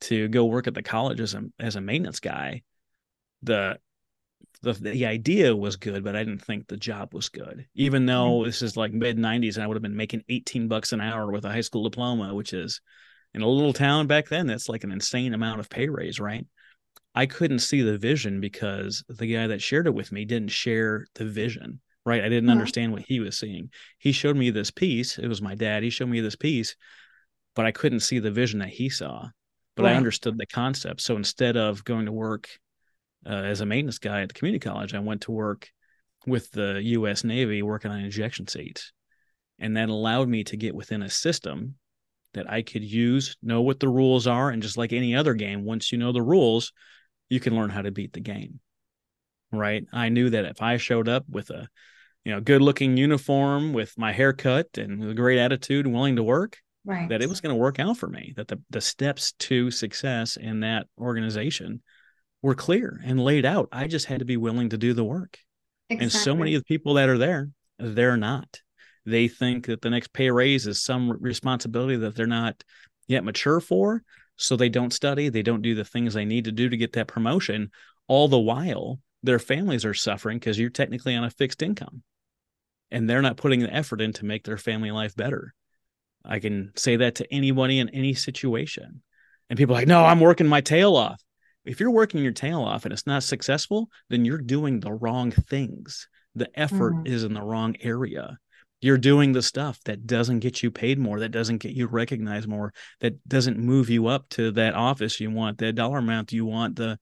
to 0.00 0.26
go 0.26 0.46
work 0.46 0.66
at 0.66 0.74
the 0.74 0.82
college 0.82 1.20
as 1.20 1.34
a 1.34 1.44
as 1.60 1.76
a 1.76 1.80
maintenance 1.80 2.18
guy, 2.18 2.62
the 3.44 3.78
the 4.62 4.72
the 4.72 5.06
idea 5.06 5.54
was 5.54 5.76
good, 5.76 6.02
but 6.02 6.16
I 6.16 6.24
didn't 6.24 6.44
think 6.44 6.66
the 6.66 6.76
job 6.76 7.14
was 7.14 7.28
good. 7.28 7.68
Even 7.76 8.04
though 8.04 8.38
mm-hmm. 8.38 8.46
this 8.46 8.62
is 8.62 8.76
like 8.76 8.92
mid 8.92 9.16
'90s, 9.16 9.54
and 9.54 9.62
I 9.62 9.68
would 9.68 9.76
have 9.76 9.82
been 9.82 9.96
making 9.96 10.24
18 10.28 10.66
bucks 10.66 10.92
an 10.92 11.00
hour 11.00 11.30
with 11.30 11.44
a 11.44 11.52
high 11.52 11.60
school 11.60 11.84
diploma, 11.84 12.34
which 12.34 12.52
is 12.52 12.80
in 13.34 13.42
a 13.42 13.48
little 13.48 13.72
town 13.72 14.06
back 14.06 14.28
then, 14.28 14.46
that's 14.46 14.68
like 14.68 14.84
an 14.84 14.92
insane 14.92 15.34
amount 15.34 15.60
of 15.60 15.70
pay 15.70 15.88
raise, 15.88 16.18
right? 16.18 16.46
I 17.14 17.26
couldn't 17.26 17.60
see 17.60 17.82
the 17.82 17.98
vision 17.98 18.40
because 18.40 19.04
the 19.08 19.32
guy 19.32 19.48
that 19.48 19.62
shared 19.62 19.86
it 19.86 19.94
with 19.94 20.12
me 20.12 20.24
didn't 20.24 20.50
share 20.50 21.06
the 21.14 21.24
vision, 21.24 21.80
right? 22.04 22.20
I 22.20 22.28
didn't 22.28 22.44
mm-hmm. 22.44 22.52
understand 22.52 22.92
what 22.92 23.02
he 23.02 23.20
was 23.20 23.38
seeing. 23.38 23.70
He 23.98 24.12
showed 24.12 24.36
me 24.36 24.50
this 24.50 24.70
piece. 24.70 25.18
It 25.18 25.28
was 25.28 25.42
my 25.42 25.54
dad. 25.54 25.82
He 25.82 25.90
showed 25.90 26.08
me 26.08 26.20
this 26.20 26.36
piece, 26.36 26.76
but 27.54 27.66
I 27.66 27.72
couldn't 27.72 28.00
see 28.00 28.18
the 28.18 28.30
vision 28.30 28.60
that 28.60 28.68
he 28.68 28.88
saw. 28.88 29.28
But 29.76 29.84
right. 29.84 29.92
I 29.92 29.96
understood 29.96 30.36
the 30.36 30.46
concept. 30.46 31.00
So 31.00 31.16
instead 31.16 31.56
of 31.56 31.84
going 31.84 32.06
to 32.06 32.12
work 32.12 32.48
uh, 33.24 33.30
as 33.30 33.60
a 33.60 33.66
maintenance 33.66 33.98
guy 33.98 34.22
at 34.22 34.28
the 34.28 34.34
community 34.34 34.60
college, 34.60 34.94
I 34.94 34.98
went 34.98 35.22
to 35.22 35.32
work 35.32 35.68
with 36.26 36.50
the 36.50 36.80
U.S. 36.82 37.24
Navy 37.24 37.62
working 37.62 37.90
on 37.90 38.00
ejection 38.00 38.46
seats, 38.46 38.92
and 39.58 39.76
that 39.76 39.88
allowed 39.88 40.28
me 40.28 40.44
to 40.44 40.56
get 40.56 40.74
within 40.74 41.02
a 41.02 41.08
system 41.08 41.76
that 42.34 42.50
I 42.50 42.62
could 42.62 42.84
use, 42.84 43.36
know 43.42 43.62
what 43.62 43.80
the 43.80 43.88
rules 43.88 44.26
are, 44.26 44.50
and 44.50 44.62
just 44.62 44.76
like 44.76 44.92
any 44.92 45.14
other 45.14 45.34
game, 45.34 45.64
once 45.64 45.92
you 45.92 45.98
know 45.98 46.12
the 46.12 46.22
rules, 46.22 46.72
you 47.28 47.40
can 47.40 47.56
learn 47.56 47.70
how 47.70 47.82
to 47.82 47.90
beat 47.90 48.12
the 48.12 48.20
game. 48.20 48.60
Right? 49.52 49.84
I 49.92 50.10
knew 50.10 50.30
that 50.30 50.44
if 50.44 50.62
I 50.62 50.76
showed 50.76 51.08
up 51.08 51.24
with 51.28 51.50
a 51.50 51.68
you 52.24 52.32
know 52.32 52.40
good 52.40 52.62
looking 52.62 52.96
uniform 52.96 53.72
with 53.72 53.96
my 53.98 54.12
haircut 54.12 54.78
and 54.78 55.02
a 55.02 55.14
great 55.14 55.38
attitude 55.38 55.86
and 55.86 55.94
willing 55.94 56.16
to 56.16 56.22
work, 56.22 56.58
right. 56.84 57.08
that 57.08 57.22
it 57.22 57.28
was 57.28 57.40
going 57.40 57.54
to 57.54 57.60
work 57.60 57.78
out 57.78 57.96
for 57.96 58.08
me. 58.08 58.32
That 58.36 58.48
the 58.48 58.60
the 58.70 58.80
steps 58.80 59.32
to 59.40 59.70
success 59.70 60.36
in 60.36 60.60
that 60.60 60.86
organization 60.98 61.82
were 62.42 62.54
clear 62.54 63.00
and 63.04 63.22
laid 63.22 63.44
out. 63.44 63.68
I 63.72 63.86
just 63.86 64.06
had 64.06 64.20
to 64.20 64.24
be 64.24 64.36
willing 64.36 64.70
to 64.70 64.78
do 64.78 64.94
the 64.94 65.04
work. 65.04 65.38
Exactly. 65.88 66.04
And 66.04 66.12
so 66.12 66.36
many 66.36 66.54
of 66.54 66.60
the 66.60 66.66
people 66.66 66.94
that 66.94 67.08
are 67.08 67.18
there, 67.18 67.50
they're 67.78 68.16
not 68.16 68.60
they 69.06 69.28
think 69.28 69.66
that 69.66 69.82
the 69.82 69.90
next 69.90 70.12
pay 70.12 70.30
raise 70.30 70.66
is 70.66 70.82
some 70.82 71.10
responsibility 71.20 71.96
that 71.96 72.14
they're 72.14 72.26
not 72.26 72.62
yet 73.08 73.24
mature 73.24 73.60
for. 73.60 74.02
So 74.36 74.56
they 74.56 74.70
don't 74.70 74.92
study, 74.92 75.28
they 75.28 75.42
don't 75.42 75.62
do 75.62 75.74
the 75.74 75.84
things 75.84 76.14
they 76.14 76.24
need 76.24 76.44
to 76.46 76.52
do 76.52 76.68
to 76.68 76.76
get 76.76 76.94
that 76.94 77.08
promotion. 77.08 77.70
All 78.08 78.26
the 78.26 78.38
while, 78.38 78.98
their 79.22 79.38
families 79.38 79.84
are 79.84 79.94
suffering 79.94 80.38
because 80.38 80.58
you're 80.58 80.70
technically 80.70 81.14
on 81.14 81.24
a 81.24 81.30
fixed 81.30 81.62
income 81.62 82.02
and 82.90 83.08
they're 83.08 83.22
not 83.22 83.36
putting 83.36 83.60
the 83.60 83.72
effort 83.72 84.00
in 84.00 84.12
to 84.14 84.24
make 84.24 84.44
their 84.44 84.56
family 84.56 84.90
life 84.90 85.14
better. 85.14 85.54
I 86.24 86.38
can 86.38 86.72
say 86.76 86.96
that 86.96 87.16
to 87.16 87.32
anybody 87.32 87.78
in 87.78 87.90
any 87.90 88.14
situation. 88.14 89.02
And 89.48 89.58
people 89.58 89.74
are 89.74 89.80
like, 89.80 89.88
no, 89.88 90.04
I'm 90.04 90.20
working 90.20 90.46
my 90.46 90.60
tail 90.60 90.96
off. 90.96 91.22
If 91.64 91.80
you're 91.80 91.90
working 91.90 92.22
your 92.22 92.32
tail 92.32 92.62
off 92.62 92.84
and 92.84 92.92
it's 92.92 93.06
not 93.06 93.22
successful, 93.22 93.90
then 94.08 94.24
you're 94.24 94.38
doing 94.38 94.80
the 94.80 94.92
wrong 94.92 95.30
things. 95.30 96.08
The 96.34 96.48
effort 96.58 96.94
mm-hmm. 96.94 97.06
is 97.06 97.24
in 97.24 97.34
the 97.34 97.42
wrong 97.42 97.76
area 97.80 98.38
you're 98.80 98.98
doing 98.98 99.32
the 99.32 99.42
stuff 99.42 99.78
that 99.84 100.06
doesn't 100.06 100.40
get 100.40 100.62
you 100.62 100.70
paid 100.70 100.98
more, 100.98 101.20
that 101.20 101.30
doesn't 101.30 101.58
get 101.58 101.72
you 101.72 101.86
recognized 101.86 102.48
more, 102.48 102.72
that 103.00 103.26
doesn't 103.28 103.58
move 103.58 103.90
you 103.90 104.06
up 104.06 104.28
to 104.30 104.50
that 104.52 104.74
office 104.74 105.20
you 105.20 105.30
want, 105.30 105.58
that 105.58 105.74
dollar 105.74 105.98
amount 105.98 106.32
you 106.32 106.46
want, 106.46 106.76
the 106.76 106.98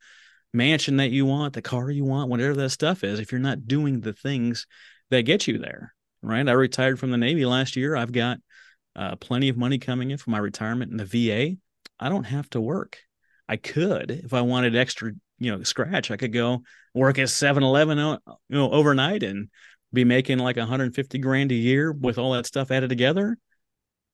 mansion 0.52 0.96
that 0.96 1.10
you 1.10 1.24
want, 1.24 1.54
the 1.54 1.62
car 1.62 1.90
you 1.90 2.04
want, 2.04 2.30
whatever 2.30 2.54
that 2.54 2.70
stuff 2.70 3.04
is, 3.04 3.20
if 3.20 3.30
you're 3.30 3.40
not 3.40 3.66
doing 3.66 4.00
the 4.00 4.12
things 4.12 4.66
that 5.10 5.22
get 5.22 5.46
you 5.46 5.58
there, 5.58 5.94
right? 6.22 6.48
I 6.48 6.52
retired 6.52 6.98
from 6.98 7.10
the 7.10 7.16
Navy 7.16 7.44
last 7.46 7.76
year. 7.76 7.94
I've 7.94 8.12
got 8.12 8.38
uh, 8.96 9.16
plenty 9.16 9.48
of 9.48 9.56
money 9.56 9.78
coming 9.78 10.10
in 10.10 10.18
for 10.18 10.30
my 10.30 10.38
retirement 10.38 10.90
in 10.90 10.96
the 10.96 11.04
VA. 11.04 11.56
I 12.00 12.08
don't 12.08 12.24
have 12.24 12.50
to 12.50 12.60
work. 12.60 12.98
I 13.48 13.56
could 13.56 14.10
if 14.10 14.34
I 14.34 14.42
wanted 14.42 14.76
extra, 14.76 15.12
you 15.38 15.52
know, 15.52 15.62
scratch. 15.62 16.10
I 16.10 16.16
could 16.16 16.32
go 16.32 16.62
work 16.94 17.18
at 17.18 17.28
7-Eleven, 17.28 17.98
uh, 17.98 18.18
you 18.26 18.58
know, 18.58 18.70
overnight 18.70 19.22
and 19.22 19.48
be 19.92 20.04
making 20.04 20.38
like 20.38 20.56
150 20.56 21.18
grand 21.18 21.52
a 21.52 21.54
year 21.54 21.92
with 21.92 22.18
all 22.18 22.32
that 22.32 22.46
stuff 22.46 22.70
added 22.70 22.88
together. 22.88 23.38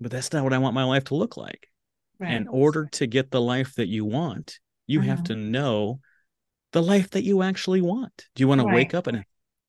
But 0.01 0.11
that's 0.11 0.33
not 0.33 0.45
what 0.45 0.53
I 0.53 0.59
want 0.59 0.75
my 0.75 0.85
life 0.85 1.05
to 1.05 1.15
look 1.15 1.37
like. 1.37 1.69
Right. 2.19 2.33
In 2.33 2.49
order 2.49 2.87
to 2.93 3.07
get 3.07 3.31
the 3.31 3.41
life 3.41 3.75
that 3.75 3.89
you 3.89 4.05
want, 4.05 4.59
you 4.87 5.01
uh-huh. 5.01 5.09
have 5.09 5.25
to 5.25 5.37
know 5.37 6.01
the 6.73 6.83
life 6.83 7.11
that 7.11 7.25
you 7.25 7.43
actually 7.43 7.81
want. 7.81 8.27
Do 8.35 8.43
you 8.43 8.49
want 8.49 8.61
to 8.61 8.67
right. 8.67 8.75
wake 8.75 8.95
up 8.95 9.07
and 9.07 9.25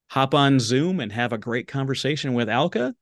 hop 0.09 0.33
on 0.33 0.59
Zoom 0.59 0.99
and 0.99 1.11
have 1.11 1.33
a 1.33 1.37
great 1.37 1.67
conversation 1.67 2.33
with 2.33 2.49
Alka? 2.49 2.95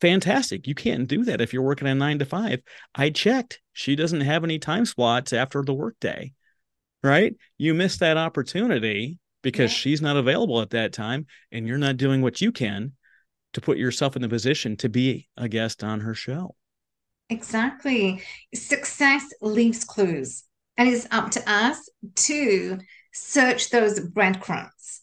Fantastic. 0.00 0.66
You 0.66 0.74
can't 0.74 1.08
do 1.08 1.24
that 1.24 1.40
if 1.40 1.52
you're 1.52 1.62
working 1.62 1.88
a 1.88 1.94
nine 1.94 2.18
to 2.18 2.26
five. 2.26 2.60
I 2.94 3.10
checked. 3.10 3.60
She 3.72 3.96
doesn't 3.96 4.20
have 4.20 4.44
any 4.44 4.58
time 4.58 4.84
slots 4.84 5.32
after 5.32 5.62
the 5.62 5.72
workday, 5.72 6.32
right? 7.02 7.34
You 7.56 7.72
missed 7.72 8.00
that 8.00 8.18
opportunity 8.18 9.18
because 9.46 9.70
yeah. 9.70 9.76
she's 9.76 10.02
not 10.02 10.16
available 10.16 10.60
at 10.60 10.70
that 10.70 10.92
time 10.92 11.24
and 11.52 11.68
you're 11.68 11.78
not 11.78 11.96
doing 11.96 12.20
what 12.20 12.40
you 12.40 12.50
can 12.50 12.90
to 13.52 13.60
put 13.60 13.78
yourself 13.78 14.16
in 14.16 14.22
the 14.22 14.28
position 14.28 14.76
to 14.76 14.88
be 14.88 15.28
a 15.36 15.48
guest 15.48 15.84
on 15.84 16.00
her 16.00 16.14
show. 16.14 16.56
Exactly. 17.30 18.24
Success 18.52 19.22
leaves 19.40 19.84
clues, 19.84 20.42
and 20.76 20.88
it's 20.88 21.06
up 21.12 21.30
to 21.30 21.48
us 21.48 21.88
to 22.16 22.80
search 23.14 23.70
those 23.70 24.00
breadcrumbs, 24.00 25.02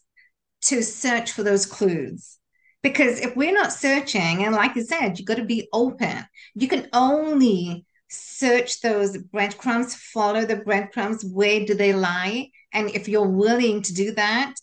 to 0.60 0.82
search 0.82 1.32
for 1.32 1.42
those 1.42 1.64
clues. 1.64 2.36
Because 2.82 3.20
if 3.20 3.34
we're 3.34 3.50
not 3.50 3.72
searching, 3.72 4.44
and 4.44 4.54
like 4.54 4.76
I 4.76 4.82
said, 4.82 5.18
you've 5.18 5.26
got 5.26 5.38
to 5.38 5.46
be 5.46 5.70
open. 5.72 6.22
You 6.54 6.68
can 6.68 6.86
only 6.92 7.86
search 8.14 8.80
those 8.80 9.16
breadcrumbs, 9.16 9.94
follow 9.94 10.44
the 10.44 10.56
breadcrumbs. 10.56 11.24
Where 11.24 11.64
do 11.64 11.74
they 11.74 11.92
lie? 11.92 12.50
And 12.72 12.90
if 12.90 13.08
you're 13.08 13.28
willing 13.28 13.82
to 13.82 13.94
do 13.94 14.12
that, 14.12 14.54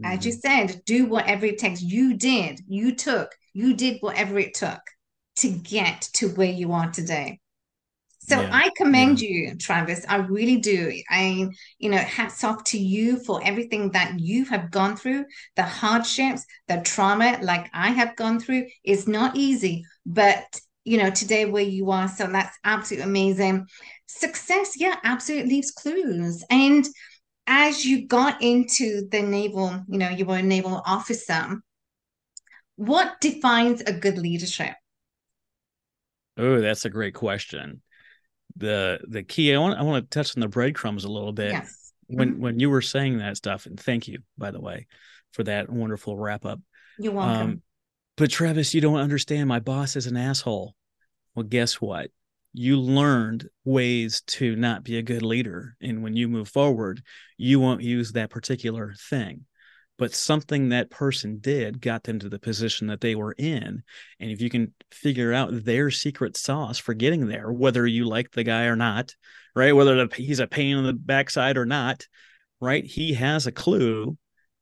mm-hmm. 0.00 0.12
as 0.12 0.26
you 0.26 0.32
mm-hmm. 0.32 0.68
said, 0.68 0.82
do 0.84 1.06
whatever 1.06 1.46
it 1.46 1.58
takes. 1.58 1.82
You 1.82 2.14
did, 2.14 2.60
you 2.68 2.94
took, 2.94 3.30
you 3.52 3.74
did 3.74 3.98
whatever 4.00 4.38
it 4.38 4.54
took 4.54 4.80
to 5.36 5.50
get 5.50 6.02
to 6.14 6.28
where 6.30 6.52
you 6.52 6.72
are 6.72 6.90
today. 6.90 7.40
So 8.22 8.40
yeah. 8.40 8.50
I 8.52 8.70
commend 8.76 9.20
yeah. 9.20 9.28
you, 9.28 9.54
Travis. 9.56 10.04
I 10.08 10.16
really 10.16 10.58
do. 10.58 10.92
I, 11.10 11.48
you 11.78 11.88
know, 11.88 11.96
hats 11.96 12.44
off 12.44 12.62
to 12.64 12.78
you 12.78 13.18
for 13.24 13.40
everything 13.42 13.90
that 13.92 14.20
you 14.20 14.44
have 14.44 14.70
gone 14.70 14.96
through, 14.96 15.24
the 15.56 15.62
hardships, 15.62 16.44
the 16.68 16.82
trauma, 16.84 17.38
like 17.42 17.68
I 17.72 17.90
have 17.90 18.14
gone 18.16 18.38
through. 18.38 18.66
is 18.84 19.08
not 19.08 19.36
easy, 19.36 19.84
but 20.04 20.44
you 20.90 20.98
know, 20.98 21.08
today 21.08 21.44
where 21.44 21.62
you 21.62 21.92
are. 21.92 22.08
So 22.08 22.26
that's 22.26 22.58
absolutely 22.64 23.08
amazing. 23.08 23.68
Success, 24.08 24.72
yeah, 24.76 24.96
absolutely 25.04 25.48
leaves 25.48 25.70
clues. 25.70 26.44
And 26.50 26.84
as 27.46 27.84
you 27.84 28.08
got 28.08 28.42
into 28.42 29.08
the 29.08 29.22
naval, 29.22 29.84
you 29.86 29.98
know, 29.98 30.08
you 30.08 30.24
were 30.24 30.38
a 30.38 30.42
naval 30.42 30.82
officer, 30.84 31.60
what 32.74 33.20
defines 33.20 33.82
a 33.82 33.92
good 33.92 34.18
leadership? 34.18 34.74
Oh, 36.36 36.60
that's 36.60 36.84
a 36.84 36.90
great 36.90 37.14
question. 37.14 37.82
The 38.56 38.98
the 39.06 39.22
key 39.22 39.54
I 39.54 39.58
want 39.58 39.78
I 39.78 39.82
want 39.82 40.10
to 40.10 40.18
touch 40.18 40.36
on 40.36 40.40
the 40.40 40.48
breadcrumbs 40.48 41.04
a 41.04 41.08
little 41.08 41.32
bit. 41.32 41.52
Yes. 41.52 41.92
When 42.08 42.32
mm-hmm. 42.32 42.42
when 42.42 42.58
you 42.58 42.68
were 42.68 42.82
saying 42.82 43.18
that 43.18 43.36
stuff, 43.36 43.66
and 43.66 43.78
thank 43.78 44.08
you, 44.08 44.18
by 44.36 44.50
the 44.50 44.60
way, 44.60 44.88
for 45.34 45.44
that 45.44 45.70
wonderful 45.70 46.16
wrap 46.16 46.44
up. 46.44 46.60
You're 46.98 47.12
welcome. 47.12 47.40
Um, 47.40 47.62
but 48.16 48.30
Travis, 48.30 48.74
you 48.74 48.80
don't 48.80 48.96
understand. 48.96 49.48
My 49.48 49.60
boss 49.60 49.94
is 49.94 50.08
an 50.08 50.16
asshole. 50.16 50.74
Well, 51.40 51.48
guess 51.48 51.80
what? 51.80 52.10
you 52.52 52.80
learned 52.80 53.48
ways 53.64 54.22
to 54.22 54.56
not 54.56 54.84
be 54.84 54.98
a 54.98 55.02
good 55.02 55.22
leader. 55.22 55.76
And 55.80 56.02
when 56.02 56.16
you 56.16 56.28
move 56.28 56.48
forward, 56.48 57.02
you 57.36 57.60
won't 57.60 57.82
use 57.82 58.12
that 58.12 58.30
particular 58.30 58.94
thing. 59.08 59.46
But 59.98 60.14
something 60.14 60.70
that 60.70 60.90
person 60.90 61.38
did 61.40 61.80
got 61.80 62.04
them 62.04 62.18
to 62.20 62.28
the 62.28 62.38
position 62.38 62.86
that 62.88 63.00
they 63.00 63.14
were 63.14 63.32
in. 63.32 63.82
And 64.18 64.30
if 64.30 64.40
you 64.40 64.48
can 64.48 64.72
figure 64.90 65.32
out 65.32 65.64
their 65.64 65.90
secret 65.90 66.36
sauce 66.36 66.78
for 66.78 66.94
getting 66.94 67.28
there, 67.28 67.52
whether 67.52 67.86
you 67.86 68.06
like 68.06 68.30
the 68.32 68.44
guy 68.44 68.64
or 68.64 68.76
not, 68.76 69.14
right? 69.54 69.72
Whether 69.76 70.08
he's 70.14 70.40
a 70.40 70.46
pain 70.46 70.78
in 70.78 70.84
the 70.84 70.94
backside 70.94 71.58
or 71.58 71.66
not, 71.66 72.06
right? 72.60 72.84
He 72.84 73.14
has 73.14 73.46
a 73.46 73.52
clue 73.52 74.16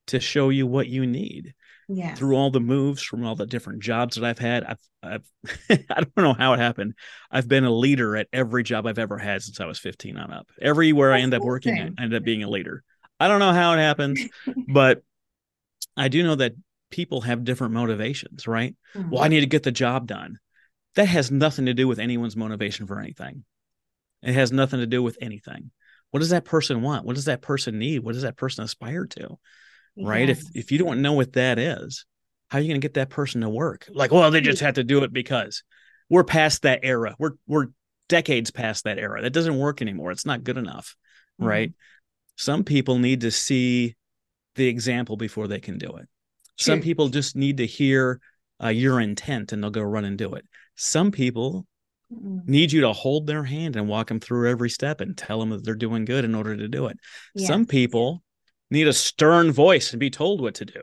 to 0.09 0.21
show 0.21 0.49
you 0.49 0.67
what 0.67 0.89
you 0.89 1.07
need 1.07 1.55
yeah. 1.89 2.15
through 2.15 2.37
all 2.37 2.51
the 2.51 2.61
moves 2.61 3.03
from 3.03 3.25
all 3.25 3.35
the 3.35 3.47
different 3.47 3.83
jobs 3.83 4.17
that 4.17 4.25
I've 4.25 4.39
had. 4.39 4.65
I've, 4.65 4.79
I've 5.03 5.31
I 5.91 6.01
don't 6.01 6.17
know 6.17 6.35
how 6.35 6.53
it 6.53 6.61
happened. 6.61 6.95
I've 7.31 7.49
been 7.49 7.65
a 7.65 7.73
leader 7.73 8.17
at 8.17 8.29
every 8.33 8.63
job 8.63 8.87
I've 8.87 8.99
ever 8.99 9.19
had 9.19 9.43
since 9.43 9.61
I 9.61 9.67
was 9.67 9.79
15 9.79 10.17
on 10.19 10.33
up. 10.33 10.49
Everywhere 10.61 11.11
That's 11.11 11.21
I 11.21 11.23
end 11.23 11.35
up 11.35 11.43
working, 11.43 11.95
I 11.99 12.03
end 12.03 12.15
up 12.15 12.23
being 12.23 12.43
a 12.43 12.51
leader. 12.51 12.85
I 13.19 13.29
don't 13.29 13.41
know 13.41 13.53
how 13.53 13.73
it 13.73 13.79
happens, 13.79 14.21
but 14.69 15.03
I 15.97 16.09
do 16.09 16.23
know 16.23 16.37
that 16.37 16.55
people 16.91 17.23
have 17.23 17.45
different 17.45 17.75
motivations, 17.75 18.47
right? 18.47 18.77
Mm-hmm. 18.95 19.11
Well, 19.11 19.23
I 19.23 19.29
need 19.29 19.41
to 19.41 19.47
get 19.47 19.63
the 19.63 19.73
job 19.73 20.07
done. 20.07 20.39
That 20.95 21.07
has 21.07 21.31
nothing 21.31 21.67
to 21.67 21.75
do 21.75 21.89
with 21.89 21.99
anyone's 21.99 22.37
motivation 22.37 22.87
for 22.87 22.99
anything. 22.99 23.45
It 24.23 24.35
has 24.35 24.53
nothing 24.53 24.81
to 24.81 24.87
do 24.87 25.03
with 25.03 25.17
anything. 25.21 25.71
What 26.11 26.21
does 26.21 26.31
that 26.31 26.45
person 26.45 26.83
want? 26.83 27.05
What 27.05 27.15
does 27.15 27.27
that 27.27 27.43
person 27.43 27.79
need? 27.79 28.01
What 28.01 28.15
does 28.15 28.23
that 28.23 28.37
person 28.37 28.65
aspire 28.65 29.07
to? 29.07 29.39
Right? 30.07 30.29
If 30.29 30.43
if 30.55 30.73
you 30.73 30.79
don't 30.79 31.03
know 31.03 31.15
what 31.15 31.33
that 31.35 31.59
is, 31.59 32.05
how 32.49 32.59
are 32.59 32.61
you 32.61 32.69
going 32.69 32.81
to 32.81 32.85
get 32.85 32.95
that 32.95 33.11
person 33.11 33.43
to 33.43 33.49
work? 33.49 33.89
Like, 33.93 34.13
well, 34.13 34.31
they 34.31 34.41
just 34.41 34.61
have 34.63 34.75
to 34.75 34.85
do 34.85 35.05
it 35.05 35.13
because 35.13 35.63
we're 36.09 36.25
past 36.25 36.63
that 36.63 36.81
era. 36.83 37.15
We're 37.19 37.33
we're 37.47 37.67
decades 38.09 38.51
past 38.51 38.85
that 38.85 38.99
era. 38.99 39.23
That 39.23 39.33
doesn't 39.33 39.59
work 39.59 39.83
anymore. 39.83 40.11
It's 40.11 40.27
not 40.27 40.45
good 40.45 40.57
enough, 40.57 40.97
mm-hmm. 41.41 41.49
right? 41.49 41.73
Some 42.37 42.65
people 42.65 42.99
need 42.99 43.23
to 43.23 43.31
see 43.31 43.97
the 44.55 44.67
example 44.69 45.17
before 45.17 45.47
they 45.49 45.61
can 45.61 45.79
do 45.79 45.97
it. 45.97 46.07
Some 46.57 46.81
people 46.81 47.09
just 47.09 47.37
need 47.37 47.59
to 47.59 47.67
hear 47.67 48.21
uh, 48.63 48.69
your 48.69 49.01
intent 49.01 49.53
and 49.53 49.63
they'll 49.63 49.71
go 49.71 49.83
run 49.83 50.05
and 50.05 50.19
do 50.19 50.35
it. 50.35 50.45
Some 50.75 51.13
people 51.13 51.67
mm-hmm. 52.13 52.51
need 52.51 52.73
you 52.73 52.81
to 52.81 52.93
hold 52.93 53.27
their 53.27 53.45
hand 53.45 53.77
and 53.77 53.89
walk 53.89 54.09
them 54.09 54.19
through 54.19 54.51
every 54.51 54.71
step 54.71 55.01
and 55.01 55.17
tell 55.17 55.39
them 55.39 55.51
that 55.51 55.65
they're 55.65 55.77
doing 55.77 56.05
good 56.05 56.25
in 56.25 56.35
order 56.35 56.57
to 56.57 56.67
do 56.67 56.87
it. 56.87 56.97
Some 57.37 57.65
people 57.65 58.23
need 58.71 58.89
a 58.89 58.93
stern 58.93 59.53
voice 59.53 59.93
and 59.93 60.01
be 60.01 60.11
told 60.11 60.41
what 60.41 60.55
to 60.57 60.65
do. 60.65 60.81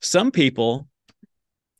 Some 0.00 0.30
people 0.30 0.88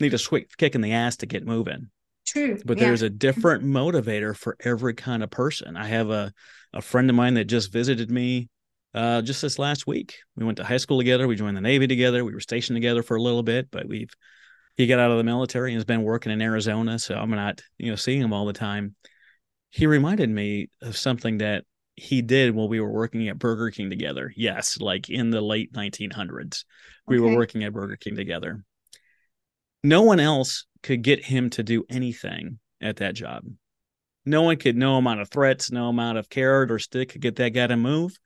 need 0.01 0.15
a 0.15 0.19
swift 0.19 0.57
kick 0.57 0.75
in 0.75 0.81
the 0.81 0.93
ass 0.93 1.17
to 1.19 1.27
get 1.27 1.47
moving. 1.47 1.91
True. 2.27 2.59
But 2.65 2.79
yeah. 2.79 2.85
there's 2.85 3.03
a 3.03 3.11
different 3.11 3.65
motivator 3.65 4.37
for 4.37 4.57
every 4.61 4.95
kind 4.95 5.23
of 5.23 5.31
person. 5.31 5.77
I 5.77 5.87
have 5.89 6.11
a, 6.11 6.33
a 6.73 6.81
friend 6.81 7.11
of 7.11 7.17
mine 7.17 7.35
that 7.35 7.45
just 7.45 7.73
visited 7.73 8.11
me 8.11 8.49
uh, 8.95 9.23
just 9.23 9.43
this 9.43 9.59
last 9.59 9.87
week. 9.87 10.17
We 10.37 10.45
went 10.45 10.57
to 10.59 10.65
high 10.65 10.77
school 10.77 10.99
together. 10.99 11.27
We 11.27 11.37
joined 11.37 11.57
the 11.57 11.63
Navy 11.63 11.87
together. 11.87 12.25
We 12.25 12.33
were 12.33 12.41
stationed 12.41 12.77
together 12.77 13.03
for 13.03 13.17
a 13.17 13.23
little 13.23 13.43
bit, 13.43 13.71
but 13.71 13.89
we've 13.89 14.11
he 14.77 14.87
got 14.87 14.99
out 14.99 15.11
of 15.11 15.19
the 15.19 15.25
military 15.25 15.73
and 15.73 15.77
has 15.77 15.85
been 15.85 16.03
working 16.03 16.33
in 16.33 16.41
Arizona. 16.41 16.99
So 16.99 17.15
I'm 17.15 17.31
not, 17.31 17.61
you 17.79 17.91
know, 17.91 17.97
seeing 17.97 18.23
him 18.23 18.33
all 18.33 18.47
the 18.47 18.53
time. 18.53 18.95
He 19.71 19.87
reminded 19.87 20.31
me 20.31 20.71
of 20.81 20.97
something 20.97 21.39
that 21.39 21.65
he 21.95 22.23
did 22.23 22.55
while 22.55 22.69
we 22.69 22.81
were 22.81 22.91
working 22.91 23.29
at 23.29 23.39
Burger 23.39 23.71
King 23.71 23.91
together. 23.91 24.33
Yes, 24.37 24.79
like 24.81 25.11
in 25.11 25.31
the 25.31 25.41
late 25.41 25.73
1900s, 25.73 26.65
we 27.07 27.19
okay. 27.19 27.25
were 27.25 27.37
working 27.37 27.65
at 27.65 27.73
Burger 27.73 27.97
King 27.97 28.17
together. 28.17 28.65
No 29.83 30.03
one 30.03 30.21
else 30.21 30.67
could 30.83 31.03
get 31.03 31.25
him 31.25 31.51
to 31.51 31.63
do 31.63 31.85
anything 31.91 32.59
at 32.81 32.97
that 32.97 33.15
job. 33.15 33.45
No 34.25 34.43
one 34.43 34.57
could, 34.57 34.77
no 34.77 34.97
amount 34.97 35.21
of 35.21 35.31
threats, 35.31 35.73
no 35.73 35.89
amount 35.89 36.19
of 36.19 36.29
carrot 36.29 36.71
or 36.71 36.79
stick 36.79 37.11
could 37.11 37.21
get 37.21 37.37
that 37.37 37.51
guy 37.51 37.67
to 37.67 37.77
move. 37.77 38.17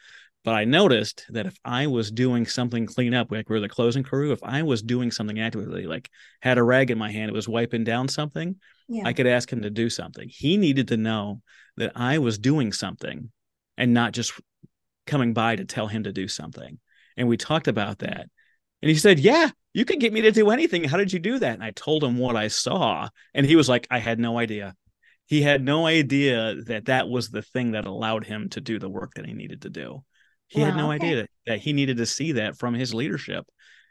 But 0.44 0.54
I 0.54 0.64
noticed 0.64 1.24
that 1.30 1.46
if 1.46 1.56
I 1.64 1.88
was 1.88 2.12
doing 2.12 2.46
something 2.46 2.86
clean 2.86 3.14
up, 3.14 3.32
like 3.32 3.48
we 3.48 3.56
are 3.56 3.60
the 3.60 3.68
closing 3.68 4.04
crew, 4.04 4.30
if 4.30 4.44
I 4.44 4.62
was 4.62 4.82
doing 4.82 5.10
something 5.10 5.40
actively, 5.40 5.86
like 5.86 6.08
had 6.40 6.58
a 6.58 6.62
rag 6.62 6.90
in 6.90 6.98
my 6.98 7.10
hand, 7.10 7.30
it 7.30 7.34
was 7.34 7.48
wiping 7.48 7.82
down 7.82 8.06
something, 8.06 8.54
yeah. 8.86 9.02
I 9.04 9.12
could 9.12 9.26
ask 9.26 9.52
him 9.52 9.62
to 9.62 9.70
do 9.70 9.90
something. 9.90 10.28
He 10.28 10.56
needed 10.56 10.88
to 10.88 10.96
know 10.96 11.42
that 11.78 11.92
I 11.96 12.18
was 12.18 12.38
doing 12.38 12.72
something 12.72 13.32
and 13.76 13.94
not 13.94 14.12
just 14.12 14.32
coming 15.06 15.32
by 15.32 15.56
to 15.56 15.64
tell 15.64 15.86
him 15.86 16.04
to 16.04 16.12
do 16.12 16.28
something. 16.28 16.78
And 17.16 17.28
we 17.28 17.36
talked 17.36 17.68
about 17.68 17.98
that. 18.00 18.28
And 18.82 18.90
he 18.90 18.94
said, 18.94 19.18
Yeah, 19.18 19.50
you 19.72 19.84
could 19.84 20.00
get 20.00 20.12
me 20.12 20.22
to 20.22 20.32
do 20.32 20.50
anything. 20.50 20.84
How 20.84 20.96
did 20.96 21.12
you 21.12 21.18
do 21.18 21.38
that? 21.38 21.54
And 21.54 21.62
I 21.62 21.70
told 21.70 22.04
him 22.04 22.18
what 22.18 22.36
I 22.36 22.48
saw. 22.48 23.08
And 23.34 23.46
he 23.46 23.56
was 23.56 23.68
like, 23.68 23.86
I 23.90 23.98
had 23.98 24.18
no 24.18 24.38
idea. 24.38 24.74
He 25.26 25.42
had 25.42 25.64
no 25.64 25.86
idea 25.86 26.54
that 26.66 26.86
that 26.86 27.08
was 27.08 27.30
the 27.30 27.42
thing 27.42 27.72
that 27.72 27.84
allowed 27.84 28.24
him 28.24 28.48
to 28.50 28.60
do 28.60 28.78
the 28.78 28.88
work 28.88 29.14
that 29.14 29.26
he 29.26 29.32
needed 29.32 29.62
to 29.62 29.70
do. 29.70 30.04
He 30.46 30.60
wow, 30.60 30.66
had 30.66 30.76
no 30.76 30.90
idea 30.90 31.16
that, 31.16 31.30
that 31.46 31.58
he 31.58 31.72
needed 31.72 31.96
to 31.96 32.06
see 32.06 32.32
that 32.32 32.56
from 32.56 32.74
his 32.74 32.94
leadership 32.94 33.44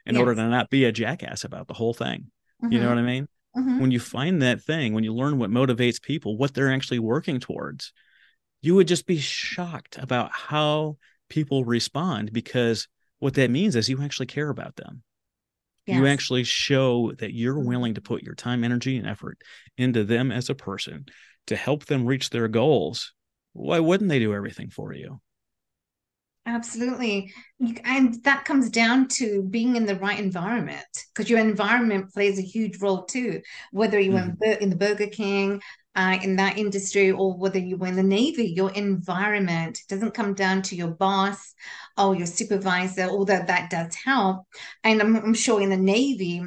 in 0.06 0.16
yes. 0.16 0.20
order 0.20 0.36
to 0.36 0.48
not 0.48 0.70
be 0.70 0.86
a 0.86 0.92
jackass 0.92 1.44
about 1.44 1.68
the 1.68 1.74
whole 1.74 1.94
thing. 1.94 2.32
Mm-hmm. 2.64 2.72
You 2.72 2.80
know 2.80 2.86
mm-hmm. 2.88 2.96
what 2.96 3.02
I 3.02 3.06
mean? 3.06 3.28
Mm-hmm. 3.58 3.80
When 3.80 3.92
you 3.92 4.00
find 4.00 4.42
that 4.42 4.62
thing, 4.62 4.94
when 4.94 5.04
you 5.04 5.14
learn 5.14 5.38
what 5.38 5.50
motivates 5.50 6.02
people, 6.02 6.38
what 6.38 6.54
they're 6.54 6.72
actually 6.72 7.00
working 7.00 7.40
towards, 7.40 7.92
you 8.66 8.74
would 8.76 8.88
just 8.88 9.06
be 9.06 9.20
shocked 9.20 9.98
about 10.00 10.32
how 10.32 10.98
people 11.30 11.64
respond 11.64 12.34
because 12.34 12.88
what 13.20 13.36
that 13.36 13.52
means 13.52 13.76
is 13.76 13.90
you 13.90 14.02
actually 14.02 14.26
care 14.26 14.50
about 14.50 14.76
them. 14.76 15.04
Yes. 15.86 15.98
You 15.98 16.08
actually 16.08 16.44
show 16.46 17.12
that 17.20 17.34
you're 17.34 17.54
mm-hmm. 17.54 17.68
willing 17.68 17.94
to 17.94 18.02
put 18.02 18.24
your 18.24 18.34
time, 18.34 18.64
energy, 18.64 18.98
and 18.98 19.08
effort 19.08 19.38
into 19.78 20.04
them 20.04 20.32
as 20.32 20.50
a 20.50 20.56
person 20.56 21.06
to 21.46 21.56
help 21.56 21.86
them 21.86 22.08
reach 22.08 22.32
their 22.32 22.48
goals. 22.48 23.14
Why 23.54 23.80
wouldn't 23.80 24.10
they 24.10 24.18
do 24.18 24.34
everything 24.34 24.72
for 24.72 24.94
you? 24.94 25.22
Absolutely. 26.48 27.32
And 27.84 28.24
that 28.24 28.46
comes 28.46 28.70
down 28.70 29.08
to 29.10 29.44
being 29.44 29.76
in 29.76 29.86
the 29.86 29.96
right 29.96 30.20
environment 30.20 30.86
because 31.14 31.30
your 31.30 31.40
environment 31.40 32.12
plays 32.12 32.38
a 32.38 32.44
huge 32.44 32.80
role 32.82 33.04
too. 33.04 33.42
Whether 33.72 34.00
you're 34.00 34.14
mm. 34.20 34.42
in, 34.42 34.58
in 34.58 34.70
the 34.70 34.76
Burger 34.76 35.08
King, 35.08 35.62
uh, 35.96 36.18
in 36.22 36.36
that 36.36 36.58
industry 36.58 37.12
or 37.12 37.38
whether 37.38 37.60
you 37.60 37.78
were 37.78 37.88
in 37.88 37.96
the 37.96 38.04
Navy, 38.04 38.46
your 38.46 38.72
environment 38.72 39.80
doesn't 39.88 40.14
come 40.14 40.34
down 40.34 40.62
to 40.64 40.76
your 40.76 40.90
boss 40.90 41.54
or 41.98 42.16
your 42.16 42.28
supervisor, 42.28 43.04
although 43.04 43.44
that 43.46 43.70
does 43.70 43.96
help. 43.96 44.46
And 44.84 45.02
I'm, 45.02 45.16
I'm 45.16 45.34
sure 45.34 45.62
in 45.62 45.70
the 45.70 45.78
Navy, 45.78 46.44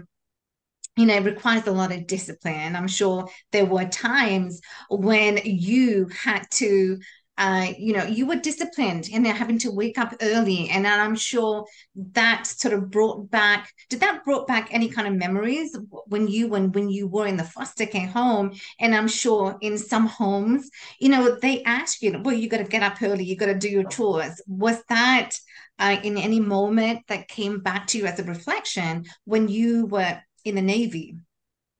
you 0.96 1.06
know, 1.06 1.14
it 1.14 1.24
requires 1.24 1.66
a 1.66 1.72
lot 1.72 1.92
of 1.92 2.06
discipline. 2.06 2.74
I'm 2.74 2.88
sure 2.88 3.28
there 3.52 3.64
were 3.64 3.84
times 3.84 4.60
when 4.90 5.38
you 5.44 6.08
had 6.08 6.44
to 6.54 6.98
uh, 7.38 7.72
you 7.78 7.92
know, 7.92 8.02
you 8.02 8.26
were 8.26 8.34
disciplined 8.34 9.08
and 9.12 9.24
having 9.24 9.58
to 9.60 9.70
wake 9.70 9.96
up 9.96 10.12
early. 10.20 10.68
And 10.70 10.86
I'm 10.86 11.14
sure 11.14 11.64
that 12.12 12.48
sort 12.48 12.74
of 12.74 12.90
brought 12.90 13.30
back, 13.30 13.72
did 13.88 14.00
that 14.00 14.24
brought 14.24 14.48
back 14.48 14.68
any 14.72 14.88
kind 14.88 15.06
of 15.06 15.14
memories 15.14 15.78
when 16.06 16.26
you, 16.26 16.48
when, 16.48 16.72
when 16.72 16.90
you 16.90 17.06
were 17.06 17.28
in 17.28 17.36
the 17.36 17.44
foster 17.44 17.86
care 17.86 18.08
home? 18.08 18.54
And 18.80 18.92
I'm 18.92 19.06
sure 19.06 19.56
in 19.60 19.78
some 19.78 20.08
homes, 20.08 20.68
you 20.98 21.08
know, 21.08 21.38
they 21.40 21.62
ask 21.62 22.02
you, 22.02 22.20
well, 22.24 22.34
you 22.34 22.48
got 22.48 22.58
to 22.58 22.64
get 22.64 22.82
up 22.82 23.00
early, 23.00 23.24
you 23.24 23.36
got 23.36 23.46
to 23.46 23.54
do 23.54 23.68
your 23.68 23.84
chores. 23.84 24.42
Was 24.48 24.82
that 24.88 25.30
uh, 25.78 25.96
in 26.02 26.18
any 26.18 26.40
moment 26.40 27.04
that 27.06 27.28
came 27.28 27.60
back 27.60 27.86
to 27.88 27.98
you 27.98 28.06
as 28.06 28.18
a 28.18 28.24
reflection 28.24 29.04
when 29.26 29.46
you 29.46 29.86
were 29.86 30.20
in 30.44 30.56
the 30.56 30.62
Navy, 30.62 31.16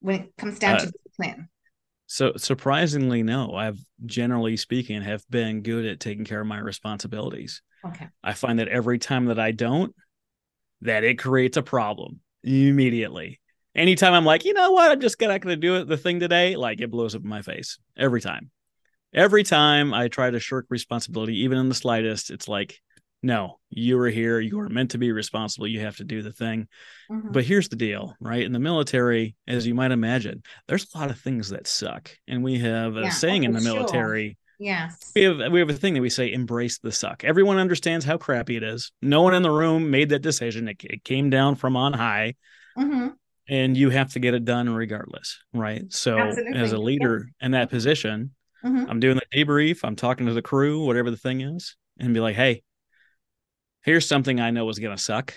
when 0.01 0.21
it 0.21 0.37
comes 0.39 0.61
down 0.61 0.77
uh, 0.77 0.79
to 0.79 0.93
discipline? 0.93 1.49
So 2.11 2.33
surprisingly, 2.37 3.23
no. 3.23 3.55
I've 3.55 3.79
generally 4.07 4.57
speaking 4.57 5.03
have 5.03 5.23
been 5.29 5.63
good 5.63 5.85
at 5.85 6.01
taking 6.01 6.25
care 6.25 6.41
of 6.41 6.47
my 6.47 6.59
responsibilities. 6.59 7.63
Okay. 7.87 8.09
I 8.25 8.33
find 8.33 8.59
that 8.59 8.69
every 8.69 8.99
time 8.99 9.27
that 9.27 9.39
I 9.39 9.53
don't, 9.53 9.95
that 10.81 11.05
it 11.05 11.19
creates 11.19 11.59
a 11.59 11.63
problem 11.63 12.21
immediately. 12.43 13.41
Anytime 13.77 14.15
I'm 14.15 14.25
like, 14.25 14.47
you 14.47 14.55
know 14.55 14.73
what, 14.73 14.91
I'm 14.91 15.01
just 15.01 15.21
not 15.21 15.41
going 15.41 15.55
to 15.55 15.57
do 15.57 15.77
it 15.77 15.87
the 15.87 15.99
thing 15.99 16.19
today, 16.19 16.57
like 16.57 16.81
it 16.81 16.91
blows 16.91 17.15
up 17.15 17.23
in 17.23 17.29
my 17.29 17.43
face 17.43 17.79
every 17.97 18.23
time. 18.23 18.51
Every 19.13 19.45
time 19.45 19.93
I 19.93 20.09
try 20.09 20.31
to 20.31 20.41
shirk 20.41 20.67
responsibility, 20.71 21.41
even 21.41 21.59
in 21.59 21.69
the 21.69 21.75
slightest, 21.75 22.31
it's 22.31 22.49
like, 22.49 22.81
no, 23.23 23.59
you 23.71 23.97
were 23.97 24.09
here. 24.09 24.39
You 24.39 24.61
are 24.61 24.69
meant 24.69 24.93
to 24.93 24.99
be 24.99 25.11
responsible. 25.11 25.67
You 25.67 25.81
have 25.81 25.97
to 25.97 26.05
do 26.05 26.23
the 26.23 26.33
thing. 26.33 26.69
Mm-hmm. 27.11 27.33
But 27.33 27.45
here's 27.45 27.69
the 27.69 27.77
deal, 27.77 28.15
right? 28.21 28.43
In 28.43 28.53
the 28.53 28.59
military, 28.59 29.35
as 29.47 29.67
you 29.67 29.75
might 29.75 29.91
imagine, 29.91 30.43
there's 30.69 30.87
a 30.95 30.99
lot 30.99 31.11
of 31.11 31.19
things 31.19 31.51
that 31.51 31.67
suck. 31.67 32.11
And 32.29 32.45
we 32.45 32.59
have 32.61 32.97
a 32.97 33.03
yeah, 33.03 33.11
saying 33.11 33.45
in 33.45 33.53
the 33.53 33.61
military. 33.61 34.39
Yes. 34.61 35.13
We 35.15 35.23
have 35.23 35.53
we 35.53 35.61
have 35.61 35.71
a 35.71 35.75
thing 35.75 35.95
that 35.95 36.01
we 36.01 36.11
say 36.11 36.33
embrace 36.33 36.79
the 36.79 36.93
suck. 36.93 37.25
Everyone 37.25 37.59
understands 37.59 38.05
how 38.05 38.19
crappy 38.19 38.57
it 38.57 38.63
is. 38.63 38.93
No 39.03 39.23
one 39.23 39.35
in 39.35 39.43
the 39.43 39.51
room 39.51 39.91
made 39.91 40.11
that 40.11 40.23
decision. 40.23 40.69
It, 40.69 40.83
it 40.85 41.05
came 41.05 41.31
down 41.31 41.57
from 41.57 41.77
on 41.77 41.93
high. 41.93 42.35
Mm-hmm. 42.77 43.09
And 43.51 43.77
you 43.77 43.91
have 43.91 44.13
to 44.13 44.21
get 44.21 44.35
it 44.35 44.45
done 44.45 44.69
regardless, 44.69 45.39
right? 45.55 45.91
So 45.91 46.19
Absolutely. 46.19 46.59
as 46.61 46.73
a 46.73 46.79
leader 46.79 47.29
in 47.41 47.53
that 47.53 47.71
position, 47.71 48.33
mm-hmm. 48.63 48.91
I'm 48.91 49.01
doing 49.01 49.17
the 49.17 49.39
debrief, 49.45 49.81
I'm 49.85 49.97
talking 49.97 50.27
to 50.27 50.35
the 50.35 50.43
crew, 50.43 50.85
whatever 50.85 51.11
the 51.11 51.17
thing 51.17 51.41
is, 51.41 51.75
and 51.99 52.13
be 52.13 52.21
like, 52.21 52.37
hey, 52.37 52.63
here's 53.89 54.07
something 54.07 54.39
I 54.39 54.51
know 54.51 54.69
is 54.69 54.79
going 54.79 54.95
to 54.95 55.03
suck. 55.03 55.33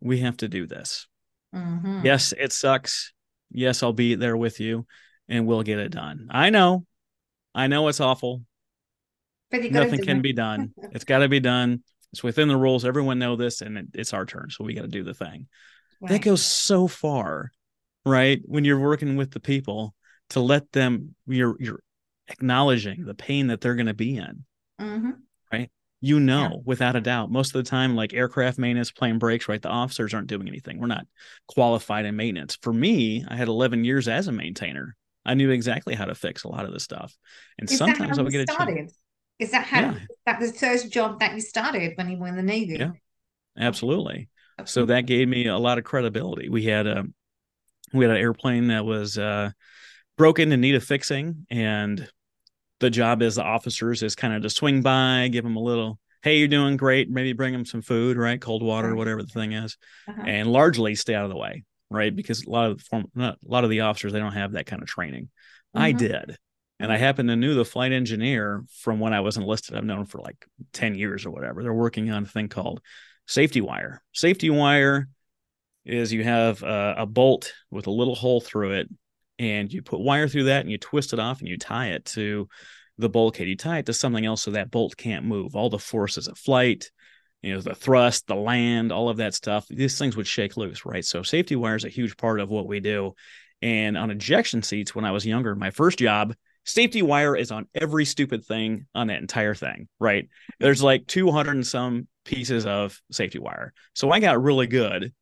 We 0.00 0.20
have 0.20 0.38
to 0.38 0.48
do 0.48 0.66
this. 0.66 1.06
Mm-hmm. 1.54 2.00
Yes, 2.02 2.32
it 2.32 2.50
sucks. 2.50 3.12
Yes, 3.50 3.82
I'll 3.82 3.92
be 3.92 4.14
there 4.14 4.38
with 4.38 4.58
you 4.58 4.86
and 5.28 5.46
we'll 5.46 5.62
get 5.62 5.78
it 5.78 5.90
done. 5.90 6.28
I 6.30 6.48
know 6.48 6.86
I 7.54 7.66
know 7.66 7.88
it's 7.88 8.00
awful. 8.00 8.42
But 9.50 9.70
Nothing 9.70 10.02
can 10.02 10.16
it. 10.18 10.22
be 10.22 10.32
done. 10.32 10.72
It's 10.92 11.04
got 11.04 11.18
to 11.18 11.28
be 11.28 11.40
done. 11.40 11.82
It's 12.14 12.22
within 12.22 12.48
the 12.48 12.56
rules. 12.56 12.86
Everyone 12.86 13.18
know 13.18 13.36
this, 13.36 13.60
and 13.60 13.76
it, 13.76 13.86
it's 13.92 14.14
our 14.14 14.24
turn, 14.24 14.48
so 14.48 14.64
we 14.64 14.72
got 14.72 14.82
to 14.82 14.88
do 14.88 15.04
the 15.04 15.12
thing. 15.12 15.46
That 16.00 16.22
goes 16.22 16.42
so 16.42 16.88
far, 16.88 17.52
right? 18.06 18.40
When 18.46 18.64
you're 18.64 18.80
working 18.80 19.16
with 19.16 19.30
the 19.30 19.40
people 19.40 19.94
to 20.30 20.40
let 20.40 20.72
them, 20.72 21.14
you're 21.26 21.56
you're 21.60 21.82
acknowledging 22.28 23.04
the 23.04 23.14
pain 23.14 23.48
that 23.48 23.60
they're 23.60 23.74
going 23.76 23.92
to 23.94 23.94
be 23.94 24.16
in. 24.16 24.44
Mhm. 24.80 25.16
You 26.04 26.18
know, 26.18 26.50
Yeah. 26.54 26.62
without 26.64 26.96
a 26.96 27.00
doubt, 27.00 27.30
most 27.30 27.54
of 27.54 27.64
the 27.64 27.70
time, 27.70 27.94
like 27.94 28.12
aircraft 28.12 28.58
maintenance, 28.58 28.90
plane 28.90 29.18
breaks, 29.18 29.48
right? 29.48 29.62
The 29.62 29.68
officers 29.68 30.12
aren't 30.12 30.26
doing 30.26 30.48
anything. 30.48 30.80
We're 30.80 30.88
not 30.88 31.06
qualified 31.46 32.04
in 32.04 32.16
maintenance. 32.16 32.58
For 32.60 32.72
me, 32.72 33.24
I 33.26 33.36
had 33.36 33.46
11 33.46 33.84
years 33.84 34.08
as 34.08 34.26
a 34.26 34.32
maintainer. 34.32 34.96
I 35.24 35.34
knew 35.34 35.50
exactly 35.50 35.94
how 35.94 36.06
to 36.06 36.16
fix 36.16 36.42
a 36.42 36.48
lot 36.48 36.64
of 36.64 36.72
this 36.72 36.82
stuff. 36.82 37.16
And 37.58 37.70
Is 37.70 37.78
sometimes 37.78 38.18
I 38.18 38.22
would 38.22 38.32
get 38.32 38.40
a 38.40 38.46
chance. 38.46 38.58
started? 38.58 38.92
Is 39.38 39.50
that 39.52 39.64
how 39.64 39.80
Yeah. 39.80 39.98
that 40.26 40.40
was 40.40 40.52
the 40.52 40.58
first 40.58 40.90
job 40.90 41.20
that 41.20 41.34
you 41.34 41.40
started 41.40 41.92
when 41.96 42.10
you 42.10 42.18
were 42.18 42.26
in 42.26 42.36
the 42.36 42.42
Navy? 42.42 42.76
Yeah. 42.78 42.90
Absolutely. 43.56 44.28
So 44.64 44.86
that 44.86 45.06
gave 45.06 45.28
me 45.28 45.46
a 45.46 45.58
lot 45.58 45.78
of 45.78 45.84
credibility. 45.84 46.48
We 46.48 46.64
had 46.64 46.86
a 46.86 47.04
we 47.92 48.04
had 48.04 48.10
an 48.10 48.16
airplane 48.16 48.68
that 48.68 48.84
was 48.84 49.18
uh, 49.18 49.50
broken 50.16 50.50
and 50.52 50.62
needed 50.62 50.82
fixing, 50.82 51.46
and 51.50 52.08
the 52.82 52.90
job 52.90 53.22
as 53.22 53.36
the 53.36 53.42
officers 53.42 54.02
is 54.02 54.14
kind 54.14 54.34
of 54.34 54.42
to 54.42 54.50
swing 54.50 54.82
by, 54.82 55.28
give 55.32 55.42
them 55.44 55.56
a 55.56 55.62
little, 55.62 55.98
hey, 56.22 56.36
you're 56.38 56.48
doing 56.48 56.76
great, 56.76 57.08
maybe 57.10 57.32
bring 57.32 57.52
them 57.54 57.64
some 57.64 57.80
food, 57.80 58.18
right, 58.18 58.40
cold 58.40 58.62
water, 58.62 58.88
Right. 58.88 58.96
whatever 58.98 59.22
the 59.22 59.28
thing 59.28 59.52
is, 59.52 59.78
Uh-huh. 60.06 60.22
and 60.26 60.52
largely 60.52 60.94
stay 60.94 61.14
out 61.14 61.24
of 61.24 61.30
the 61.30 61.36
way, 61.36 61.64
right, 61.90 62.14
because 62.14 62.44
a 62.44 62.50
lot 62.50 62.70
of 62.70 62.78
the 62.78 62.84
form, 62.84 63.06
not, 63.14 63.38
a 63.42 63.50
lot 63.50 63.64
of 63.64 63.70
the 63.70 63.80
officers 63.80 64.12
they 64.12 64.18
don't 64.18 64.32
have 64.34 64.52
that 64.52 64.66
kind 64.66 64.82
of 64.82 64.88
training. 64.88 65.30
I 65.74 65.92
Mhm. 65.92 65.98
did. 65.98 66.36
And 66.78 66.92
I 66.92 66.96
happen 66.98 67.28
to 67.28 67.36
knew 67.36 67.54
the 67.54 67.64
flight 67.64 67.92
engineer 67.92 68.64
from 68.80 68.98
when 69.00 69.12
I 69.14 69.20
was 69.20 69.36
enlisted. 69.36 69.76
I've 69.76 69.84
known 69.84 70.00
him 70.00 70.06
for 70.06 70.18
like 70.18 70.44
10 70.72 70.94
years 70.96 71.24
or 71.24 71.30
whatever. 71.30 71.62
They're 71.62 71.72
working 71.72 72.10
on 72.10 72.24
a 72.24 72.26
thing 72.26 72.48
called 72.48 72.80
safety 73.26 73.60
wire. 73.60 74.02
Safety 74.12 74.50
wire 74.50 75.08
is 75.84 76.12
you 76.12 76.24
have 76.24 76.62
a, 76.62 76.94
a 76.98 77.06
bolt 77.06 77.52
with 77.70 77.86
a 77.86 77.90
little 77.90 78.16
hole 78.16 78.40
through 78.40 78.72
it, 78.72 78.88
and 79.42 79.72
you 79.72 79.82
put 79.82 80.00
wire 80.00 80.28
through 80.28 80.44
that 80.44 80.60
and 80.60 80.70
you 80.70 80.78
twist 80.78 81.12
it 81.12 81.18
off 81.18 81.40
and 81.40 81.48
you 81.48 81.58
tie 81.58 81.88
it 81.88 82.04
to 82.04 82.48
the 82.96 83.08
bulkhead. 83.08 83.48
You 83.48 83.56
tie 83.56 83.78
it 83.78 83.86
to 83.86 83.92
something 83.92 84.24
else 84.24 84.42
so 84.42 84.52
that 84.52 84.70
bolt 84.70 84.96
can't 84.96 85.24
move. 85.24 85.56
All 85.56 85.68
the 85.68 85.78
forces 85.78 86.28
of 86.28 86.38
flight, 86.38 86.90
you 87.42 87.52
know, 87.52 87.60
the 87.60 87.74
thrust, 87.74 88.28
the 88.28 88.36
land, 88.36 88.92
all 88.92 89.08
of 89.08 89.16
that 89.16 89.34
stuff, 89.34 89.66
these 89.68 89.98
things 89.98 90.16
would 90.16 90.28
shake 90.28 90.56
loose, 90.56 90.86
right? 90.86 91.04
So 91.04 91.24
safety 91.24 91.56
wire 91.56 91.74
is 91.74 91.84
a 91.84 91.88
huge 91.88 92.16
part 92.16 92.38
of 92.38 92.50
what 92.50 92.68
we 92.68 92.78
do. 92.78 93.14
And 93.60 93.96
on 93.96 94.10
ejection 94.12 94.62
seats, 94.62 94.94
when 94.94 95.04
I 95.04 95.10
was 95.10 95.26
younger, 95.26 95.56
my 95.56 95.70
first 95.70 95.98
job, 95.98 96.34
safety 96.64 97.02
wire 97.02 97.34
is 97.34 97.50
on 97.50 97.66
every 97.74 98.04
stupid 98.04 98.44
thing 98.44 98.86
on 98.94 99.08
that 99.08 99.20
entire 99.20 99.56
thing, 99.56 99.88
right? 99.98 100.28
There's 100.60 100.82
like 100.82 101.08
200 101.08 101.56
and 101.56 101.66
some 101.66 102.06
pieces 102.24 102.64
of 102.64 103.00
safety 103.10 103.40
wire. 103.40 103.72
So 103.94 104.12
I 104.12 104.20
got 104.20 104.40
really 104.40 104.68
good 104.68 105.12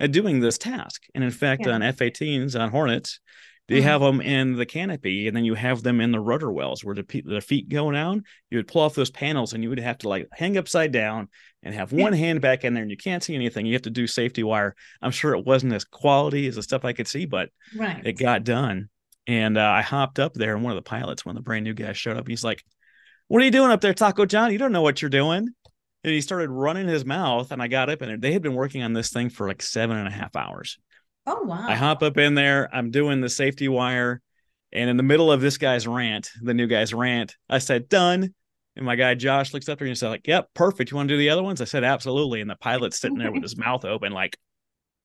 at 0.00 0.12
doing 0.12 0.40
this 0.40 0.58
task. 0.58 1.02
And 1.14 1.22
in 1.22 1.30
fact, 1.30 1.66
Yeah. 1.66 1.72
on 1.72 1.82
F 1.82 2.00
18s, 2.00 2.56
on 2.56 2.70
Hornets, 2.70 3.20
they 3.68 3.80
Mhm. 3.80 3.84
have 3.84 4.00
them 4.00 4.20
in 4.20 4.54
the 4.56 4.66
canopy 4.66 5.28
and 5.28 5.36
then 5.36 5.44
you 5.44 5.54
have 5.54 5.82
them 5.82 6.00
in 6.00 6.10
the 6.10 6.20
rudder 6.20 6.50
wells 6.50 6.82
where 6.82 6.94
the, 6.94 7.04
pe- 7.04 7.20
the 7.20 7.40
feet 7.40 7.68
go 7.68 7.90
down. 7.92 8.24
You 8.50 8.58
would 8.58 8.66
pull 8.68 8.82
off 8.82 8.94
those 8.94 9.10
panels 9.10 9.52
and 9.52 9.62
you 9.62 9.68
would 9.68 9.78
have 9.78 9.98
to 9.98 10.08
like 10.08 10.26
hang 10.32 10.56
upside 10.56 10.90
down 10.90 11.28
and 11.62 11.74
have 11.74 11.92
Yeah. 11.92 12.02
one 12.04 12.12
hand 12.14 12.40
back 12.40 12.64
in 12.64 12.72
there 12.74 12.82
and 12.82 12.90
you 12.90 12.96
can't 12.96 13.22
see 13.22 13.34
anything. 13.34 13.66
You 13.66 13.74
have 13.74 13.82
to 13.82 13.90
do 13.90 14.06
safety 14.06 14.42
wire. 14.42 14.74
I'm 15.02 15.10
sure 15.10 15.34
it 15.34 15.44
wasn't 15.44 15.74
as 15.74 15.84
quality 15.84 16.46
as 16.46 16.54
the 16.56 16.62
stuff 16.62 16.84
I 16.84 16.92
could 16.94 17.06
see, 17.08 17.26
but 17.26 17.50
Right. 17.76 18.00
it 18.06 18.14
got 18.14 18.42
done. 18.44 18.88
And 19.26 19.58
uh, 19.58 19.62
I 19.62 19.82
hopped 19.82 20.18
up 20.18 20.32
there, 20.32 20.54
and 20.54 20.64
one 20.64 20.72
of 20.72 20.82
the 20.82 20.88
pilots, 20.88 21.26
one 21.26 21.36
of 21.36 21.42
the 21.42 21.44
brand 21.44 21.64
new 21.64 21.74
guys, 21.74 21.98
showed 21.98 22.16
up. 22.16 22.26
He's 22.26 22.42
like, 22.42 22.64
"What 23.26 23.42
are 23.42 23.44
you 23.44 23.50
doing 23.50 23.70
up 23.70 23.82
there, 23.82 23.92
Taco 23.92 24.24
John? 24.24 24.50
You 24.52 24.56
don't 24.58 24.72
know 24.72 24.80
what 24.80 25.02
you're 25.02 25.10
doing." 25.10 25.48
And 26.04 26.14
he 26.14 26.22
started 26.22 26.48
running 26.48 26.88
his 26.88 27.04
mouth, 27.04 27.52
and 27.52 27.60
I 27.60 27.68
got 27.68 27.90
up 27.90 28.00
and. 28.00 28.22
They 28.22 28.32
had 28.32 28.40
been 28.40 28.54
working 28.54 28.82
on 28.82 28.94
this 28.94 29.10
thing 29.10 29.28
for 29.28 29.46
like 29.46 29.60
seven 29.60 29.98
and 29.98 30.08
a 30.08 30.10
half 30.10 30.34
hours. 30.34 30.78
Oh 31.28 31.42
wow. 31.42 31.66
I 31.68 31.74
hop 31.74 32.02
up 32.02 32.16
in 32.18 32.34
there. 32.34 32.68
I'm 32.74 32.90
doing 32.90 33.20
the 33.20 33.28
safety 33.28 33.68
wire, 33.68 34.20
and 34.72 34.90
in 34.90 34.96
the 34.96 35.02
middle 35.02 35.30
of 35.30 35.40
this 35.40 35.58
guy's 35.58 35.86
rant, 35.86 36.30
the 36.42 36.54
new 36.54 36.66
guy's 36.66 36.92
rant, 36.92 37.36
I 37.48 37.58
said, 37.58 37.88
"Done." 37.88 38.34
And 38.76 38.86
my 38.86 38.94
guy 38.96 39.14
Josh 39.14 39.52
looks 39.52 39.68
up 39.68 39.78
there 39.78 39.86
and 39.86 39.90
he's 39.90 40.02
like, 40.02 40.26
"Yep, 40.26 40.48
perfect. 40.54 40.90
You 40.90 40.96
want 40.96 41.08
to 41.08 41.14
do 41.14 41.18
the 41.18 41.30
other 41.30 41.42
ones?" 41.42 41.60
I 41.60 41.64
said, 41.64 41.84
"Absolutely." 41.84 42.40
And 42.40 42.50
the 42.50 42.56
pilot's 42.56 42.98
sitting 42.98 43.18
there 43.18 43.32
with 43.32 43.42
his 43.42 43.56
mouth 43.66 43.84
open, 43.84 44.12
like, 44.12 44.36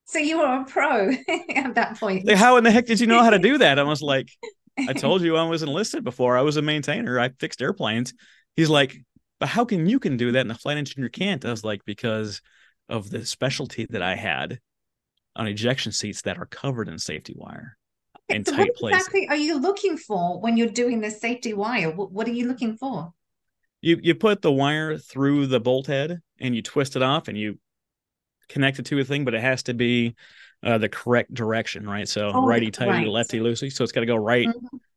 So 0.06 0.20
you 0.20 0.38
were 0.40 0.62
a 0.62 0.66
pro 0.66 1.10
at 1.56 1.76
that 1.76 2.00
point. 2.00 2.26
like, 2.26 2.38
"How 2.38 2.58
in 2.58 2.64
the 2.64 2.72
heck 2.72 2.86
did 2.86 3.00
you 3.00 3.08
know 3.08 3.24
how 3.24 3.32
to 3.32 3.40
do 3.40 3.58
that?" 3.60 3.80
I 3.80 3.84
was 3.84 4.02
like, 4.14 4.30
I 4.78 4.94
told 4.94 5.22
you 5.22 5.38
I 5.38 5.44
was 5.48 5.64
enlisted 5.64 6.04
before. 6.04 6.38
I 6.38 6.42
was 6.42 6.58
a 6.58 6.62
maintainer. 6.62 7.20
I 7.20 7.30
fixed 7.40 7.62
airplanes. 7.62 8.14
He's 8.56 8.70
like, 8.70 8.96
but 9.40 9.50
how 9.50 9.66
can 9.66 9.88
you 9.88 10.00
can 10.00 10.18
do 10.18 10.32
that 10.32 10.42
and 10.42 10.50
the 10.50 10.56
flight 10.56 10.78
engineer 10.78 11.10
can't? 11.10 11.44
I 11.46 11.52
was 11.52 11.64
like, 11.64 11.82
because 11.86 12.42
of 12.90 13.10
the 13.10 13.26
specialty 13.26 13.88
that 13.90 14.02
I 14.02 14.16
had 14.16 14.60
on 15.36 15.48
ejection 15.48 15.92
seats 15.92 16.22
that 16.24 16.38
are 16.38 16.46
covered 16.46 16.88
in 16.88 16.98
safety 17.00 17.34
wire 17.36 17.78
and 18.30 18.46
so 18.46 18.54
tight 18.56 18.68
what 18.70 18.76
places. 18.78 19.00
exactly 19.02 19.28
are 19.28 19.36
you 19.36 19.60
looking 19.60 19.98
for 19.98 20.40
when 20.40 20.58
you're 20.58 20.68
doing 20.70 21.02
the 21.02 21.12
safety 21.12 21.54
wire? 21.54 21.92
What, 21.92 22.12
what 22.12 22.28
are 22.28 22.32
you 22.34 22.48
looking 22.48 22.78
for? 22.78 23.14
You 23.82 24.00
you 24.02 24.16
put 24.16 24.42
the 24.42 24.52
wire 24.52 24.98
through 24.98 25.48
the 25.48 25.60
bolt 25.60 25.88
head 25.88 26.22
and 26.40 26.56
you 26.56 26.62
twist 26.62 26.96
it 26.96 27.02
off 27.02 27.28
and 27.28 27.38
you 27.38 27.58
connect 28.48 28.80
it 28.80 28.86
to 28.88 29.00
a 29.00 29.04
thing, 29.04 29.26
but 29.26 29.34
it 29.34 29.42
has 29.42 29.64
to 29.64 29.74
be 29.74 30.16
uh, 30.64 30.78
the 30.78 30.88
correct 30.88 31.34
direction, 31.34 31.86
right? 31.88 32.08
So 32.08 32.32
Oh, 32.34 32.46
righty 32.46 32.72
tighty, 32.72 32.92
right. 32.92 33.08
lefty 33.08 33.40
loosey. 33.40 33.72
So 33.72 33.84
it's 33.84 33.92
got 33.92 34.02
to 34.02 34.06
go 34.06 34.16
right. 34.16 34.48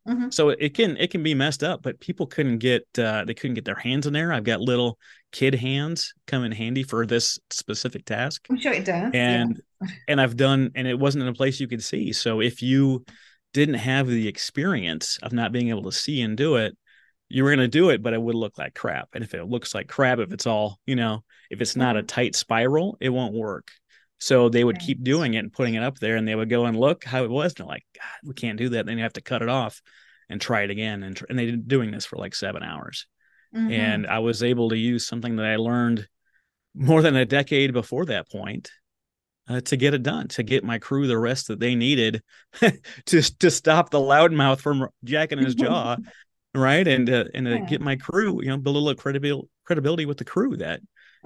Mhm. 0.09 0.33
so 0.33 0.51
it 0.51 0.73
can 0.75 0.97
it 0.99 1.11
can 1.11 1.25
be 1.25 1.35
messed 1.35 1.65
up 1.65 1.83
but 1.83 1.99
people 1.99 2.29
couldn't 2.29 2.59
get 2.59 2.87
uh 2.97 3.25
they 3.25 3.35
couldn't 3.35 3.55
get 3.55 3.65
their 3.65 3.75
hands 3.75 4.07
in 4.07 4.13
there 4.13 4.33
i've 4.33 4.45
got 4.45 4.61
little 4.61 5.01
kid 5.33 5.53
hands 5.53 6.15
come 6.29 6.45
in 6.45 6.53
handy 6.53 6.85
for 6.85 7.05
this 7.07 7.41
specific 7.51 8.05
task 8.05 8.47
I'm 8.49 8.57
sure 8.57 8.73
it 8.73 8.85
does. 8.85 9.11
and 9.15 9.61
and 10.09 10.21
i've 10.21 10.37
done 10.37 10.71
and 10.75 10.87
it 10.87 10.99
wasn't 10.99 11.23
in 11.23 11.29
a 11.29 11.35
place 11.35 11.61
you 11.61 11.69
could 11.69 11.83
see 11.83 12.13
so 12.13 12.41
if 12.41 12.63
you 12.63 13.05
didn't 13.53 13.75
have 13.75 14.07
the 14.07 14.29
experience 14.29 15.19
of 15.23 15.33
not 15.33 15.53
being 15.53 15.69
able 15.69 15.83
to 15.85 15.93
see 15.93 16.21
and 16.23 16.37
do 16.37 16.57
it 16.57 16.77
you 17.29 17.43
were 17.43 17.51
going 17.51 17.59
to 17.59 17.69
do 17.69 17.91
it 17.91 18.03
but 18.03 18.13
it 18.13 18.21
would 18.21 18.35
look 18.35 18.57
like 18.59 18.75
crap 18.75 19.09
and 19.15 19.25
if 19.25 19.35
it 19.35 19.45
looks 19.45 19.75
like 19.75 19.89
crap 19.89 20.19
if 20.19 20.33
it's 20.33 20.47
all 20.47 20.79
you 20.87 20.97
know 20.97 21.23
if 21.51 21.61
it's 21.61 21.77
not 21.77 21.97
a 21.97 22.03
Mhm. 22.03 22.07
tight 22.09 22.37
spiral 22.37 22.97
it 23.01 23.09
won't 23.11 23.35
work 23.35 23.71
so 24.19 24.49
they 24.49 24.65
would 24.65 24.77
Right. 24.77 24.87
keep 24.87 25.03
doing 25.05 25.35
it 25.35 25.39
and 25.41 25.53
putting 25.53 25.75
it 25.75 25.83
up 25.83 25.99
there 25.99 26.17
and 26.17 26.27
they 26.27 26.35
would 26.35 26.49
go 26.49 26.65
and 26.67 26.79
look 26.79 27.05
how 27.05 27.25
it 27.25 27.31
was 27.31 27.53
and 27.53 27.59
they're 27.59 27.67
like 27.67 27.85
god 27.95 28.29
we 28.29 28.35
can't 28.35 28.59
do 28.59 28.71
that 28.71 28.87
then 28.87 28.97
you 28.97 29.03
have 29.03 29.13
to 29.15 29.21
cut 29.21 29.43
it 29.43 29.49
off 29.49 29.83
and 30.29 30.41
try 30.41 30.63
it 30.63 30.71
again 30.71 31.03
and, 31.03 31.17
tr- 31.17 31.27
and 31.29 31.39
they've 31.39 31.51
been 31.51 31.63
doing 31.67 31.91
this 31.91 32.07
for 32.07 32.17
like 32.17 32.35
seven 32.35 32.63
hours 32.63 33.07
Mhm. 33.55 33.71
and 33.73 34.07
i 34.07 34.19
was 34.21 34.43
able 34.43 34.71
to 34.71 34.77
use 34.79 35.07
something 35.07 35.37
that 35.37 35.47
i 35.47 35.57
learned 35.57 36.07
more 36.75 37.03
than 37.03 37.17
a 37.17 37.25
decade 37.27 37.73
before 37.73 38.07
that 38.07 38.29
point 38.31 38.71
uh, 39.49 39.61
to 39.61 39.77
get 39.77 39.95
it 39.95 40.03
done 40.03 40.29
to 40.29 40.43
get 40.43 40.65
my 40.65 40.79
crew 40.79 41.07
the 41.07 41.19
rest 41.19 41.49
that 41.49 41.61
they 41.61 41.75
needed 41.75 42.23
to 43.07 43.23
to 43.39 43.51
stop 43.51 43.91
the 43.91 43.99
loudmouth 43.99 44.61
from 44.61 44.89
jacking 45.05 45.39
his 45.39 45.55
jaw 45.55 45.97
right 46.55 46.89
and 46.89 47.09
uh, 47.11 47.25
and 47.35 47.47
to 47.47 47.59
Yeah. 47.59 47.65
get 47.65 47.81
my 47.81 47.97
crew 47.97 48.41
you 48.43 48.49
know 48.49 48.57
build 48.57 48.77
a 48.77 48.79
little 48.79 49.01
credibility 49.01 49.49
credibility 49.65 50.07
with 50.07 50.19
the 50.19 50.25
crew 50.25 50.57
that 50.57 50.81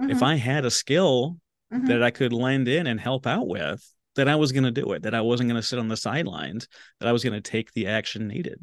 if 0.07 0.21
Mhm. 0.21 0.23
i 0.23 0.35
had 0.35 0.65
a 0.65 0.71
skill 0.71 1.37
Mhm. 1.71 1.87
that 1.87 2.03
i 2.03 2.11
could 2.11 2.33
lend 2.33 2.67
in 2.67 2.87
and 2.87 2.99
help 2.99 3.25
out 3.25 3.47
with 3.47 3.83
that 4.15 4.27
i 4.27 4.35
was 4.35 4.51
going 4.51 4.63
to 4.63 4.71
do 4.71 4.91
it 4.93 5.03
that 5.03 5.15
i 5.15 5.21
wasn't 5.21 5.47
going 5.49 5.61
to 5.61 5.67
sit 5.67 5.79
on 5.79 5.87
the 5.87 5.97
sidelines 5.97 6.67
that 6.99 7.07
i 7.07 7.11
was 7.11 7.23
going 7.23 7.33
to 7.33 7.51
take 7.51 7.71
the 7.73 7.87
action 7.87 8.27
needed 8.27 8.59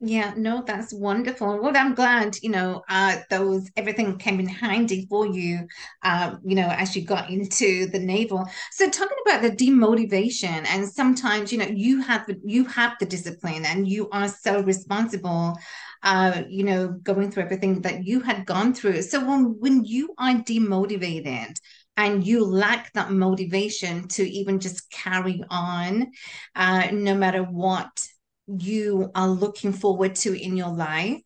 Yeah, 0.00 0.32
no, 0.36 0.62
that's 0.64 0.92
wonderful. 0.94 1.60
Well, 1.60 1.76
I'm 1.76 1.92
glad, 1.96 2.36
you 2.40 2.50
know, 2.50 2.84
uh, 2.88 3.16
those 3.30 3.68
everything 3.76 4.16
came 4.16 4.38
in 4.38 4.46
handy 4.46 5.06
for 5.10 5.26
you, 5.26 5.66
uh, 6.04 6.36
you 6.44 6.54
know, 6.54 6.68
as 6.68 6.94
you 6.94 7.04
got 7.04 7.30
into 7.30 7.86
the 7.86 7.98
naval. 7.98 8.46
So 8.70 8.88
talking 8.90 9.16
about 9.26 9.42
the 9.42 9.50
demotivation, 9.50 10.64
and 10.68 10.88
sometimes, 10.88 11.50
you 11.52 11.58
know, 11.58 11.66
you 11.66 12.00
have 12.02 12.30
you 12.44 12.64
have 12.66 12.94
the 13.00 13.06
discipline 13.06 13.64
and 13.66 13.88
you 13.88 14.08
are 14.10 14.28
so 14.28 14.62
responsible, 14.62 15.58
uh, 16.04 16.42
you 16.48 16.62
know, 16.62 16.90
going 17.02 17.32
through 17.32 17.42
everything 17.42 17.80
that 17.82 18.04
you 18.06 18.20
had 18.20 18.46
gone 18.46 18.74
through. 18.74 19.02
So 19.02 19.18
when 19.26 19.56
when 19.58 19.84
you 19.84 20.14
are 20.16 20.34
demotivated 20.34 21.56
and 21.96 22.24
you 22.24 22.44
lack 22.44 22.92
that 22.92 23.10
motivation 23.10 24.06
to 24.10 24.22
even 24.22 24.60
just 24.60 24.88
carry 24.92 25.42
on, 25.50 26.12
uh, 26.54 26.86
no 26.92 27.16
matter 27.16 27.42
what 27.42 28.06
you 28.48 29.10
are 29.14 29.28
looking 29.28 29.72
forward 29.72 30.14
to 30.16 30.40
in 30.40 30.56
your 30.56 30.72
life. 30.72 31.20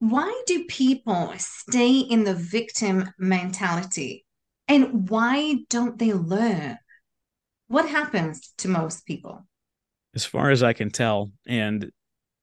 Why 0.00 0.42
do 0.46 0.64
people 0.66 1.32
stay 1.38 1.98
in 1.98 2.24
the 2.24 2.34
victim 2.34 3.10
mentality? 3.18 4.24
And 4.68 5.08
why 5.08 5.58
don't 5.70 5.98
they 5.98 6.12
learn? 6.12 6.78
What 7.68 7.88
happens 7.88 8.52
to 8.58 8.68
most 8.68 9.06
people? 9.06 9.48
as 10.14 10.24
far 10.24 10.50
as 10.50 10.62
i 10.62 10.72
can 10.72 10.90
tell 10.90 11.30
and 11.46 11.90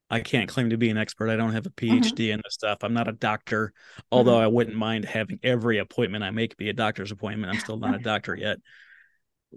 i 0.10 0.20
can't 0.20 0.50
claim 0.50 0.70
to 0.70 0.78
be 0.78 0.90
an 0.90 0.98
expert 0.98 1.30
i 1.30 1.36
don't 1.36 1.54
have 1.54 1.66
a 1.66 1.70
mm-hmm. 1.70 1.98
phd 1.98 2.30
in 2.30 2.42
this 2.44 2.54
stuff 2.54 2.80
i'm 2.84 2.94
not 2.94 3.08
a 3.08 3.14
doctor 3.14 3.68
mm-hmm. 3.68 4.02
although 4.12 4.40
i 4.40 4.48
wouldn't 4.48 4.76
mind 4.76 5.06
having 5.06 5.40
every 5.44 5.80
appointment 5.80 6.24
i 6.24 6.32
make 6.32 6.56
be 6.58 6.70
a 6.70 6.74
doctor's 6.74 7.12
appointment 7.12 7.52
i'm 7.52 7.60
still 7.60 7.78
not 7.78 7.96
a 7.96 8.00
doctor 8.00 8.36
yet 8.36 8.58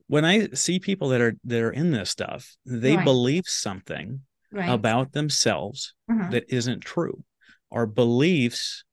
when 0.06 0.24
i 0.24 0.46
see 0.48 0.78
people 0.78 1.08
that 1.08 1.20
are 1.20 1.34
that 1.44 1.60
are 1.62 1.70
in 1.70 1.90
this 1.90 2.10
stuff 2.10 2.56
they 2.64 2.96
Right. 2.96 3.04
believe 3.04 3.44
something 3.46 4.20
right. 4.52 4.68
about 4.70 5.12
themselves 5.12 5.94
Mhm. 6.10 6.30
that 6.30 6.44
isn't 6.48 6.80
true. 6.80 7.24
Our 7.70 7.86
beliefs 7.86 8.84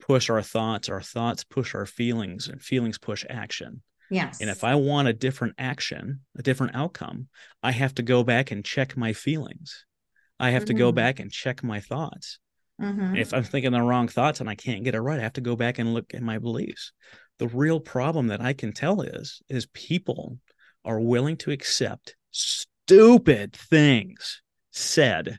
push 0.00 0.30
our 0.30 0.42
thoughts, 0.42 0.88
our 0.88 1.02
thoughts 1.02 1.44
push 1.44 1.74
our 1.74 1.86
feelings, 1.86 2.48
and 2.48 2.60
feelings 2.62 2.98
push 2.98 3.24
action. 3.28 3.82
yes. 4.08 4.40
And 4.40 4.48
if 4.50 4.64
I 4.64 4.74
want 4.74 5.06
a 5.08 5.12
different 5.12 5.54
action, 5.58 6.20
a 6.36 6.42
different 6.42 6.74
outcome, 6.74 7.28
I 7.62 7.70
have 7.72 7.94
to 7.96 8.02
go 8.02 8.24
back 8.24 8.50
and 8.50 8.64
check 8.64 8.96
my 8.96 9.12
feelings. 9.12 9.84
I 10.40 10.50
have 10.50 10.64
to 10.64 10.74
go 10.74 10.90
Mhm. 10.90 10.94
back 10.96 11.20
and 11.20 11.30
check 11.30 11.62
my 11.62 11.80
thoughts. 11.80 12.38
Mhm. 12.80 13.16
If 13.18 13.34
I'm 13.34 13.44
thinking 13.44 13.72
the 13.72 13.82
wrong 13.82 14.08
thoughts 14.08 14.40
and 14.40 14.48
I 14.48 14.54
can't 14.54 14.82
get 14.82 14.94
it 14.94 15.00
right, 15.00 15.20
I 15.20 15.22
have 15.22 15.34
to 15.34 15.40
go 15.42 15.54
back 15.54 15.78
and 15.78 15.92
look 15.94 16.14
at 16.14 16.22
my 16.22 16.38
beliefs. 16.38 16.92
The 17.40 17.48
real 17.48 17.80
problem 17.80 18.26
that 18.26 18.42
I 18.42 18.52
can 18.52 18.74
tell 18.74 19.00
is 19.00 19.40
is 19.48 19.64
people 19.72 20.36
are 20.84 21.00
willing 21.00 21.38
to 21.38 21.50
accept 21.50 22.14
stupid 22.30 23.54
things 23.54 24.42
said 24.72 25.38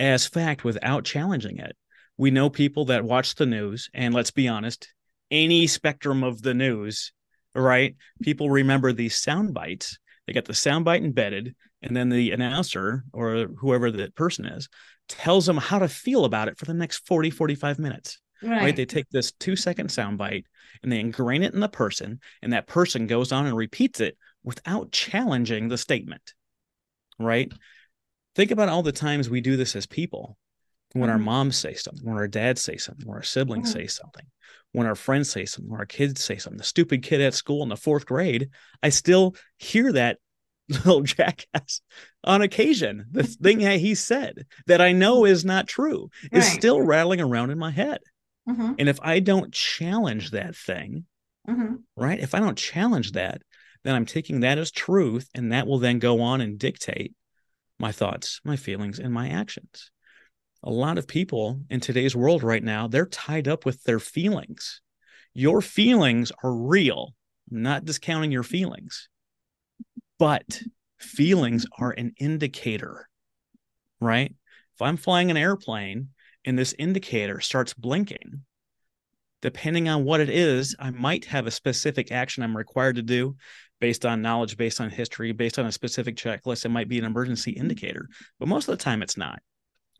as 0.00 0.26
fact 0.26 0.64
without 0.64 1.04
challenging 1.04 1.58
it. 1.58 1.76
We 2.18 2.32
know 2.32 2.50
people 2.50 2.86
that 2.86 3.04
watch 3.04 3.36
the 3.36 3.46
news, 3.46 3.88
and 3.94 4.14
let's 4.14 4.32
be 4.32 4.48
honest, 4.48 4.92
any 5.30 5.68
spectrum 5.68 6.24
of 6.24 6.42
the 6.42 6.54
news, 6.54 7.12
right? 7.54 7.94
People 8.20 8.50
remember 8.50 8.92
these 8.92 9.16
sound 9.16 9.54
bites. 9.54 10.00
They 10.26 10.32
get 10.32 10.46
the 10.46 10.54
sound 10.54 10.84
bite 10.84 11.04
embedded, 11.04 11.54
and 11.82 11.96
then 11.96 12.08
the 12.08 12.32
announcer 12.32 13.04
or 13.12 13.46
whoever 13.60 13.92
the 13.92 14.10
person 14.10 14.44
is 14.44 14.68
tells 15.08 15.46
them 15.46 15.58
how 15.58 15.78
to 15.78 15.86
feel 15.86 16.24
about 16.24 16.48
it 16.48 16.58
for 16.58 16.64
the 16.64 16.74
next 16.74 17.06
40, 17.06 17.30
45 17.30 17.78
minutes. 17.78 18.18
Right. 18.42 18.62
right. 18.62 18.76
They 18.76 18.84
take 18.86 19.08
this 19.10 19.32
two 19.32 19.56
second 19.56 19.90
sound 19.90 20.18
bite 20.18 20.46
and 20.82 20.90
they 20.92 21.00
ingrain 21.00 21.42
it 21.42 21.54
in 21.54 21.60
the 21.60 21.68
person, 21.68 22.20
and 22.42 22.52
that 22.52 22.66
person 22.66 23.06
goes 23.06 23.32
on 23.32 23.46
and 23.46 23.56
repeats 23.56 24.00
it 24.00 24.16
without 24.44 24.92
challenging 24.92 25.68
the 25.68 25.78
statement. 25.78 26.34
Right. 27.18 27.52
Think 28.34 28.50
about 28.50 28.68
all 28.68 28.82
the 28.82 28.92
times 28.92 29.30
we 29.30 29.40
do 29.40 29.56
this 29.56 29.74
as 29.74 29.86
people 29.86 30.36
when 30.92 31.10
our 31.10 31.18
Mhm. 31.18 31.24
moms 31.24 31.56
say 31.56 31.74
something, 31.74 32.04
when 32.06 32.16
our 32.16 32.28
dads 32.28 32.60
say 32.62 32.76
something, 32.76 33.06
when 33.06 33.16
our 33.16 33.22
siblings 33.22 33.70
Mhm. 33.70 33.72
say 33.72 33.86
something, 33.86 34.26
when 34.72 34.86
our 34.86 34.94
friends 34.94 35.30
say 35.30 35.44
something, 35.46 35.70
when 35.70 35.80
our 35.80 35.86
kids 35.86 36.22
say 36.22 36.36
something. 36.36 36.58
The 36.58 36.64
stupid 36.64 37.02
kid 37.02 37.20
at 37.20 37.34
school 37.34 37.62
in 37.62 37.68
the 37.70 37.76
fourth 37.76 38.06
grade, 38.06 38.50
I 38.82 38.90
still 38.90 39.34
hear 39.56 39.92
that 39.92 40.18
little 40.68 41.02
jackass 41.02 41.80
on 42.24 42.42
occasion. 42.42 43.06
The 43.12 43.22
thing 43.24 43.58
that 43.58 43.80
he 43.80 43.94
said 43.94 44.46
that 44.66 44.80
I 44.80 44.92
know 44.92 45.24
is 45.24 45.44
not 45.44 45.68
true 45.68 46.10
is 46.32 46.44
Right. 46.44 46.54
still 46.54 46.82
rattling 46.82 47.20
around 47.20 47.50
in 47.50 47.58
my 47.58 47.70
head. 47.70 48.00
Mhm. 48.48 48.76
And 48.78 48.88
if 48.88 48.98
I 49.02 49.20
don't 49.20 49.52
challenge 49.52 50.30
that 50.30 50.54
thing, 50.54 51.06
Mhm. 51.48 51.82
right? 51.96 52.18
If 52.18 52.34
I 52.34 52.40
don't 52.40 52.58
challenge 52.58 53.12
that, 53.12 53.42
then 53.82 53.94
I'm 53.94 54.06
taking 54.06 54.40
that 54.40 54.58
as 54.58 54.70
truth, 54.70 55.28
and 55.34 55.52
that 55.52 55.66
will 55.66 55.78
then 55.78 55.98
go 55.98 56.20
on 56.20 56.40
and 56.40 56.58
dictate 56.58 57.14
my 57.78 57.92
thoughts, 57.92 58.40
my 58.44 58.56
feelings, 58.56 58.98
and 58.98 59.12
my 59.12 59.28
actions. 59.28 59.90
A 60.62 60.70
lot 60.70 60.98
of 60.98 61.06
people 61.06 61.60
in 61.70 61.80
today's 61.80 62.16
world 62.16 62.42
right 62.42 62.62
now, 62.62 62.88
they're 62.88 63.06
tied 63.06 63.46
up 63.46 63.64
with 63.64 63.82
their 63.84 64.00
feelings. 64.00 64.80
Your 65.34 65.60
feelings 65.60 66.32
are 66.42 66.54
real. 66.54 67.14
I'm 67.50 67.62
not 67.62 67.84
discounting 67.84 68.32
your 68.32 68.42
feelings, 68.42 69.08
but 70.18 70.62
feelings 70.98 71.66
are 71.78 71.92
an 71.92 72.14
indicator, 72.18 73.08
right? 74.00 74.34
If 74.74 74.82
I'm 74.82 74.96
flying 74.96 75.30
an 75.30 75.36
airplane 75.36 76.08
and 76.46 76.58
this 76.58 76.74
indicator 76.78 77.40
starts 77.40 77.74
blinking, 77.74 78.42
depending 79.42 79.88
on 79.88 80.04
what 80.04 80.20
it 80.20 80.30
is, 80.30 80.74
I 80.78 80.90
might 80.90 81.26
have 81.26 81.46
a 81.46 81.50
specific 81.50 82.10
action 82.12 82.42
I'm 82.42 82.56
required 82.56 82.96
to 82.96 83.02
do 83.02 83.36
based 83.80 84.06
on 84.06 84.22
knowledge, 84.22 84.56
based 84.56 84.80
on 84.80 84.88
history, 84.88 85.32
based 85.32 85.58
on 85.58 85.66
a 85.66 85.72
specific 85.72 86.16
checklist. 86.16 86.64
It 86.64 86.70
might 86.70 86.88
be 86.88 86.98
an 86.98 87.04
emergency 87.04 87.50
indicator, 87.50 88.08
but 88.38 88.48
most 88.48 88.68
of 88.68 88.78
the 88.78 88.82
time 88.82 89.02
it's 89.02 89.18
not, 89.18 89.40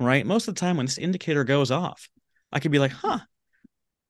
right? 0.00 0.24
Most 0.24 0.48
of 0.48 0.54
the 0.54 0.60
time 0.60 0.76
when 0.78 0.86
this 0.86 0.98
indicator 0.98 1.44
goes 1.44 1.70
off, 1.70 2.08
I 2.52 2.60
could 2.60 2.72
be 2.72 2.78
like, 2.78 2.92
huh, 2.92 3.18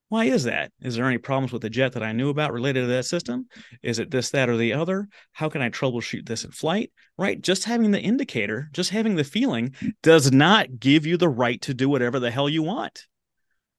why 0.08 0.26
is 0.26 0.44
that? 0.44 0.70
Is 0.80 0.94
there 0.94 1.06
any 1.06 1.18
problems 1.18 1.52
with 1.52 1.62
the 1.62 1.70
jet 1.70 1.92
that 1.94 2.02
I 2.02 2.12
knew 2.12 2.28
about 2.28 2.52
related 2.52 2.82
to 2.82 2.86
that 2.88 3.06
system? 3.06 3.46
Is 3.82 3.98
it 3.98 4.10
this, 4.10 4.30
that, 4.30 4.48
or 4.48 4.56
the 4.56 4.72
other? 4.72 5.08
How 5.32 5.48
can 5.48 5.62
I 5.62 5.70
troubleshoot 5.70 6.26
this 6.26 6.44
in 6.44 6.52
flight? 6.52 6.92
Right? 7.18 7.40
Just 7.40 7.64
having 7.64 7.90
the 7.90 8.00
indicator, 8.00 8.68
just 8.72 8.90
having 8.90 9.16
the 9.16 9.24
feeling 9.24 9.74
does 10.02 10.30
not 10.30 10.78
give 10.78 11.06
you 11.06 11.16
the 11.16 11.28
right 11.28 11.60
to 11.62 11.74
do 11.74 11.88
whatever 11.88 12.20
the 12.20 12.30
hell 12.30 12.48
you 12.48 12.62
want. 12.62 13.06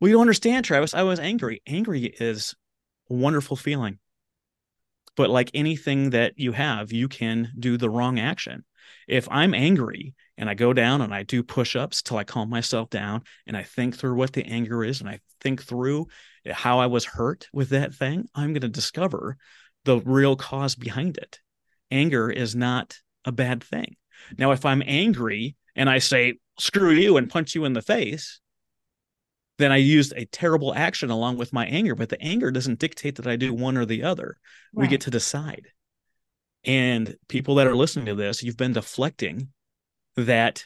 Well, 0.01 0.09
you 0.09 0.19
understand, 0.19 0.65
Travis. 0.65 0.93
I 0.93 1.03
was 1.03 1.19
angry. 1.19 1.61
Angry 1.65 2.05
is 2.05 2.55
a 3.09 3.13
wonderful 3.13 3.55
feeling. 3.55 3.99
But 5.15 5.29
like 5.29 5.49
anything 5.53 6.11
that 6.11 6.33
you 6.35 6.51
have, 6.51 6.91
you 6.91 7.07
can 7.07 7.51
do 7.57 7.77
the 7.77 7.89
wrong 7.89 8.19
action. 8.19 8.65
If 9.07 9.27
I'm 9.31 9.53
angry 9.53 10.13
and 10.37 10.49
I 10.49 10.53
go 10.53 10.73
down 10.73 11.01
and 11.01 11.13
I 11.13 11.23
do 11.23 11.43
push 11.43 11.75
ups 11.75 12.01
till 12.01 12.17
I 12.17 12.23
calm 12.23 12.49
myself 12.49 12.89
down 12.89 13.23
and 13.47 13.57
I 13.57 13.63
think 13.63 13.97
through 13.97 14.15
what 14.15 14.33
the 14.33 14.45
anger 14.45 14.83
is 14.83 15.01
and 15.01 15.09
I 15.09 15.19
think 15.41 15.63
through 15.63 16.07
how 16.49 16.79
I 16.79 16.85
was 16.85 17.05
hurt 17.05 17.47
with 17.51 17.69
that 17.69 17.93
thing, 17.93 18.25
I'm 18.35 18.53
going 18.53 18.61
to 18.61 18.69
discover 18.69 19.37
the 19.85 19.99
real 19.99 20.35
cause 20.35 20.75
behind 20.75 21.17
it. 21.17 21.39
Anger 21.89 22.29
is 22.29 22.55
not 22.55 22.97
a 23.25 23.31
bad 23.31 23.63
thing. 23.63 23.95
Now, 24.37 24.51
if 24.51 24.65
I'm 24.65 24.83
angry 24.85 25.55
and 25.75 25.89
I 25.89 25.99
say, 25.99 26.35
screw 26.59 26.91
you 26.91 27.17
and 27.17 27.29
punch 27.29 27.55
you 27.55 27.65
in 27.65 27.73
the 27.73 27.81
face, 27.81 28.39
then 29.57 29.71
I 29.71 29.77
used 29.77 30.13
a 30.15 30.25
terrible 30.25 30.73
action 30.73 31.09
along 31.09 31.37
with 31.37 31.53
my 31.53 31.65
anger, 31.65 31.95
but 31.95 32.09
the 32.09 32.21
anger 32.21 32.51
doesn't 32.51 32.79
dictate 32.79 33.15
that 33.15 33.27
I 33.27 33.35
do 33.35 33.53
one 33.53 33.77
or 33.77 33.85
the 33.85 34.03
other. 34.03 34.37
We 34.73 34.87
get 34.87 35.01
to 35.01 35.11
decide. 35.11 35.67
And 36.63 37.15
people 37.27 37.55
that 37.55 37.67
are 37.67 37.75
listening 37.75 38.05
to 38.07 38.15
this, 38.15 38.43
you've 38.43 38.57
been 38.57 38.73
deflecting 38.73 39.49
that 40.17 40.65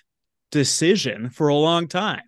decision 0.52 1.30
for 1.30 1.50
a 1.50 1.56
long 1.56 1.88
time. 1.88 2.22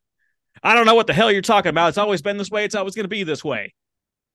I 0.62 0.76
don't 0.76 0.86
know 0.86 0.96
what 0.96 1.08
the 1.08 1.14
hell 1.14 1.32
you're 1.32 1.42
talking 1.42 1.70
about. 1.70 1.90
It's 1.90 1.98
always 1.98 2.22
been 2.22 2.38
this 2.38 2.52
way. 2.52 2.64
It's 2.64 2.76
always 2.76 2.96
going 2.96 3.06
to 3.06 3.10
be 3.10 3.24
this 3.24 3.44
way. 3.44 3.74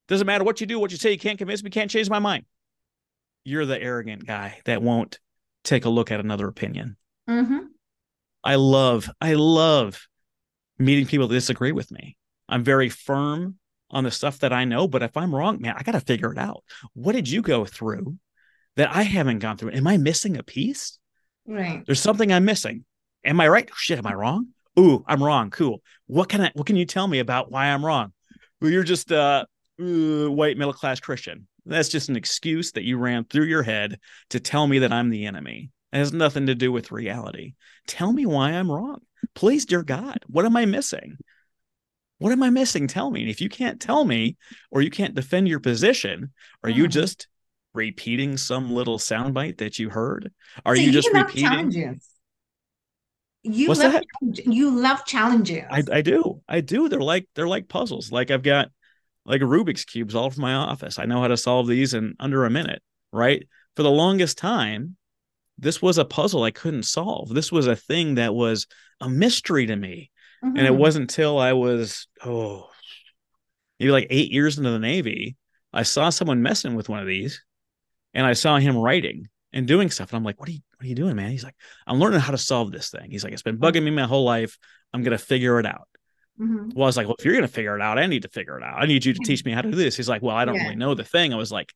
Doesn't 0.08 0.26
matter 0.26 0.44
what 0.44 0.60
you 0.60 0.66
do, 0.66 0.78
what 0.78 0.90
you 0.90 0.96
say. 0.96 1.12
You 1.12 1.18
can't 1.18 1.38
convince 1.38 1.62
me, 1.62 1.70
can't 1.70 1.90
change 1.90 2.10
my 2.10 2.18
mind. 2.18 2.44
You're 3.44 3.66
the 3.66 3.80
arrogant 3.80 4.26
guy 4.26 4.58
that 4.64 4.82
won't 4.82 5.20
take 5.64 5.84
a 5.84 5.90
look 5.90 6.10
at 6.10 6.20
another 6.20 6.48
opinion. 6.48 6.96
Mhm. 7.28 7.68
I 8.42 8.56
love, 8.56 9.10
I 9.20 9.34
love 9.34 10.06
meeting 10.78 11.06
people 11.06 11.28
that 11.28 11.34
disagree 11.34 11.72
with 11.72 11.90
me. 11.90 12.16
I'm 12.48 12.64
very 12.64 12.88
firm 12.88 13.58
on 13.90 14.04
the 14.04 14.10
stuff 14.10 14.38
that 14.40 14.52
I 14.52 14.64
know, 14.64 14.86
but 14.88 15.02
if 15.02 15.16
I'm 15.16 15.34
wrong, 15.34 15.60
man, 15.60 15.74
I 15.76 15.82
got 15.82 15.92
to 15.92 16.00
figure 16.00 16.32
it 16.32 16.38
out. 16.38 16.62
What 16.94 17.12
did 17.12 17.28
you 17.28 17.42
go 17.42 17.64
through 17.64 18.18
that 18.76 18.94
I 18.94 19.02
haven't 19.02 19.40
gone 19.40 19.56
through? 19.56 19.72
Am 19.72 19.86
I 19.86 19.96
missing 19.96 20.36
a 20.36 20.42
piece? 20.42 20.97
Right. 21.48 21.82
There's 21.86 22.00
something 22.00 22.30
I'm 22.30 22.44
missing. 22.44 22.84
Am 23.24 23.40
I 23.40 23.48
right? 23.48 23.68
Shit, 23.74 23.98
am 23.98 24.06
I 24.06 24.14
wrong? 24.14 24.48
Ooh, 24.78 25.02
I'm 25.08 25.22
wrong. 25.22 25.50
Cool. 25.50 25.82
What 26.06 26.28
can 26.28 26.42
I 26.42 26.50
what 26.54 26.66
can 26.66 26.76
you 26.76 26.84
tell 26.84 27.08
me 27.08 27.18
about 27.18 27.50
why 27.50 27.66
I'm 27.66 27.84
wrong? 27.84 28.12
Well, 28.60 28.70
you're 28.70 28.84
just 28.84 29.10
uh, 29.10 29.44
uh 29.80 30.30
white 30.30 30.58
middle 30.58 30.74
class 30.74 31.00
Christian. 31.00 31.48
That's 31.64 31.88
just 31.88 32.10
an 32.10 32.16
excuse 32.16 32.72
that 32.72 32.84
you 32.84 32.98
ran 32.98 33.24
through 33.24 33.46
your 33.46 33.62
head 33.62 33.98
to 34.30 34.40
tell 34.40 34.66
me 34.66 34.80
that 34.80 34.92
I'm 34.92 35.10
the 35.10 35.26
enemy. 35.26 35.70
It 35.92 35.98
has 35.98 36.12
nothing 36.12 36.46
to 36.46 36.54
do 36.54 36.70
with 36.70 36.92
reality. 36.92 37.54
Tell 37.86 38.12
me 38.12 38.26
why 38.26 38.50
I'm 38.50 38.70
wrong. 38.70 39.00
Please, 39.34 39.64
dear 39.66 39.82
God, 39.82 40.18
what 40.26 40.44
am 40.44 40.56
I 40.56 40.66
missing? 40.66 41.16
What 42.18 42.32
am 42.32 42.42
I 42.42 42.50
missing? 42.50 42.88
Tell 42.88 43.10
me. 43.10 43.22
And 43.22 43.30
if 43.30 43.40
you 43.40 43.48
can't 43.48 43.80
tell 43.80 44.04
me 44.04 44.36
or 44.70 44.82
you 44.82 44.90
can't 44.90 45.14
defend 45.14 45.48
your 45.48 45.60
position, 45.60 46.32
are 46.62 46.70
you 46.70 46.84
Mhm. 46.84 46.90
just 46.90 47.28
repeating 47.78 48.36
some 48.36 48.70
little 48.72 48.98
soundbite 48.98 49.58
that 49.58 49.78
you 49.78 49.90
heard? 49.90 50.32
Are 50.66 50.76
So 50.76 50.82
you 50.82 50.92
just 50.92 51.12
love 51.14 51.26
repeating? 51.26 51.70
challenges. 51.70 52.14
You 53.42 53.68
What's 53.68 53.80
love 53.80 53.94
that? 53.94 54.04
you 54.20 54.70
love 54.70 55.04
challenges. 55.04 55.64
I, 55.70 55.82
I 55.92 56.02
do. 56.02 56.42
I 56.48 56.60
do. 56.60 56.88
They're 56.88 57.00
like 57.00 57.26
they're 57.34 57.48
like 57.48 57.68
puzzles. 57.68 58.10
Like 58.10 58.30
I've 58.30 58.42
got 58.42 58.70
like 59.24 59.40
Rubik's 59.42 59.84
cubes 59.84 60.14
all 60.14 60.26
over 60.26 60.40
my 60.40 60.54
office. 60.54 60.98
I 60.98 61.04
know 61.06 61.20
how 61.20 61.28
to 61.28 61.36
solve 61.36 61.66
these 61.66 61.94
in 61.94 62.14
under 62.20 62.44
a 62.44 62.50
minute, 62.50 62.82
right? 63.12 63.46
For 63.76 63.82
the 63.82 63.90
longest 63.90 64.38
time, 64.38 64.96
this 65.58 65.82
was 65.82 65.98
a 65.98 66.04
puzzle 66.04 66.44
I 66.44 66.52
couldn't 66.52 66.84
solve. 66.84 67.30
This 67.30 67.52
was 67.52 67.66
a 67.66 67.76
thing 67.76 68.16
that 68.16 68.34
was 68.34 68.66
a 69.00 69.08
mystery 69.10 69.66
to 69.66 69.76
me. 69.76 70.10
And 70.54 70.66
it 70.66 70.74
Mhm. 70.74 70.76
wasn't 70.76 71.04
until 71.04 71.38
I 71.38 71.54
was 71.54 72.08
oh 72.24 72.70
maybe 73.78 73.90
like 73.92 74.06
8 74.10 74.30
years 74.32 74.58
into 74.58 74.70
the 74.70 74.78
Navy, 74.78 75.36
I 75.72 75.82
saw 75.82 76.10
someone 76.10 76.42
messing 76.42 76.74
with 76.74 76.88
one 76.88 77.00
of 77.00 77.06
these 77.06 77.42
and 78.14 78.26
I 78.26 78.32
saw 78.32 78.58
him 78.58 78.76
writing 78.76 79.28
and 79.52 79.66
doing 79.66 79.90
stuff 79.90 80.10
and 80.10 80.16
I'm 80.18 80.24
like, 80.24 80.38
"What 80.40 80.48
are 80.48 80.52
you 80.52 80.60
what 80.76 80.84
are 80.84 80.88
you 80.88 80.94
doing, 80.94 81.16
man?" 81.16 81.30
He's 81.30 81.44
like, 81.44 81.56
"I'm 81.86 81.98
learning 81.98 82.20
how 82.20 82.32
to 82.32 82.38
solve 82.38 82.72
this 82.72 82.90
thing." 82.90 83.10
He's 83.10 83.24
like, 83.24 83.32
"It's 83.32 83.42
been 83.42 83.58
bugging 83.58 83.82
me 83.82 83.90
my 83.90 84.04
whole 84.04 84.24
life. 84.24 84.58
I'm 84.92 85.02
going 85.02 85.16
to 85.16 85.22
figure 85.24 85.58
it 85.58 85.66
out." 85.66 85.88
Mhm. 86.40 86.72
Well, 86.74 86.84
I 86.84 86.86
was 86.86 86.96
like, 86.96 87.06
well, 87.08 87.16
if 87.18 87.24
you're 87.24 87.34
going 87.34 87.46
to 87.46 87.52
figure 87.52 87.74
it 87.74 87.82
out, 87.82 87.98
I 87.98 88.06
need 88.06 88.22
to 88.22 88.28
figure 88.28 88.56
it 88.56 88.62
out. 88.62 88.80
I 88.80 88.86
need 88.86 89.04
you 89.04 89.12
to 89.12 89.20
teach 89.24 89.44
me 89.44 89.50
how 89.50 89.60
to 89.60 89.70
do 89.70 89.76
this. 89.76 89.96
He's 89.96 90.08
like, 90.08 90.22
well, 90.22 90.36
I 90.36 90.44
don't 90.44 90.54
Yeah. 90.54 90.62
really 90.64 90.76
know 90.76 90.94
the 90.94 91.02
thing. 91.02 91.34
I 91.34 91.36
was 91.36 91.50
like, 91.50 91.72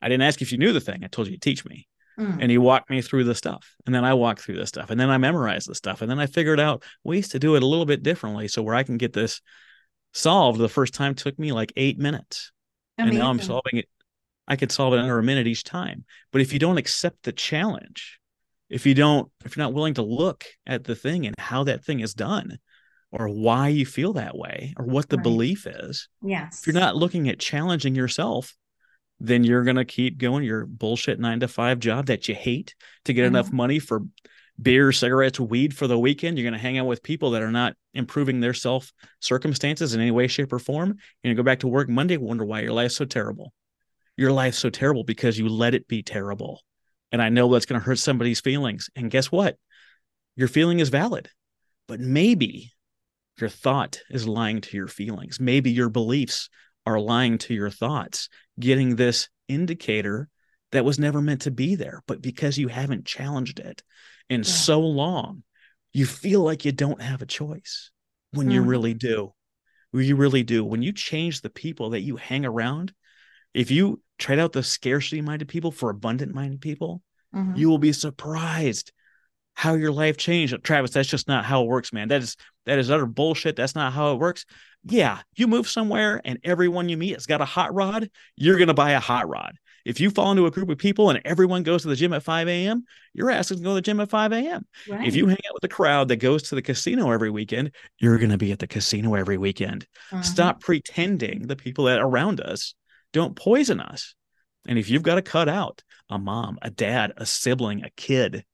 I 0.00 0.08
didn't 0.08 0.22
ask 0.22 0.40
if 0.40 0.52
you 0.52 0.56
knew 0.58 0.72
the 0.72 0.80
thing. 0.80 1.04
I 1.04 1.08
told 1.08 1.28
you 1.28 1.34
to 1.34 1.40
teach 1.40 1.66
me. 1.66 1.86
Mm. 2.18 2.38
And 2.40 2.50
he 2.50 2.56
walked 2.56 2.88
me 2.88 3.02
through 3.02 3.24
the 3.24 3.34
stuff. 3.34 3.74
And 3.84 3.94
then 3.94 4.06
I 4.06 4.14
walked 4.14 4.40
through 4.40 4.56
the 4.56 4.66
stuff. 4.66 4.88
And 4.88 4.98
then 4.98 5.10
I 5.10 5.18
memorized 5.18 5.68
the 5.68 5.74
stuff. 5.74 6.00
And 6.00 6.10
then 6.10 6.18
I 6.18 6.24
figured 6.24 6.58
out 6.58 6.82
ways 7.04 7.28
to 7.28 7.38
do 7.38 7.56
it 7.56 7.62
a 7.62 7.66
little 7.66 7.84
bit 7.84 8.02
differently. 8.02 8.48
So 8.48 8.62
where 8.62 8.74
I 8.74 8.84
can 8.84 8.96
get 8.96 9.12
this 9.12 9.42
solved 10.14 10.58
the 10.60 10.68
first 10.70 10.94
time 10.94 11.14
took 11.14 11.38
me 11.38 11.52
like 11.52 11.74
eight 11.76 11.98
minutes. 11.98 12.52
And 12.96 13.12
now 13.18 13.28
I'm 13.28 13.40
solving 13.42 13.80
it. 13.80 13.88
I 14.48 14.56
could 14.56 14.72
solve 14.72 14.94
it 14.94 15.00
under 15.00 15.18
a 15.18 15.22
minute 15.22 15.46
each 15.46 15.64
time. 15.64 16.04
But 16.32 16.40
if 16.40 16.52
you 16.52 16.58
don't 16.58 16.78
accept 16.78 17.24
the 17.24 17.32
challenge, 17.32 18.20
if 18.68 18.86
you 18.86 18.94
don't 18.94 19.30
if 19.44 19.56
you're 19.56 19.64
not 19.64 19.74
willing 19.74 19.94
to 19.94 20.02
look 20.02 20.44
at 20.66 20.84
the 20.84 20.94
thing 20.94 21.26
and 21.26 21.34
how 21.38 21.64
that 21.64 21.84
thing 21.84 22.00
is 22.00 22.14
done 22.14 22.58
or 23.12 23.28
why 23.28 23.68
you 23.68 23.86
feel 23.86 24.14
that 24.14 24.36
way 24.36 24.74
or 24.76 24.84
what 24.84 25.08
the 25.08 25.16
right. 25.16 25.22
belief 25.22 25.66
is 25.66 26.08
yes 26.22 26.60
if 26.60 26.66
you're 26.66 26.80
not 26.80 26.96
looking 26.96 27.28
at 27.28 27.38
challenging 27.38 27.94
yourself 27.94 28.54
then 29.18 29.44
you're 29.44 29.64
going 29.64 29.76
to 29.76 29.84
keep 29.84 30.18
going 30.18 30.44
your 30.44 30.66
bullshit 30.66 31.18
9 31.18 31.40
to 31.40 31.48
5 31.48 31.78
job 31.78 32.06
that 32.06 32.28
you 32.28 32.34
hate 32.34 32.74
to 33.04 33.12
get 33.12 33.22
mm-hmm. 33.22 33.36
enough 33.36 33.52
money 33.52 33.78
for 33.78 34.02
beer 34.60 34.90
cigarettes 34.90 35.38
weed 35.38 35.76
for 35.76 35.86
the 35.86 35.98
weekend 35.98 36.36
you're 36.36 36.44
going 36.44 36.58
to 36.58 36.58
hang 36.58 36.78
out 36.78 36.86
with 36.86 37.02
people 37.02 37.30
that 37.30 37.42
are 37.42 37.52
not 37.52 37.74
improving 37.94 38.40
their 38.40 38.54
self 38.54 38.92
circumstances 39.20 39.94
in 39.94 40.00
any 40.00 40.10
way 40.10 40.26
shape 40.26 40.52
or 40.52 40.58
form 40.58 40.88
you're 40.88 41.28
going 41.28 41.36
to 41.36 41.42
go 41.42 41.44
back 41.44 41.60
to 41.60 41.68
work 41.68 41.88
monday 41.88 42.16
wonder 42.16 42.44
why 42.44 42.60
your 42.60 42.72
life's 42.72 42.96
so 42.96 43.04
terrible 43.04 43.52
your 44.16 44.32
life's 44.32 44.58
so 44.58 44.70
terrible 44.70 45.04
because 45.04 45.38
you 45.38 45.48
let 45.48 45.74
it 45.74 45.88
be 45.88 46.02
terrible 46.02 46.62
and 47.12 47.22
I 47.22 47.28
know 47.28 47.50
that's 47.50 47.66
going 47.66 47.80
to 47.80 47.84
hurt 47.84 47.98
somebody's 47.98 48.40
feelings. 48.40 48.90
And 48.96 49.10
guess 49.10 49.30
what? 49.30 49.56
Your 50.34 50.48
feeling 50.48 50.80
is 50.80 50.88
valid, 50.88 51.30
but 51.88 52.00
maybe 52.00 52.72
your 53.40 53.48
thought 53.48 54.00
is 54.10 54.26
lying 54.26 54.60
to 54.62 54.76
your 54.76 54.88
feelings. 54.88 55.40
Maybe 55.40 55.70
your 55.70 55.88
beliefs 55.88 56.48
are 56.84 57.00
lying 57.00 57.38
to 57.38 57.54
your 57.54 57.70
thoughts, 57.70 58.28
getting 58.58 58.96
this 58.96 59.28
indicator 59.48 60.28
that 60.72 60.84
was 60.84 60.98
never 60.98 61.22
meant 61.22 61.42
to 61.42 61.50
be 61.50 61.74
there. 61.74 62.02
But 62.06 62.20
because 62.20 62.58
you 62.58 62.68
haven't 62.68 63.06
challenged 63.06 63.60
it 63.60 63.82
in 64.28 64.40
yeah. 64.40 64.50
so 64.50 64.80
long, 64.80 65.42
you 65.92 66.06
feel 66.06 66.42
like 66.42 66.64
you 66.64 66.72
don't 66.72 67.00
have 67.00 67.22
a 67.22 67.26
choice 67.26 67.90
when 68.32 68.48
mm. 68.48 68.54
you 68.54 68.62
really 68.62 68.94
do. 68.94 69.32
When 69.92 70.04
you 70.04 70.16
really 70.16 70.42
do. 70.42 70.64
When 70.64 70.82
you 70.82 70.92
change 70.92 71.40
the 71.40 71.50
people 71.50 71.90
that 71.90 72.02
you 72.02 72.16
hang 72.16 72.44
around, 72.44 72.92
if 73.54 73.70
you 73.70 74.02
trade 74.18 74.38
out 74.38 74.52
the 74.52 74.62
scarcity 74.62 75.20
minded 75.20 75.48
people 75.48 75.70
for 75.70 75.90
abundant 75.90 76.34
minded 76.34 76.60
people, 76.60 77.02
mm-hmm. 77.34 77.56
you 77.56 77.68
will 77.68 77.78
be 77.78 77.92
surprised 77.92 78.92
how 79.54 79.74
your 79.74 79.92
life 79.92 80.16
changed. 80.16 80.54
Travis, 80.62 80.90
that's 80.90 81.08
just 81.08 81.28
not 81.28 81.44
how 81.44 81.62
it 81.62 81.68
works, 81.68 81.92
man. 81.92 82.08
That 82.08 82.22
is 82.22 82.36
that 82.66 82.78
is 82.78 82.90
utter 82.90 83.06
bullshit. 83.06 83.56
That's 83.56 83.74
not 83.74 83.92
how 83.92 84.12
it 84.12 84.18
works. 84.18 84.44
Yeah, 84.84 85.20
you 85.34 85.46
move 85.46 85.68
somewhere 85.68 86.20
and 86.24 86.38
everyone 86.44 86.88
you 86.88 86.96
meet 86.96 87.14
has 87.14 87.26
got 87.26 87.40
a 87.40 87.46
hot 87.46 87.74
rod, 87.74 88.10
you're 88.36 88.58
gonna 88.58 88.74
buy 88.74 88.92
a 88.92 89.00
hot 89.00 89.28
rod. 89.28 89.56
If 89.86 90.00
you 90.00 90.10
fall 90.10 90.32
into 90.32 90.46
a 90.46 90.50
group 90.50 90.68
of 90.68 90.78
people 90.78 91.10
and 91.10 91.20
everyone 91.24 91.62
goes 91.62 91.82
to 91.82 91.88
the 91.88 91.94
gym 91.94 92.12
at 92.12 92.24
5 92.24 92.48
a.m., 92.48 92.84
you're 93.14 93.30
asked 93.30 93.50
to 93.50 93.54
go 93.54 93.70
to 93.70 93.74
the 93.74 93.80
gym 93.80 94.00
at 94.00 94.10
5 94.10 94.32
a.m. 94.32 94.66
Right. 94.88 95.06
If 95.06 95.14
you 95.14 95.28
hang 95.28 95.38
out 95.48 95.54
with 95.54 95.62
a 95.62 95.72
crowd 95.72 96.08
that 96.08 96.16
goes 96.16 96.42
to 96.44 96.56
the 96.56 96.62
casino 96.62 97.12
every 97.12 97.30
weekend, 97.30 97.70
you're 98.00 98.18
going 98.18 98.32
to 98.32 98.36
be 98.36 98.50
at 98.50 98.58
the 98.58 98.66
casino 98.66 99.14
every 99.14 99.38
weekend. 99.38 99.86
Uh-huh. 100.10 100.22
Stop 100.22 100.60
pretending 100.60 101.46
the 101.46 101.54
people 101.54 101.84
that 101.84 102.00
are 102.00 102.08
around 102.08 102.40
us 102.40 102.74
don't 103.12 103.36
poison 103.36 103.80
us. 103.80 104.14
And 104.66 104.78
if 104.78 104.90
you've 104.90 105.02
got 105.02 105.16
to 105.16 105.22
cut 105.22 105.48
out 105.48 105.82
a 106.10 106.18
mom, 106.18 106.58
a 106.62 106.70
dad, 106.70 107.12
a 107.16 107.26
sibling, 107.26 107.84
a 107.84 107.90
kid, 107.90 108.44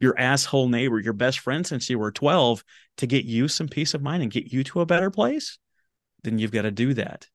your 0.00 0.18
asshole 0.18 0.68
neighbor, 0.68 1.00
your 1.00 1.12
best 1.12 1.38
friend 1.38 1.66
since 1.66 1.88
you 1.88 1.98
were 1.98 2.12
12 2.12 2.62
to 2.98 3.06
get 3.06 3.24
you 3.24 3.48
some 3.48 3.68
peace 3.68 3.94
of 3.94 4.02
mind 4.02 4.22
and 4.22 4.32
get 4.32 4.52
you 4.52 4.62
to 4.64 4.80
a 4.80 4.86
better 4.86 5.10
place, 5.10 5.58
then 6.22 6.38
you've 6.38 6.52
got 6.52 6.62
to 6.62 6.70
do 6.70 6.94
that. 6.94 7.28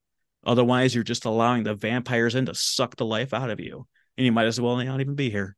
Otherwise, 0.45 0.93
you're 0.93 1.03
just 1.03 1.25
allowing 1.25 1.63
the 1.63 1.73
vampires 1.73 2.35
in 2.35 2.45
to 2.47 2.55
suck 2.55 2.95
the 2.95 3.05
life 3.05 3.33
out 3.33 3.49
of 3.49 3.59
you. 3.59 3.87
And 4.17 4.25
you 4.25 4.31
might 4.31 4.47
as 4.47 4.59
well 4.59 4.75
not 4.75 5.01
even 5.01 5.15
be 5.15 5.29
here 5.29 5.55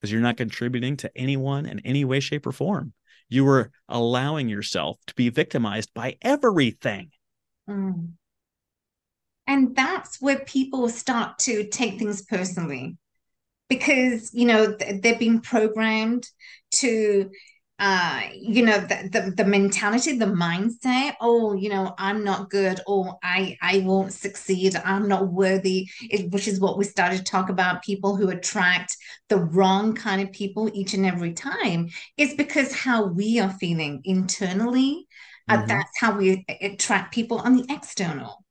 because 0.00 0.12
you're 0.12 0.20
not 0.20 0.36
contributing 0.36 0.96
to 0.98 1.10
anyone 1.16 1.66
in 1.66 1.80
any 1.80 2.04
way, 2.04 2.20
shape, 2.20 2.46
or 2.46 2.52
form. 2.52 2.92
You 3.28 3.44
were 3.44 3.70
allowing 3.88 4.48
yourself 4.48 4.98
to 5.06 5.14
be 5.14 5.28
victimized 5.28 5.92
by 5.94 6.16
everything. 6.22 7.10
Mm. 7.68 8.12
And 9.46 9.74
that's 9.76 10.20
where 10.20 10.40
people 10.40 10.88
start 10.88 11.38
to 11.40 11.66
take 11.68 11.98
things 11.98 12.22
personally 12.22 12.96
because, 13.68 14.32
you 14.34 14.46
know, 14.46 14.76
they've 14.76 15.18
been 15.18 15.40
programmed 15.40 16.28
to 16.72 17.30
uh 17.78 18.22
you 18.34 18.64
know 18.64 18.78
the, 18.78 19.08
the, 19.12 19.34
the 19.36 19.44
mentality 19.44 20.16
the 20.16 20.24
mindset 20.24 21.14
oh 21.20 21.52
you 21.52 21.68
know 21.68 21.94
i'm 21.98 22.24
not 22.24 22.48
good 22.48 22.80
or 22.86 23.18
i 23.22 23.54
i 23.60 23.80
won't 23.80 24.14
succeed 24.14 24.74
i'm 24.82 25.06
not 25.06 25.28
worthy 25.28 25.86
it, 26.00 26.30
which 26.32 26.48
is 26.48 26.58
what 26.58 26.78
we 26.78 26.84
started 26.84 27.18
to 27.18 27.24
talk 27.24 27.50
about 27.50 27.82
people 27.82 28.16
who 28.16 28.30
attract 28.30 28.96
the 29.28 29.36
wrong 29.36 29.94
kind 29.94 30.22
of 30.22 30.32
people 30.32 30.70
each 30.72 30.94
and 30.94 31.04
every 31.04 31.34
time 31.34 31.86
is 32.16 32.32
because 32.34 32.72
how 32.72 33.04
we 33.04 33.38
are 33.38 33.52
feeling 33.60 34.00
internally 34.04 35.06
uh, 35.50 35.56
mm-hmm. 35.56 35.64
uh, 35.64 35.66
that's 35.66 36.00
how 36.00 36.16
we 36.16 36.46
attract 36.62 37.12
people 37.12 37.38
on 37.40 37.56
the 37.56 37.66
external 37.68 38.42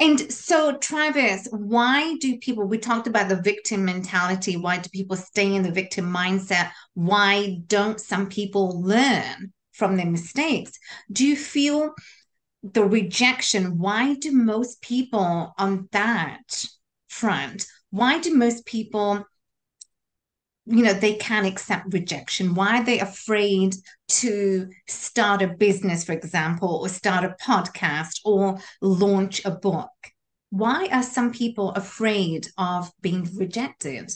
and 0.00 0.32
so, 0.32 0.76
Travis, 0.78 1.48
why 1.50 2.16
do 2.16 2.38
people, 2.38 2.64
we 2.64 2.78
talked 2.78 3.06
about 3.06 3.28
the 3.28 3.42
victim 3.42 3.84
mentality. 3.84 4.56
Why 4.56 4.78
do 4.78 4.88
people 4.90 5.16
stay 5.16 5.54
in 5.54 5.62
the 5.62 5.72
victim 5.72 6.12
mindset? 6.12 6.70
Why 6.94 7.58
don't 7.66 8.00
some 8.00 8.28
people 8.28 8.80
learn 8.82 9.52
from 9.72 9.96
their 9.96 10.06
mistakes? 10.06 10.72
Do 11.10 11.26
you 11.26 11.36
feel 11.36 11.94
the 12.62 12.84
rejection? 12.84 13.78
Why 13.78 14.14
do 14.14 14.32
most 14.32 14.80
people 14.82 15.54
on 15.58 15.88
that 15.92 16.66
front, 17.08 17.66
why 17.90 18.18
do 18.18 18.34
most 18.34 18.64
people 18.64 19.24
you 20.68 20.84
know 20.84 20.92
they 20.92 21.14
can 21.14 21.44
accept 21.44 21.92
rejection. 21.92 22.54
Why 22.54 22.80
are 22.80 22.84
they 22.84 23.00
afraid 23.00 23.74
to 24.08 24.68
start 24.86 25.42
a 25.42 25.48
business 25.48 26.04
for 26.04 26.12
example 26.12 26.80
or 26.82 26.88
start 26.88 27.24
a 27.24 27.36
podcast 27.42 28.20
or 28.24 28.58
launch 28.82 29.44
a 29.44 29.50
book? 29.50 29.90
Why 30.50 30.88
are 30.92 31.02
some 31.02 31.32
people 31.32 31.70
afraid 31.72 32.48
of 32.58 32.90
being 33.00 33.28
rejected? 33.36 34.12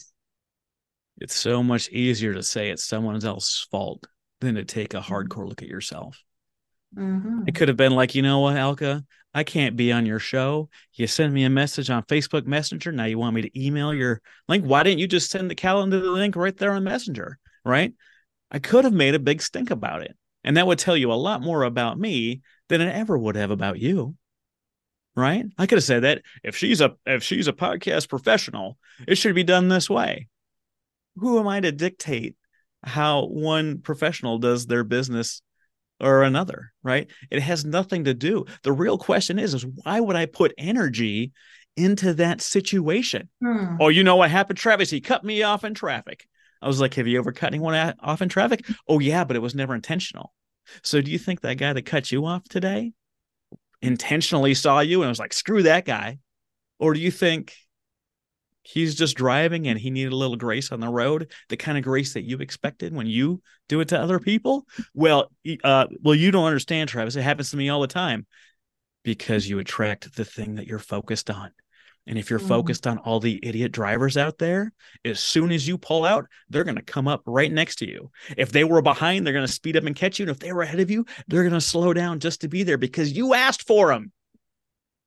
It's 1.18 1.34
so 1.34 1.62
much 1.62 1.88
easier 1.90 2.34
to 2.34 2.42
say 2.42 2.70
it's 2.70 2.84
someone 2.84 3.22
else's 3.24 3.66
fault 3.70 4.06
than 4.40 4.56
to 4.56 4.64
take 4.64 4.94
a 4.94 5.00
hardcore 5.00 5.48
look 5.48 5.62
at 5.62 5.68
yourself. 5.68 6.22
Mm-hmm. 6.94 7.44
it 7.46 7.54
could 7.54 7.68
have 7.68 7.78
been 7.78 7.92
like 7.94 8.14
you 8.14 8.20
know 8.20 8.40
what 8.40 8.54
alka 8.54 9.02
I 9.34 9.44
can't 9.44 9.76
be 9.76 9.92
on 9.92 10.04
your 10.04 10.18
show. 10.18 10.68
You 10.92 11.06
send 11.06 11.32
me 11.32 11.44
a 11.44 11.50
message 11.50 11.88
on 11.88 12.02
Facebook 12.04 12.46
Messenger. 12.46 12.92
Now 12.92 13.06
you 13.06 13.18
want 13.18 13.34
me 13.34 13.42
to 13.42 13.64
email 13.64 13.94
your 13.94 14.20
link. 14.48 14.64
Why 14.64 14.82
didn't 14.82 14.98
you 14.98 15.06
just 15.06 15.30
send 15.30 15.50
the 15.50 15.54
calendar 15.54 16.00
link 16.00 16.36
right 16.36 16.56
there 16.56 16.72
on 16.72 16.84
Messenger? 16.84 17.38
Right? 17.64 17.94
I 18.50 18.58
could 18.58 18.84
have 18.84 18.92
made 18.92 19.14
a 19.14 19.18
big 19.18 19.40
stink 19.40 19.70
about 19.70 20.02
it. 20.02 20.14
And 20.44 20.56
that 20.56 20.66
would 20.66 20.78
tell 20.78 20.96
you 20.96 21.12
a 21.12 21.14
lot 21.14 21.40
more 21.40 21.62
about 21.62 21.98
me 21.98 22.42
than 22.68 22.80
it 22.80 22.94
ever 22.94 23.16
would 23.16 23.36
have 23.36 23.50
about 23.50 23.78
you. 23.78 24.16
Right? 25.14 25.46
I 25.56 25.66
could 25.66 25.78
have 25.78 25.84
said 25.84 26.02
that 26.02 26.22
if 26.42 26.56
she's 26.56 26.80
a 26.80 26.96
if 27.06 27.22
she's 27.22 27.48
a 27.48 27.52
podcast 27.52 28.08
professional, 28.08 28.78
it 29.06 29.16
should 29.16 29.34
be 29.34 29.44
done 29.44 29.68
this 29.68 29.88
way. 29.88 30.28
Who 31.16 31.38
am 31.38 31.48
I 31.48 31.60
to 31.60 31.72
dictate 31.72 32.34
how 32.82 33.26
one 33.26 33.80
professional 33.80 34.38
does 34.38 34.66
their 34.66 34.84
business 34.84 35.42
or 36.02 36.22
another, 36.22 36.72
right? 36.82 37.08
It 37.30 37.40
has 37.40 37.64
nothing 37.64 38.04
to 38.04 38.14
do. 38.14 38.44
The 38.62 38.72
real 38.72 38.98
question 38.98 39.38
is, 39.38 39.54
is 39.54 39.64
why 39.64 40.00
would 40.00 40.16
I 40.16 40.26
put 40.26 40.52
energy 40.58 41.32
into 41.76 42.14
that 42.14 42.42
situation? 42.42 43.28
Hmm. 43.40 43.76
Oh, 43.80 43.88
you 43.88 44.04
know 44.04 44.16
what 44.16 44.30
happened, 44.30 44.58
Travis? 44.58 44.90
He 44.90 45.00
cut 45.00 45.24
me 45.24 45.42
off 45.42 45.64
in 45.64 45.74
traffic. 45.74 46.26
I 46.60 46.66
was 46.66 46.80
like, 46.80 46.94
have 46.94 47.06
you 47.06 47.18
ever 47.18 47.32
cut 47.32 47.48
anyone 47.48 47.94
off 48.00 48.22
in 48.22 48.28
traffic? 48.28 48.66
Oh, 48.86 48.98
yeah, 48.98 49.24
but 49.24 49.36
it 49.36 49.42
was 49.42 49.54
never 49.54 49.74
intentional. 49.74 50.32
So 50.82 51.00
do 51.00 51.10
you 51.10 51.18
think 51.18 51.40
that 51.40 51.58
guy 51.58 51.72
that 51.72 51.86
cut 51.86 52.12
you 52.12 52.24
off 52.26 52.44
today 52.44 52.92
intentionally 53.80 54.54
saw 54.54 54.80
you 54.80 55.02
and 55.02 55.08
was 55.08 55.18
like, 55.18 55.32
screw 55.32 55.62
that 55.64 55.84
guy? 55.84 56.18
Or 56.78 56.94
do 56.94 57.00
you 57.00 57.10
think 57.10 57.54
he's 58.62 58.94
just 58.94 59.16
driving 59.16 59.66
and 59.66 59.78
he 59.78 59.90
needed 59.90 60.12
a 60.12 60.16
little 60.16 60.36
grace 60.36 60.72
on 60.72 60.80
the 60.80 60.88
road 60.88 61.30
the 61.48 61.56
kind 61.56 61.76
of 61.76 61.84
grace 61.84 62.14
that 62.14 62.22
you 62.22 62.38
expected 62.38 62.94
when 62.94 63.06
you 63.06 63.42
do 63.68 63.80
it 63.80 63.88
to 63.88 64.00
other 64.00 64.18
people 64.18 64.66
well 64.94 65.30
uh 65.64 65.86
well 66.02 66.14
you 66.14 66.30
don't 66.30 66.44
understand 66.44 66.88
travis 66.88 67.16
it 67.16 67.22
happens 67.22 67.50
to 67.50 67.56
me 67.56 67.68
all 67.68 67.80
the 67.80 67.86
time 67.86 68.26
because 69.04 69.48
you 69.48 69.58
attract 69.58 70.14
the 70.14 70.24
thing 70.24 70.54
that 70.54 70.66
you're 70.66 70.78
focused 70.78 71.30
on 71.30 71.50
and 72.06 72.18
if 72.18 72.30
you're 72.30 72.38
mm. 72.38 72.48
focused 72.48 72.86
on 72.86 72.98
all 72.98 73.20
the 73.20 73.38
idiot 73.42 73.72
drivers 73.72 74.16
out 74.16 74.38
there, 74.38 74.72
as 75.04 75.20
soon 75.20 75.52
as 75.52 75.68
you 75.68 75.78
pull 75.78 76.04
out, 76.04 76.26
they're 76.48 76.64
going 76.64 76.76
to 76.76 76.82
come 76.82 77.06
up 77.06 77.22
right 77.26 77.52
next 77.52 77.76
to 77.76 77.88
you. 77.88 78.10
If 78.36 78.50
they 78.50 78.64
were 78.64 78.82
behind, 78.82 79.24
they're 79.24 79.32
going 79.32 79.46
to 79.46 79.52
speed 79.52 79.76
up 79.76 79.84
and 79.84 79.94
catch 79.94 80.18
you. 80.18 80.24
And 80.24 80.30
if 80.30 80.40
they 80.40 80.52
were 80.52 80.62
ahead 80.62 80.80
of 80.80 80.90
you, 80.90 81.06
they're 81.28 81.44
going 81.44 81.52
to 81.52 81.60
slow 81.60 81.92
down 81.92 82.18
just 82.18 82.40
to 82.40 82.48
be 82.48 82.64
there 82.64 82.78
because 82.78 83.12
you 83.12 83.34
asked 83.34 83.66
for 83.66 83.88
them. 83.88 84.10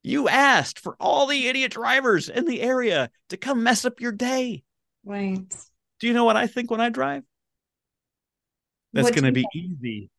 You 0.05 0.29
asked 0.29 0.81
for 0.81 0.95
all 0.99 1.25
the 1.25 1.47
idiot 1.47 1.71
drivers 1.71 2.29
in 2.29 2.45
the 2.45 2.61
area 2.61 3.09
to 3.29 3.37
come 3.37 3.63
mess 3.63 3.85
up 3.85 3.99
your 3.99 4.11
day. 4.11 4.61
Right. 5.03 5.41
Do 5.99 6.07
you 6.07 6.13
know 6.13 6.25
what 6.25 6.37
I 6.37 6.45
think 6.45 6.69
when 6.69 6.79
I 6.79 6.89
drive? 6.89 7.23
That's 8.93 9.09
going 9.09 9.23
to 9.23 9.31
be 9.31 9.47
think? 9.51 9.79
easy. 9.81 10.11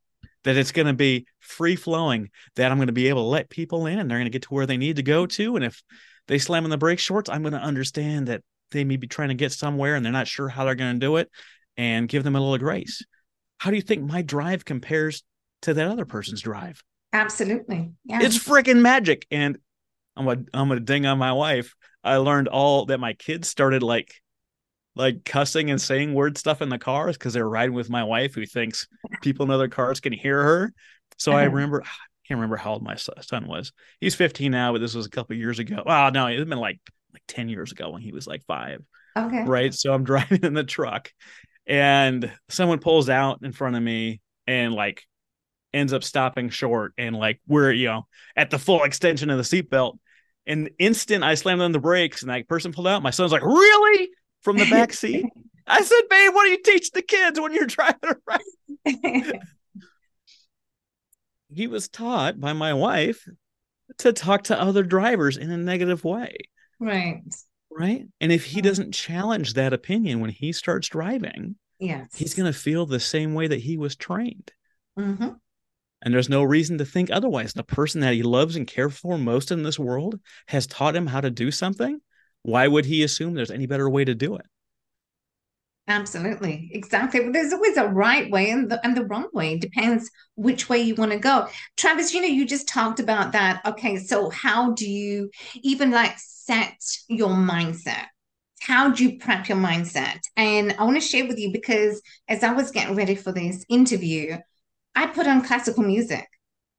That 0.42 0.56
it's 0.56 0.72
going 0.72 0.88
to 0.88 0.92
be 0.92 1.26
free 1.38 1.76
flowing. 1.76 2.30
That 2.56 2.72
I'm 2.72 2.78
going 2.78 2.88
to 2.88 2.92
be 2.92 3.08
able 3.10 3.22
to 3.22 3.28
let 3.28 3.48
people 3.48 3.86
in 3.86 4.00
and 4.00 4.10
they're 4.10 4.18
going 4.18 4.26
to 4.26 4.30
get 4.30 4.42
to 4.42 4.48
where 4.54 4.66
they 4.66 4.76
need 4.76 4.96
to 4.96 5.04
go 5.04 5.24
to. 5.24 5.54
And 5.54 5.64
if 5.64 5.80
they 6.26 6.40
slam 6.40 6.64
on 6.64 6.70
the 6.70 6.78
brake 6.78 6.98
shorts, 6.98 7.30
I'm 7.30 7.42
going 7.42 7.52
to 7.52 7.60
understand 7.60 8.26
that 8.26 8.42
they 8.72 8.82
may 8.82 8.96
be 8.96 9.06
trying 9.06 9.28
to 9.28 9.34
get 9.34 9.52
somewhere 9.52 9.94
and 9.94 10.04
they're 10.04 10.12
not 10.12 10.26
sure 10.26 10.48
how 10.48 10.64
they're 10.64 10.74
going 10.74 10.94
to 10.94 11.06
do 11.06 11.16
it 11.18 11.30
and 11.76 12.08
give 12.08 12.24
them 12.24 12.34
a 12.34 12.40
little 12.40 12.58
grace. 12.58 13.04
How 13.58 13.70
do 13.70 13.76
you 13.76 13.82
think 13.82 14.02
my 14.02 14.22
drive 14.22 14.64
compares 14.64 15.22
to 15.62 15.74
that 15.74 15.86
other 15.86 16.06
person's 16.06 16.40
drive? 16.40 16.82
Absolutely. 17.12 17.92
Yeah. 18.04 18.18
It's 18.22 18.36
freaking 18.36 18.80
magic. 18.80 19.26
And 19.30 19.58
I'm 20.16 20.24
gonna 20.24 20.44
I'm 20.54 20.68
gonna 20.68 20.80
ding 20.80 21.06
on 21.06 21.18
my 21.18 21.32
wife. 21.32 21.74
I 22.02 22.16
learned 22.16 22.48
all 22.48 22.86
that 22.86 22.98
my 22.98 23.14
kids 23.14 23.48
started 23.48 23.82
like 23.82 24.14
like 24.94 25.24
cussing 25.24 25.70
and 25.70 25.80
saying 25.80 26.14
weird 26.14 26.38
stuff 26.38 26.62
in 26.62 26.70
the 26.70 26.78
cars 26.78 27.16
because 27.16 27.34
they're 27.34 27.48
riding 27.48 27.74
with 27.74 27.90
my 27.90 28.02
wife 28.04 28.34
who 28.34 28.46
thinks 28.46 28.88
people 29.20 29.44
in 29.44 29.50
other 29.50 29.68
cars 29.68 30.00
can 30.00 30.12
hear 30.12 30.42
her. 30.42 30.72
So 31.18 31.32
I 31.32 31.44
remember, 31.44 31.82
I 31.82 31.86
can't 32.28 32.38
remember 32.38 32.56
how 32.56 32.72
old 32.72 32.82
my 32.82 32.96
son 32.96 33.46
was. 33.46 33.72
He's 34.00 34.14
15 34.14 34.50
now, 34.50 34.72
but 34.72 34.80
this 34.80 34.94
was 34.94 35.06
a 35.06 35.10
couple 35.10 35.36
years 35.36 35.58
ago. 35.58 35.82
Well, 35.84 36.10
no, 36.12 36.26
it's 36.26 36.48
been 36.48 36.58
like 36.58 36.80
like 37.12 37.22
10 37.28 37.48
years 37.48 37.72
ago 37.72 37.90
when 37.90 38.02
he 38.02 38.12
was 38.12 38.26
like 38.26 38.44
five. 38.46 38.82
Okay. 39.16 39.44
Right. 39.44 39.72
So 39.74 39.92
I'm 39.92 40.04
driving 40.04 40.42
in 40.42 40.54
the 40.54 40.64
truck 40.64 41.12
and 41.66 42.30
someone 42.48 42.78
pulls 42.78 43.08
out 43.08 43.40
in 43.42 43.52
front 43.52 43.76
of 43.76 43.82
me 43.82 44.20
and 44.46 44.72
like 44.72 45.02
ends 45.74 45.92
up 45.92 46.04
stopping 46.04 46.48
short 46.48 46.92
and 46.96 47.14
like 47.14 47.40
we're 47.46 47.70
you 47.70 47.86
know 47.86 48.06
at 48.34 48.50
the 48.50 48.58
full 48.58 48.84
extension 48.84 49.28
of 49.28 49.36
the 49.36 49.42
seatbelt 49.42 49.98
and 50.46 50.70
instant 50.78 51.24
i 51.24 51.34
slammed 51.34 51.60
on 51.60 51.72
the 51.72 51.78
brakes 51.78 52.22
and 52.22 52.30
that 52.30 52.48
person 52.48 52.72
pulled 52.72 52.86
out 52.86 53.02
my 53.02 53.10
son's 53.10 53.32
like 53.32 53.42
really? 53.42 54.10
From 54.42 54.58
the 54.58 54.70
back 54.70 54.92
seat? 54.94 55.26
I 55.66 55.82
said 55.82 56.02
babe 56.08 56.34
what 56.34 56.44
do 56.44 56.50
you 56.50 56.62
teach 56.62 56.90
the 56.92 57.02
kids 57.02 57.40
when 57.40 57.52
you're 57.52 57.66
driving 57.66 58.14
around? 58.28 59.40
He 61.52 61.66
was 61.66 61.88
taught 61.88 62.40
by 62.40 62.52
my 62.52 62.74
wife 62.74 63.26
to 63.98 64.12
talk 64.12 64.44
to 64.44 64.60
other 64.60 64.82
drivers 64.82 65.36
in 65.36 65.50
a 65.50 65.56
negative 65.56 66.04
way. 66.04 66.36
Right. 66.80 67.22
Right? 67.70 68.06
And 68.20 68.32
if 68.32 68.44
he 68.44 68.60
doesn't 68.60 68.92
challenge 68.92 69.54
that 69.54 69.72
opinion 69.72 70.20
when 70.20 70.30
he 70.30 70.52
starts 70.52 70.88
driving 70.88 71.56
yes. 71.78 72.14
he's 72.14 72.34
going 72.34 72.50
to 72.52 72.58
feel 72.58 72.86
the 72.86 73.00
same 73.00 73.34
way 73.34 73.46
that 73.46 73.60
he 73.60 73.76
was 73.76 73.96
trained. 73.96 74.52
Mm-hmm. 74.98 75.28
And 76.02 76.12
there's 76.12 76.28
no 76.28 76.42
reason 76.42 76.78
to 76.78 76.84
think 76.84 77.10
otherwise 77.10 77.52
the 77.52 77.62
person 77.62 78.00
that 78.00 78.14
he 78.14 78.22
loves 78.22 78.56
and 78.56 78.66
cares 78.66 78.98
for 78.98 79.18
most 79.18 79.50
in 79.50 79.62
this 79.62 79.78
world 79.78 80.20
has 80.48 80.66
taught 80.66 80.96
him 80.96 81.06
how 81.06 81.20
to 81.20 81.30
do 81.30 81.50
something 81.50 82.00
why 82.42 82.68
would 82.68 82.84
he 82.84 83.02
assume 83.02 83.34
there's 83.34 83.50
any 83.50 83.66
better 83.66 83.88
way 83.88 84.04
to 84.04 84.14
do 84.14 84.36
it 84.36 84.46
Absolutely, 85.88 86.68
exactly. 86.72 87.28
There's 87.30 87.52
always 87.52 87.76
a 87.76 87.86
right 87.86 88.28
way 88.28 88.50
and 88.50 88.68
the 88.68 88.84
and 88.84 88.96
the 88.96 89.04
wrong 89.04 89.28
way. 89.32 89.52
It 89.52 89.60
depends 89.60 90.10
which 90.34 90.68
way 90.68 90.78
you 90.80 90.96
want 90.96 91.12
to 91.12 91.18
go. 91.18 91.46
Travis, 91.76 92.12
you 92.12 92.20
know, 92.20 92.26
you 92.26 92.44
just 92.44 92.66
talked 92.66 92.98
about 92.98 93.32
that. 93.32 93.62
Okay, 93.64 93.96
so 93.96 94.28
how 94.30 94.72
do 94.72 94.88
you 94.88 95.30
even 95.62 95.92
like 95.92 96.14
set 96.18 96.76
your 97.08 97.30
mindset? 97.30 98.06
How 98.62 98.90
do 98.90 99.04
you 99.04 99.18
prep 99.18 99.48
your 99.48 99.58
mindset? 99.58 100.18
And 100.36 100.74
I 100.76 100.82
want 100.82 100.96
to 100.96 101.00
share 101.00 101.26
with 101.26 101.38
you 101.38 101.52
because 101.52 102.02
as 102.26 102.42
I 102.42 102.52
was 102.52 102.72
getting 102.72 102.96
ready 102.96 103.14
for 103.14 103.30
this 103.30 103.64
interview, 103.68 104.38
I 104.96 105.06
put 105.06 105.26
on 105.28 105.44
classical 105.44 105.84
music 105.84 106.26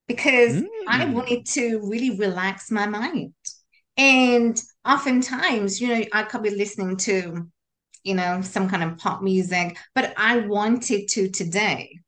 because 0.08 0.56
mm. 0.56 0.66
I 0.88 1.06
wanted 1.06 1.46
to 1.48 1.80
really 1.84 2.18
relax 2.18 2.72
my 2.72 2.88
mind. 2.88 3.34
And 3.96 4.62
oftentimes, 4.86 5.80
you 5.80 5.88
know, 5.88 6.04
I 6.12 6.24
could 6.24 6.44
be 6.44 6.50
listening 6.50 6.98
to 6.98 7.50
you 8.08 8.14
know, 8.14 8.42
some 8.42 8.70
kind 8.70 8.84
of 8.84 8.98
pop 8.98 9.22
music, 9.22 9.78
but 9.94 10.14
I 10.16 10.38
wanted 10.38 11.10
to 11.10 11.30
today 11.30 12.00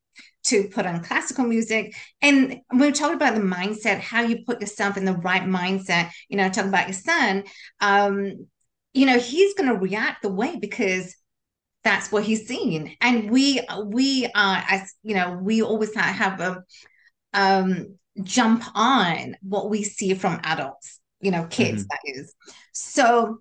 to 0.44 0.66
put 0.68 0.86
on 0.86 1.04
classical 1.04 1.44
music. 1.44 1.94
And 2.22 2.60
we 2.74 2.90
talked 2.90 3.14
about 3.14 3.34
the 3.34 3.42
mindset, 3.42 4.00
how 4.00 4.22
you 4.22 4.42
put 4.46 4.62
yourself 4.62 4.96
in 4.96 5.04
the 5.04 5.12
right 5.12 5.42
mindset. 5.42 6.10
You 6.30 6.38
know, 6.38 6.48
talk 6.48 6.64
about 6.64 6.88
your 6.88 6.94
son. 6.94 7.44
Um, 7.80 8.46
you 8.94 9.04
know, 9.04 9.18
he's 9.18 9.52
going 9.54 9.68
to 9.68 9.78
react 9.78 10.22
the 10.22 10.30
way 10.30 10.56
because 10.58 11.14
that's 11.82 12.12
what 12.12 12.24
he's 12.24 12.46
seen. 12.46 12.96
And 13.00 13.30
we 13.30 13.60
we 13.84 14.26
are 14.34 14.62
as 14.68 14.94
you 15.02 15.14
know, 15.14 15.38
we 15.40 15.62
always 15.62 15.94
have 15.94 16.40
a 16.40 16.62
um 17.32 17.96
jump 18.22 18.64
on 18.74 19.36
what 19.42 19.70
we 19.70 19.82
see 19.82 20.14
from 20.14 20.40
adults, 20.42 21.00
you 21.20 21.30
know, 21.30 21.46
kids 21.46 21.84
mm-hmm. 21.84 21.88
that 21.90 22.20
is. 22.20 22.34
So 22.72 23.38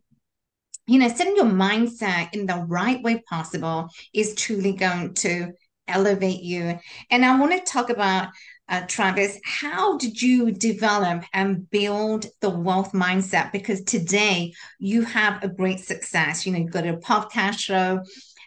you 0.88 0.98
know, 0.98 1.08
setting 1.08 1.36
your 1.36 1.46
mindset 1.46 2.34
in 2.34 2.48
the 2.48 2.66
right 2.68 3.02
way 3.04 3.22
possible 3.30 3.90
is 4.12 4.34
truly 4.34 4.74
going 4.74 5.14
to 5.14 5.52
elevate 5.88 6.42
you. 6.42 6.80
And 7.12 7.26
I 7.26 7.40
want 7.40 7.52
to 7.52 7.72
talk 7.72 7.90
about, 7.92 8.30
uh, 8.70 8.82
Travis, 8.88 9.40
how 9.44 9.98
did 9.98 10.22
you 10.22 10.52
develop 10.52 11.24
and 11.34 11.70
build 11.70 12.28
the 12.40 12.50
wealth 12.50 12.92
mindset? 12.94 13.52
Because 13.52 13.82
today 13.84 14.54
you 14.80 15.02
have 15.02 15.44
a 15.44 15.50
great 15.50 15.80
success. 15.80 16.46
You 16.46 16.54
know, 16.54 16.60
you've 16.60 16.72
got 16.72 16.86
a 16.88 16.94
podcast 16.94 17.60
show. 17.60 18.04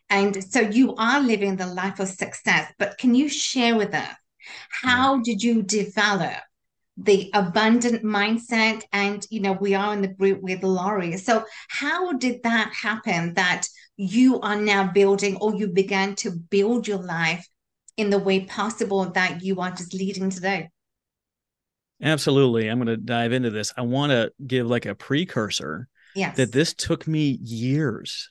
And 0.09 0.45
so 0.45 0.61
you 0.61 0.95
are 0.97 1.21
living 1.21 1.57
the 1.57 1.67
life 1.67 1.99
of 1.99 2.09
success. 2.09 2.73
But 2.79 2.99
can 2.99 3.15
you 3.15 3.29
share 3.29 3.77
with 3.77 3.95
us 3.95 4.15
how 4.71 5.21
did 5.21 5.43
you 5.43 5.63
develop 5.63 6.39
the 6.97 7.31
abundant 7.33 8.05
mindset 8.05 8.83
and 8.93 9.27
you 9.31 9.41
know 9.41 9.53
we 9.53 9.75
are 9.75 9.95
in 9.95 10.03
the 10.03 10.09
group 10.09 10.43
with 10.43 10.63
laurie 10.63 11.17
so 11.17 11.43
how 11.69 12.13
did 12.13 12.43
that 12.43 12.71
happen 12.75 13.33
that 13.33 13.67
you 13.97 14.39
are 14.41 14.61
now 14.61 14.91
building 14.93 15.37
or 15.37 15.55
you 15.55 15.69
began 15.69 16.15
to 16.15 16.31
build 16.31 16.87
your 16.87 17.03
life 17.03 17.49
in 17.97 18.11
the 18.11 18.19
way 18.19 18.41
possible 18.41 19.05
that 19.11 19.43
you 19.43 19.61
are 19.61 19.71
just 19.71 19.95
leading 19.95 20.31
today 20.31 20.69
absolutely 22.03 22.69
i'm 22.69 22.79
going 22.79 22.87
to 22.87 22.97
dive 22.97 23.33
into 23.33 23.51
this 23.51 23.73
i 23.77 23.83
want 23.83 24.11
to 24.11 24.33
give 24.47 24.67
like 24.67 24.87
a 24.87 24.95
precursor 24.95 25.89
yes. 26.15 26.37
that 26.37 26.53
this 26.53 26.75
took 26.75 27.07
me 27.07 27.39
years 27.43 28.31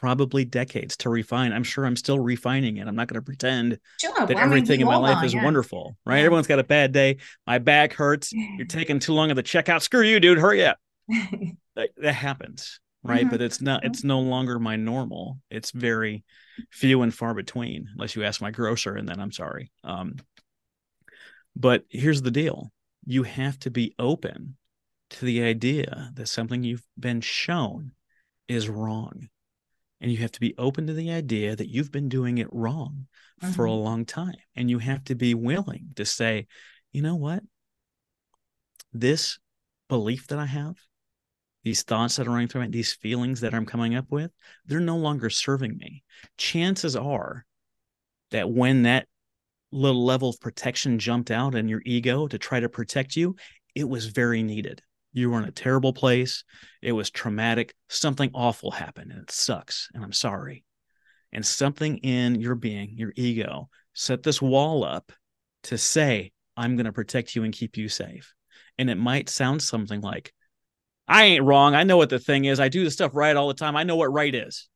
probably 0.00 0.46
decades 0.46 0.96
to 0.96 1.10
refine. 1.10 1.52
I'm 1.52 1.62
sure 1.62 1.84
I'm 1.84 1.94
still 1.94 2.18
refining 2.18 2.78
it. 2.78 2.88
I'm 2.88 2.96
not 2.96 3.06
going 3.06 3.20
to 3.20 3.24
pretend 3.24 3.78
sure. 4.00 4.14
that 4.14 4.34
well, 4.34 4.44
everything 4.44 4.82
I 4.82 4.84
mean, 4.84 4.94
in 4.94 5.00
my 5.02 5.14
life 5.14 5.22
is 5.22 5.34
yeah. 5.34 5.44
wonderful, 5.44 5.96
right? 6.06 6.16
Yeah. 6.16 6.24
Everyone's 6.24 6.46
got 6.46 6.58
a 6.58 6.64
bad 6.64 6.92
day. 6.92 7.18
My 7.46 7.58
back 7.58 7.92
hurts. 7.92 8.32
You're 8.56 8.66
taking 8.66 8.98
too 8.98 9.12
long 9.12 9.30
at 9.30 9.36
the 9.36 9.42
checkout. 9.42 9.82
Screw 9.82 10.02
you, 10.02 10.18
dude. 10.18 10.38
Hurry 10.38 10.64
up. 10.64 10.78
that, 11.76 11.90
that, 11.98 12.14
happens, 12.14 12.80
right? 13.02 13.22
Mm-hmm. 13.22 13.30
But 13.30 13.42
it's 13.42 13.60
not. 13.60 13.84
It's 13.84 14.04
no 14.04 14.20
longer 14.20 14.58
my 14.58 14.76
normal. 14.76 15.38
It's 15.50 15.70
very 15.70 16.24
few 16.70 17.02
and 17.02 17.14
far 17.14 17.34
between, 17.34 17.88
unless 17.94 18.16
you 18.16 18.24
ask 18.24 18.40
my 18.40 18.50
grocer, 18.50 18.94
and 18.94 19.08
then 19.08 19.20
I'm 19.20 19.32
sorry. 19.32 19.70
Um, 19.84 20.16
but 21.56 21.84
here's 21.88 22.22
the 22.22 22.30
deal: 22.30 22.72
you 23.06 23.22
have 23.22 23.58
to 23.60 23.70
be 23.70 23.94
open 23.98 24.56
to 25.10 25.24
the 25.24 25.42
idea 25.42 26.10
that 26.14 26.28
something 26.28 26.62
you've 26.62 26.86
been 26.98 27.20
shown 27.20 27.92
is 28.48 28.68
wrong 28.68 29.28
and 30.00 30.10
you 30.10 30.18
have 30.18 30.32
to 30.32 30.40
be 30.40 30.54
open 30.56 30.86
to 30.86 30.94
the 30.94 31.10
idea 31.10 31.54
that 31.54 31.68
you've 31.68 31.92
been 31.92 32.08
doing 32.08 32.38
it 32.38 32.48
wrong 32.52 33.06
mm-hmm. 33.42 33.52
for 33.52 33.66
a 33.66 33.70
mm-hmm. 33.70 33.84
long 33.84 34.04
time 34.04 34.36
and 34.56 34.70
you 34.70 34.78
have 34.78 35.04
to 35.04 35.14
be 35.14 35.34
willing 35.34 35.88
to 35.96 36.04
say 36.04 36.46
you 36.92 37.02
know 37.02 37.16
what 37.16 37.42
this 38.92 39.38
belief 39.88 40.26
that 40.28 40.38
i 40.38 40.46
have 40.46 40.76
these 41.64 41.82
thoughts 41.82 42.16
that 42.16 42.26
are 42.26 42.30
running 42.30 42.48
through 42.48 42.62
me 42.62 42.68
these 42.68 42.92
feelings 42.94 43.40
that 43.40 43.54
i'm 43.54 43.66
coming 43.66 43.94
up 43.94 44.06
with 44.10 44.30
they're 44.66 44.80
no 44.80 44.96
longer 44.96 45.30
serving 45.30 45.76
me 45.76 46.02
chances 46.36 46.96
are 46.96 47.44
that 48.30 48.50
when 48.50 48.82
that 48.82 49.06
little 49.72 50.04
level 50.04 50.30
of 50.30 50.40
protection 50.40 50.98
jumped 50.98 51.30
out 51.30 51.54
in 51.54 51.68
your 51.68 51.82
ego 51.84 52.26
to 52.26 52.38
try 52.38 52.58
to 52.60 52.68
protect 52.68 53.16
you 53.16 53.36
it 53.74 53.88
was 53.88 54.06
very 54.06 54.42
needed 54.42 54.82
you 55.12 55.30
were 55.30 55.38
in 55.38 55.44
a 55.44 55.52
terrible 55.52 55.92
place. 55.92 56.44
It 56.82 56.92
was 56.92 57.10
traumatic. 57.10 57.74
Something 57.88 58.30
awful 58.34 58.70
happened 58.70 59.10
and 59.10 59.22
it 59.22 59.30
sucks. 59.30 59.88
And 59.94 60.04
I'm 60.04 60.12
sorry. 60.12 60.64
And 61.32 61.44
something 61.44 61.98
in 61.98 62.40
your 62.40 62.54
being, 62.54 62.96
your 62.96 63.12
ego, 63.16 63.68
set 63.92 64.22
this 64.22 64.40
wall 64.42 64.84
up 64.84 65.12
to 65.64 65.78
say, 65.78 66.32
I'm 66.56 66.76
going 66.76 66.86
to 66.86 66.92
protect 66.92 67.34
you 67.34 67.44
and 67.44 67.52
keep 67.52 67.76
you 67.76 67.88
safe. 67.88 68.34
And 68.78 68.90
it 68.90 68.96
might 68.96 69.28
sound 69.28 69.62
something 69.62 70.00
like, 70.00 70.32
I 71.10 71.24
ain't 71.24 71.44
wrong. 71.44 71.74
I 71.74 71.82
know 71.82 71.96
what 71.96 72.08
the 72.08 72.20
thing 72.20 72.44
is. 72.44 72.60
I 72.60 72.68
do 72.68 72.84
the 72.84 72.90
stuff 72.90 73.16
right 73.16 73.34
all 73.34 73.48
the 73.48 73.54
time. 73.54 73.76
I 73.76 73.82
know 73.82 73.96
what 73.96 74.12
right 74.12 74.32
is. 74.32 74.68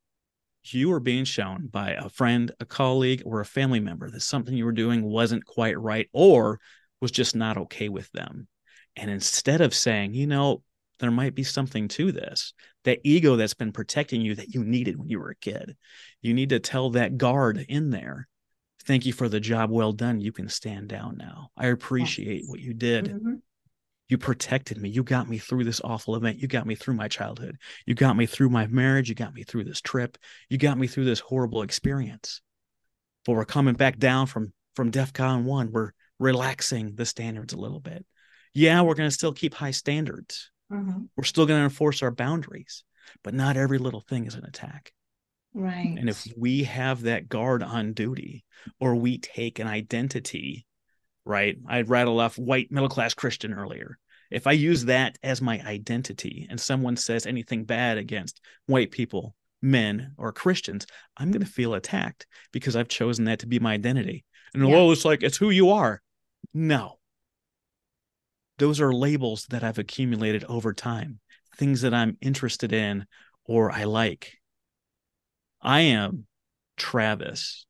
You 0.65 0.89
were 0.89 0.99
being 0.99 1.23
shown 1.23 1.67
by 1.67 1.91
a 1.91 2.09
friend, 2.09 2.51
a 2.59 2.65
colleague, 2.65 3.23
or 3.25 3.39
a 3.39 3.45
family 3.45 3.79
member 3.79 4.09
that 4.09 4.21
something 4.21 4.53
you 4.53 4.65
were 4.65 4.73
doing 4.73 5.01
wasn't 5.01 5.45
quite 5.45 5.79
right 5.79 6.09
or 6.11 6.59
was 6.99 7.11
just 7.11 7.37
not 7.37 7.55
okay 7.57 7.87
with 7.87 8.11
them. 8.11 8.49
And 8.97 9.09
instead 9.09 9.61
of 9.61 9.73
saying, 9.73 10.13
you 10.13 10.27
know, 10.27 10.61
there 10.99 11.11
might 11.11 11.35
be 11.35 11.43
something 11.43 11.87
to 11.89 12.11
this, 12.11 12.53
that 12.83 12.99
ego 13.05 13.37
that's 13.37 13.53
been 13.53 13.71
protecting 13.71 14.19
you 14.19 14.35
that 14.35 14.53
you 14.53 14.65
needed 14.65 14.97
when 14.97 15.07
you 15.07 15.19
were 15.19 15.29
a 15.29 15.35
kid, 15.35 15.77
you 16.21 16.33
need 16.33 16.49
to 16.49 16.59
tell 16.59 16.89
that 16.91 17.17
guard 17.17 17.65
in 17.69 17.91
there, 17.91 18.27
thank 18.83 19.05
you 19.05 19.13
for 19.13 19.29
the 19.29 19.39
job 19.39 19.71
well 19.71 19.93
done. 19.93 20.19
You 20.19 20.33
can 20.33 20.49
stand 20.49 20.89
down 20.89 21.15
now. 21.17 21.51
I 21.55 21.67
appreciate 21.67 22.41
yes. 22.41 22.49
what 22.49 22.59
you 22.59 22.73
did. 22.73 23.05
Mm-hmm. 23.05 23.35
You 24.07 24.17
protected 24.17 24.77
me. 24.77 24.89
You 24.89 25.03
got 25.03 25.27
me 25.27 25.37
through 25.39 25.63
this 25.63 25.81
awful 25.83 26.15
event. 26.15 26.39
You 26.39 26.47
got 26.47 26.67
me 26.67 26.75
through 26.75 26.93
my 26.93 27.07
childhood. 27.07 27.57
You 27.85 27.95
got 27.95 28.15
me 28.15 28.25
through 28.25 28.49
my 28.49 28.67
marriage. 28.67 29.09
You 29.09 29.15
got 29.15 29.33
me 29.33 29.43
through 29.43 29.63
this 29.63 29.81
trip. 29.81 30.17
You 30.49 30.57
got 30.57 30.77
me 30.77 30.87
through 30.87 31.05
this 31.05 31.19
horrible 31.19 31.63
experience. 31.63 32.41
But 33.25 33.33
we're 33.33 33.45
coming 33.45 33.73
back 33.73 33.97
down 33.97 34.27
from 34.27 34.53
from 34.75 34.91
DEFCON 34.91 35.43
one. 35.43 35.71
We're 35.71 35.91
relaxing 36.19 36.95
the 36.95 37.05
standards 37.05 37.53
a 37.53 37.57
little 37.57 37.79
bit 37.79 38.05
yeah, 38.55 38.81
we're 38.81 38.95
going 38.95 39.09
to 39.09 39.13
still 39.13 39.33
keep 39.33 39.53
high 39.53 39.71
standards. 39.71 40.49
Mm-hmm. 40.71 41.03
We're 41.15 41.25
still 41.25 41.45
going 41.45 41.59
to 41.59 41.65
enforce 41.65 42.01
our 42.01 42.09
boundaries, 42.09 42.83
but 43.21 43.33
not 43.33 43.57
every 43.57 43.77
little 43.77 43.99
thing 43.99 44.25
is 44.25 44.33
an 44.33 44.45
attack. 44.45 44.93
Right. 45.53 45.95
And 45.97 46.09
if 46.09 46.25
we 46.37 46.63
have 46.63 47.01
that 47.03 47.29
guard 47.29 47.61
on 47.61 47.93
duty 47.93 48.45
or 48.79 48.95
we 48.95 49.17
take 49.19 49.59
an 49.59 49.67
identity, 49.67 50.65
right? 51.25 51.57
I'd 51.67 51.89
rattle 51.89 52.19
off 52.19 52.37
white 52.37 52.71
middle 52.71 52.89
class 52.89 53.13
Christian 53.13 53.53
earlier. 53.53 53.97
If 54.31 54.47
I 54.47 54.53
use 54.53 54.85
that 54.85 55.17
as 55.23 55.41
my 55.41 55.61
identity 55.65 56.47
and 56.49 56.59
someone 56.59 56.97
says 56.97 57.25
anything 57.25 57.63
bad 57.65 57.97
against 57.97 58.41
white 58.65 58.91
people, 58.91 59.35
men 59.61 60.13
or 60.17 60.31
Christians, 60.31 60.85
I'm 61.17 61.31
going 61.31 61.43
to 61.43 61.51
feel 61.51 61.73
attacked 61.73 62.27
because 62.51 62.75
I've 62.75 62.87
chosen 62.87 63.25
that 63.25 63.39
to 63.39 63.47
be 63.47 63.59
my 63.59 63.73
identity. 63.73 64.25
And 64.53 64.63
Yeah. 64.63 64.75
well, 64.75 64.91
it's 64.91 65.05
like 65.05 65.23
it's 65.23 65.37
who 65.37 65.49
you 65.49 65.71
are. 65.71 66.01
No. 66.53 66.99
Those 68.57 68.79
are 68.79 68.93
labels 68.93 69.47
that 69.49 69.63
I've 69.63 69.79
accumulated 69.79 70.43
over 70.45 70.73
time, 70.73 71.19
things 71.57 71.81
that 71.81 71.93
I'm 71.93 72.17
interested 72.21 72.71
in 72.71 73.05
or 73.43 73.71
I 73.71 73.83
like. 73.83 74.37
I 75.61 75.81
am 75.81 76.25
Travis. 76.77 77.65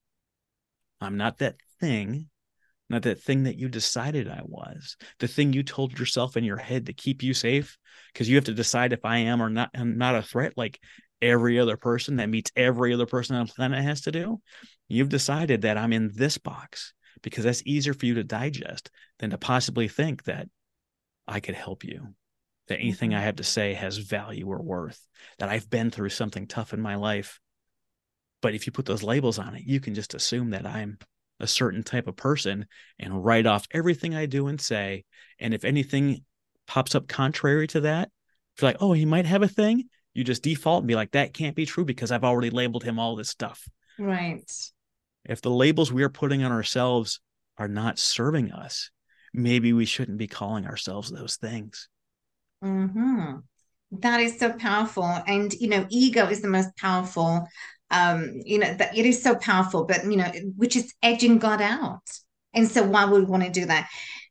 I'm 1.01 1.17
not 1.17 1.39
that 1.39 1.55
thing, 1.79 2.29
not 2.89 3.03
that 3.03 3.21
thing 3.21 3.43
that 3.43 3.57
you 3.57 3.67
decided 3.67 4.27
I 4.27 4.41
was, 4.43 4.95
the 5.19 5.27
thing 5.27 5.53
you 5.53 5.63
told 5.63 5.97
yourself 5.97 6.37
in 6.37 6.43
your 6.43 6.57
head 6.57 6.85
to 6.85 6.93
keep 6.93 7.23
you 7.23 7.33
safe, 7.33 7.77
because 8.13 8.29
you 8.29 8.35
have 8.35 8.45
to 8.45 8.53
decide 8.53 8.93
if 8.93 9.03
I 9.03 9.17
am 9.19 9.41
or 9.41 9.49
not. 9.49 9.71
I'm 9.73 9.97
not 9.97 10.15
a 10.15 10.21
threat 10.21 10.53
like 10.55 10.79
every 11.21 11.59
other 11.59 11.77
person 11.77 12.17
that 12.17 12.29
meets 12.29 12.51
every 12.55 12.93
other 12.93 13.05
person 13.05 13.35
on 13.35 13.47
the 13.47 13.53
planet 13.53 13.83
has 13.83 14.01
to 14.01 14.11
do. 14.11 14.39
You've 14.87 15.09
decided 15.09 15.63
that 15.63 15.77
I'm 15.77 15.93
in 15.93 16.11
this 16.13 16.37
box 16.37 16.93
because 17.23 17.43
that's 17.43 17.63
easier 17.65 17.93
for 17.93 18.05
you 18.05 18.15
to 18.15 18.23
digest 18.23 18.91
than 19.19 19.31
to 19.31 19.37
possibly 19.37 19.87
think 19.87 20.23
that 20.25 20.47
I 21.27 21.39
could 21.39 21.55
help 21.55 21.83
you, 21.83 22.13
that 22.67 22.79
anything. 22.79 23.13
I 23.13 23.17
mm-hmm. 23.17 23.25
have 23.25 23.35
to 23.37 23.43
say 23.43 23.73
has 23.73 23.97
value 23.97 24.47
or 24.47 24.61
worth, 24.61 25.01
that 25.39 25.49
I've 25.49 25.69
been 25.69 25.89
through 25.89 26.09
something 26.09 26.45
tough 26.47 26.73
in 26.73 26.81
my 26.81 26.95
life. 26.95 27.39
But 28.41 28.53
if 28.53 28.67
you 28.67 28.71
put 28.71 28.85
those 28.85 29.01
labels 29.01 29.39
on 29.39 29.55
it, 29.55 29.63
you 29.65 29.79
can 29.79 29.95
just 29.95 30.13
assume 30.13 30.51
that 30.51 30.67
I'm 30.67 30.99
a 31.39 31.47
certain 31.47 31.83
type 31.83 32.07
of 32.07 32.15
person 32.15 32.65
and 32.99 33.23
write 33.23 33.45
off 33.45 33.67
everything 33.71 34.15
I 34.15 34.25
do 34.25 34.47
and 34.47 34.59
say. 34.59 35.05
And 35.39 35.53
if 35.53 35.65
anything 35.65 36.23
pops 36.67 36.95
up 36.95 37.07
contrary 37.07 37.67
to 37.67 37.81
that, 37.81 38.09
if 38.55 38.61
you're 38.61 38.69
like, 38.69 38.81
oh, 38.81 38.93
he 38.93 39.05
might 39.05 39.25
have 39.25 39.43
a 39.43 39.47
thing, 39.47 39.89
you 40.13 40.23
just 40.23 40.43
default 40.43 40.81
and 40.81 40.87
be 40.87 40.95
like, 40.95 41.11
that 41.11 41.33
can't 41.33 41.55
be 41.55 41.65
true 41.65 41.85
because 41.85 42.11
I've 42.11 42.23
already 42.23 42.49
labeled 42.49 42.83
him 42.83 42.99
all 42.99 43.15
this 43.15 43.29
stuff. 43.29 43.67
Right. 43.97 44.49
If 45.25 45.41
the 45.41 45.51
labels 45.51 45.91
we 45.91 46.03
are 46.03 46.09
putting 46.09 46.43
on 46.43 46.51
ourselves 46.51 47.19
are 47.57 47.67
not 47.67 47.99
serving 47.99 48.51
us, 48.51 48.91
maybe 49.33 49.73
we 49.73 49.85
shouldn't 49.85 50.17
be 50.17 50.27
calling 50.27 50.65
ourselves 50.65 51.11
those 51.11 51.35
things. 51.35 51.89
hmm 52.61 53.35
That 53.91 54.21
is 54.21 54.39
so 54.39 54.53
powerful. 54.53 55.03
And, 55.03 55.53
you 55.53 55.67
know, 55.69 55.85
ego 55.89 56.27
is 56.27 56.41
the 56.41 56.47
most 56.47 56.75
powerful. 56.77 57.47
Um, 57.91 58.41
you 58.43 58.57
know, 58.57 58.73
that 58.73 58.97
it 58.97 59.05
is 59.05 59.21
so 59.21 59.35
powerful, 59.35 59.85
but, 59.85 60.03
you 60.05 60.17
know, 60.17 60.31
which 60.57 60.75
is 60.75 60.93
edging 61.03 61.37
God 61.37 61.61
out. 61.61 62.01
And 62.53 62.67
so 62.67 62.83
why 62.83 63.05
would 63.05 63.23
we 63.23 63.29
want 63.29 63.43
to 63.43 63.49
do 63.49 63.65
that? 63.65 63.87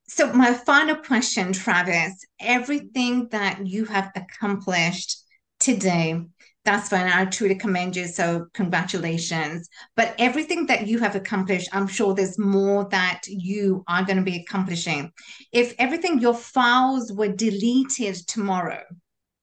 So 0.08 0.32
my 0.32 0.52
final 0.52 0.96
question, 0.96 1.52
Travis, 1.52 2.14
everything 2.40 3.28
that 3.30 3.66
you 3.66 3.84
have 3.86 4.10
accomplished 4.16 5.24
today, 5.60 6.20
that's 6.64 6.88
fine. 6.88 7.06
I 7.06 7.26
truly 7.26 7.54
commend 7.54 7.96
you. 7.96 8.06
So 8.06 8.46
congratulations. 8.54 9.68
But 9.96 10.14
everything 10.18 10.66
that 10.66 10.86
you 10.86 10.98
have 10.98 11.14
accomplished, 11.14 11.68
I'm 11.72 11.86
sure 11.86 12.14
there's 12.14 12.38
more 12.38 12.88
that 12.90 13.22
you 13.26 13.84
are 13.86 14.04
going 14.04 14.16
to 14.16 14.22
be 14.22 14.36
accomplishing. 14.36 15.10
If 15.52 15.74
everything, 15.78 16.20
your 16.20 16.34
files 16.34 17.12
were 17.12 17.28
deleted 17.28 18.16
tomorrow, 18.26 18.82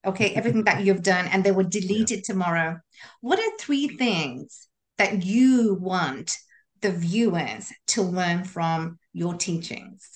okay, 0.05 0.33
everything 0.33 0.63
that 0.63 0.83
you've 0.83 1.03
done 1.03 1.27
and 1.27 1.43
they 1.43 1.51
were 1.51 1.63
deleted 1.79 2.23
tomorrow, 2.23 2.79
what 3.21 3.39
are 3.39 3.57
three 3.59 3.87
things 3.87 4.67
that 4.97 5.25
you 5.25 5.77
want 5.79 6.37
the 6.81 6.91
viewers 6.91 7.71
to 7.87 8.01
learn 8.01 8.43
from 8.43 8.99
your 9.13 9.35
teachings? 9.35 10.09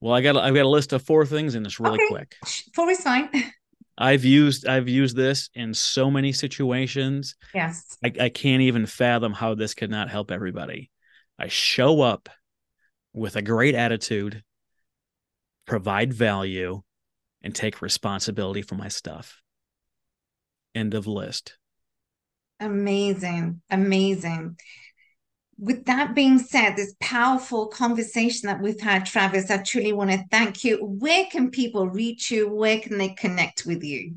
Well, 0.00 0.14
I 0.14 0.20
got 0.20 0.36
I've 0.36 0.54
got 0.54 0.66
a 0.66 0.68
list 0.68 0.92
of 0.92 1.02
four 1.02 1.24
things 1.26 1.54
in 1.54 1.62
this 1.62 1.80
really 1.80 1.96
Okay. 1.96 2.08
quick. 2.08 2.36
Four 2.74 2.90
is 2.90 3.00
fine. 3.00 3.30
I've 3.98 4.24
used 4.24 4.66
I've 4.66 4.88
used 4.88 5.16
this 5.16 5.48
in 5.54 5.72
so 5.72 6.10
many 6.10 6.32
situations. 6.32 7.34
Yes. 7.54 7.96
I, 8.04 8.12
I 8.20 8.28
can't 8.28 8.62
even 8.62 8.84
fathom 8.84 9.32
how 9.32 9.54
this 9.54 9.74
could 9.74 9.90
not 9.90 10.10
help 10.10 10.30
everybody. 10.30 10.90
I 11.38 11.48
show 11.48 12.02
up 12.02 12.28
with 13.14 13.36
a 13.36 13.42
great 13.42 13.74
attitude, 13.74 14.42
provide 15.66 16.12
value, 16.12 16.82
and 17.42 17.54
take 17.54 17.80
responsibility 17.80 18.60
for 18.60 18.74
my 18.74 18.88
stuff. 18.88 19.40
End 20.74 20.92
of 20.92 21.06
list. 21.06 21.56
Amazing. 22.60 23.60
Amazing. 23.70 24.56
With 25.58 25.86
that 25.86 26.14
being 26.14 26.38
said, 26.38 26.76
this 26.76 26.94
powerful 27.00 27.68
conversation 27.68 28.46
that 28.46 28.60
we've 28.60 28.80
had, 28.80 29.06
Travis, 29.06 29.50
I 29.50 29.58
truly 29.58 29.92
want 29.92 30.10
to 30.10 30.24
thank 30.30 30.64
you. 30.64 30.76
Where 30.78 31.26
can 31.30 31.50
people 31.50 31.88
reach 31.88 32.30
you? 32.30 32.48
Where 32.48 32.78
can 32.78 32.98
they 32.98 33.10
connect 33.10 33.64
with 33.64 33.82
you? 33.82 34.16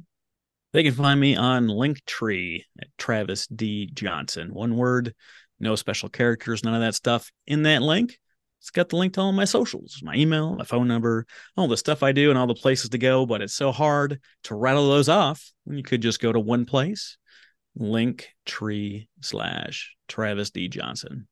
They 0.74 0.84
can 0.84 0.94
find 0.94 1.20
me 1.20 1.36
on 1.36 1.68
Linktree 1.68 2.64
at 2.80 2.88
Travis 2.98 3.48
D. 3.48 3.90
Johnson. 3.94 4.54
One 4.54 4.76
word, 4.76 5.16
no 5.60 5.76
special 5.76 6.10
characters, 6.10 6.64
none 6.64 6.76
of 6.76 6.82
that 6.82 6.96
stuff. 6.96 7.32
In 7.48 7.64
that 7.64 7.82
link, 7.82 8.20
it's 8.60 8.70
got 8.70 8.90
the 8.90 8.98
link 8.98 9.14
to 9.14 9.22
all 9.22 9.32
my 9.32 9.46
socials, 9.46 10.02
my 10.04 10.16
email, 10.16 10.56
my 10.56 10.66
phone 10.66 10.88
number, 10.88 11.26
all 11.56 11.68
the 11.68 11.78
stuff 11.78 12.04
I 12.04 12.12
do, 12.12 12.30
and 12.30 12.38
all 12.38 12.48
the 12.48 12.54
places 12.54 12.90
to 12.90 12.98
go. 12.98 13.26
But 13.26 13.42
it's 13.42 13.54
so 13.54 13.72
hard 13.72 14.20
to 14.44 14.56
rattle 14.56 14.90
those 14.90 15.10
off 15.10 15.52
when 15.64 15.78
you 15.78 15.84
could 15.84 16.02
just 16.02 16.22
go 16.22 16.32
to 16.32 16.40
one 16.40 16.66
place, 16.66 17.18
Linktree 17.78 19.08
slash 19.22 19.96
Travis 20.08 20.52
D. 20.52 20.68
Johnson. 20.68 21.28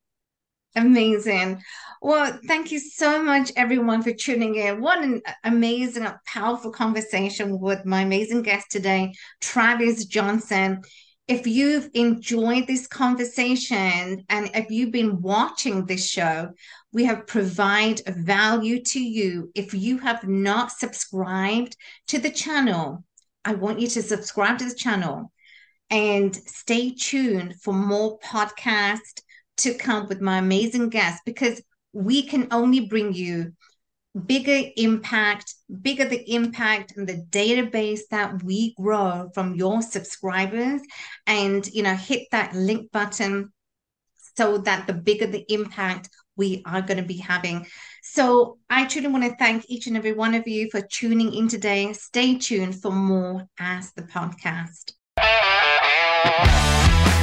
Amazing. 0.75 1.61
Well, 2.01 2.39
thank 2.45 2.71
you 2.71 2.79
so 2.79 3.23
much, 3.23 3.51
everyone, 3.55 4.03
for 4.03 4.13
tuning 4.13 4.55
in. 4.55 4.79
What 4.79 5.03
an 5.03 5.21
amazing, 5.43 6.07
powerful 6.27 6.71
conversation 6.71 7.59
with 7.59 7.83
my 7.85 8.01
amazing 8.01 8.43
guest 8.43 8.67
today, 8.69 9.13
Travis 9.41 10.05
Johnson. 10.05 10.81
If 11.27 11.47
you've 11.47 11.89
enjoyed 11.93 12.67
this 12.67 12.85
conversation 12.87 14.23
and 14.29 14.49
if 14.53 14.69
you've 14.69 14.91
been 14.91 15.21
watching 15.21 15.85
this 15.85 16.07
show, 16.07 16.51
we 16.93 17.05
have 17.05 17.27
provide 17.27 18.01
value 18.07 18.81
to 18.83 18.99
you. 18.99 19.51
If 19.55 19.73
you 19.73 19.97
have 19.97 20.27
not 20.27 20.71
subscribed 20.71 21.75
to 22.09 22.19
the 22.19 22.29
channel, 22.29 23.03
I 23.43 23.55
want 23.55 23.79
you 23.79 23.87
to 23.87 24.03
subscribe 24.03 24.59
to 24.59 24.69
the 24.69 24.75
channel 24.75 25.31
and 25.89 26.35
stay 26.35 26.93
tuned 26.93 27.55
for 27.61 27.73
more 27.73 28.19
podcasts 28.19 29.21
to 29.57 29.73
come 29.73 30.07
with 30.07 30.21
my 30.21 30.37
amazing 30.37 30.89
guests 30.89 31.21
because 31.25 31.61
we 31.93 32.21
can 32.21 32.47
only 32.51 32.81
bring 32.81 33.13
you 33.13 33.53
bigger 34.25 34.69
impact, 34.77 35.53
bigger 35.81 36.05
the 36.05 36.33
impact 36.33 36.95
and 36.97 37.07
the 37.07 37.25
database 37.29 38.01
that 38.09 38.43
we 38.43 38.73
grow 38.75 39.29
from 39.33 39.55
your 39.55 39.81
subscribers. 39.81 40.81
And, 41.25 41.65
you 41.67 41.83
know, 41.83 41.95
hit 41.95 42.27
that 42.31 42.55
link 42.55 42.91
button 42.91 43.51
so 44.35 44.59
that 44.59 44.87
the 44.87 44.93
bigger 44.93 45.27
the 45.27 45.45
impact 45.51 46.09
we 46.35 46.61
are 46.65 46.81
going 46.81 46.97
to 46.97 47.03
be 47.03 47.17
having. 47.17 47.65
So 48.03 48.59
I 48.69 48.85
truly 48.85 49.07
want 49.07 49.23
to 49.23 49.35
thank 49.37 49.65
each 49.67 49.87
and 49.87 49.97
every 49.97 50.13
one 50.13 50.35
of 50.35 50.47
you 50.47 50.69
for 50.71 50.81
tuning 50.81 51.33
in 51.33 51.47
today. 51.47 51.93
Stay 51.93 52.37
tuned 52.37 52.79
for 52.79 52.91
more 52.91 53.47
as 53.59 53.91
the 53.93 54.03
podcast. 54.03 54.96
Yeah. 56.27 57.16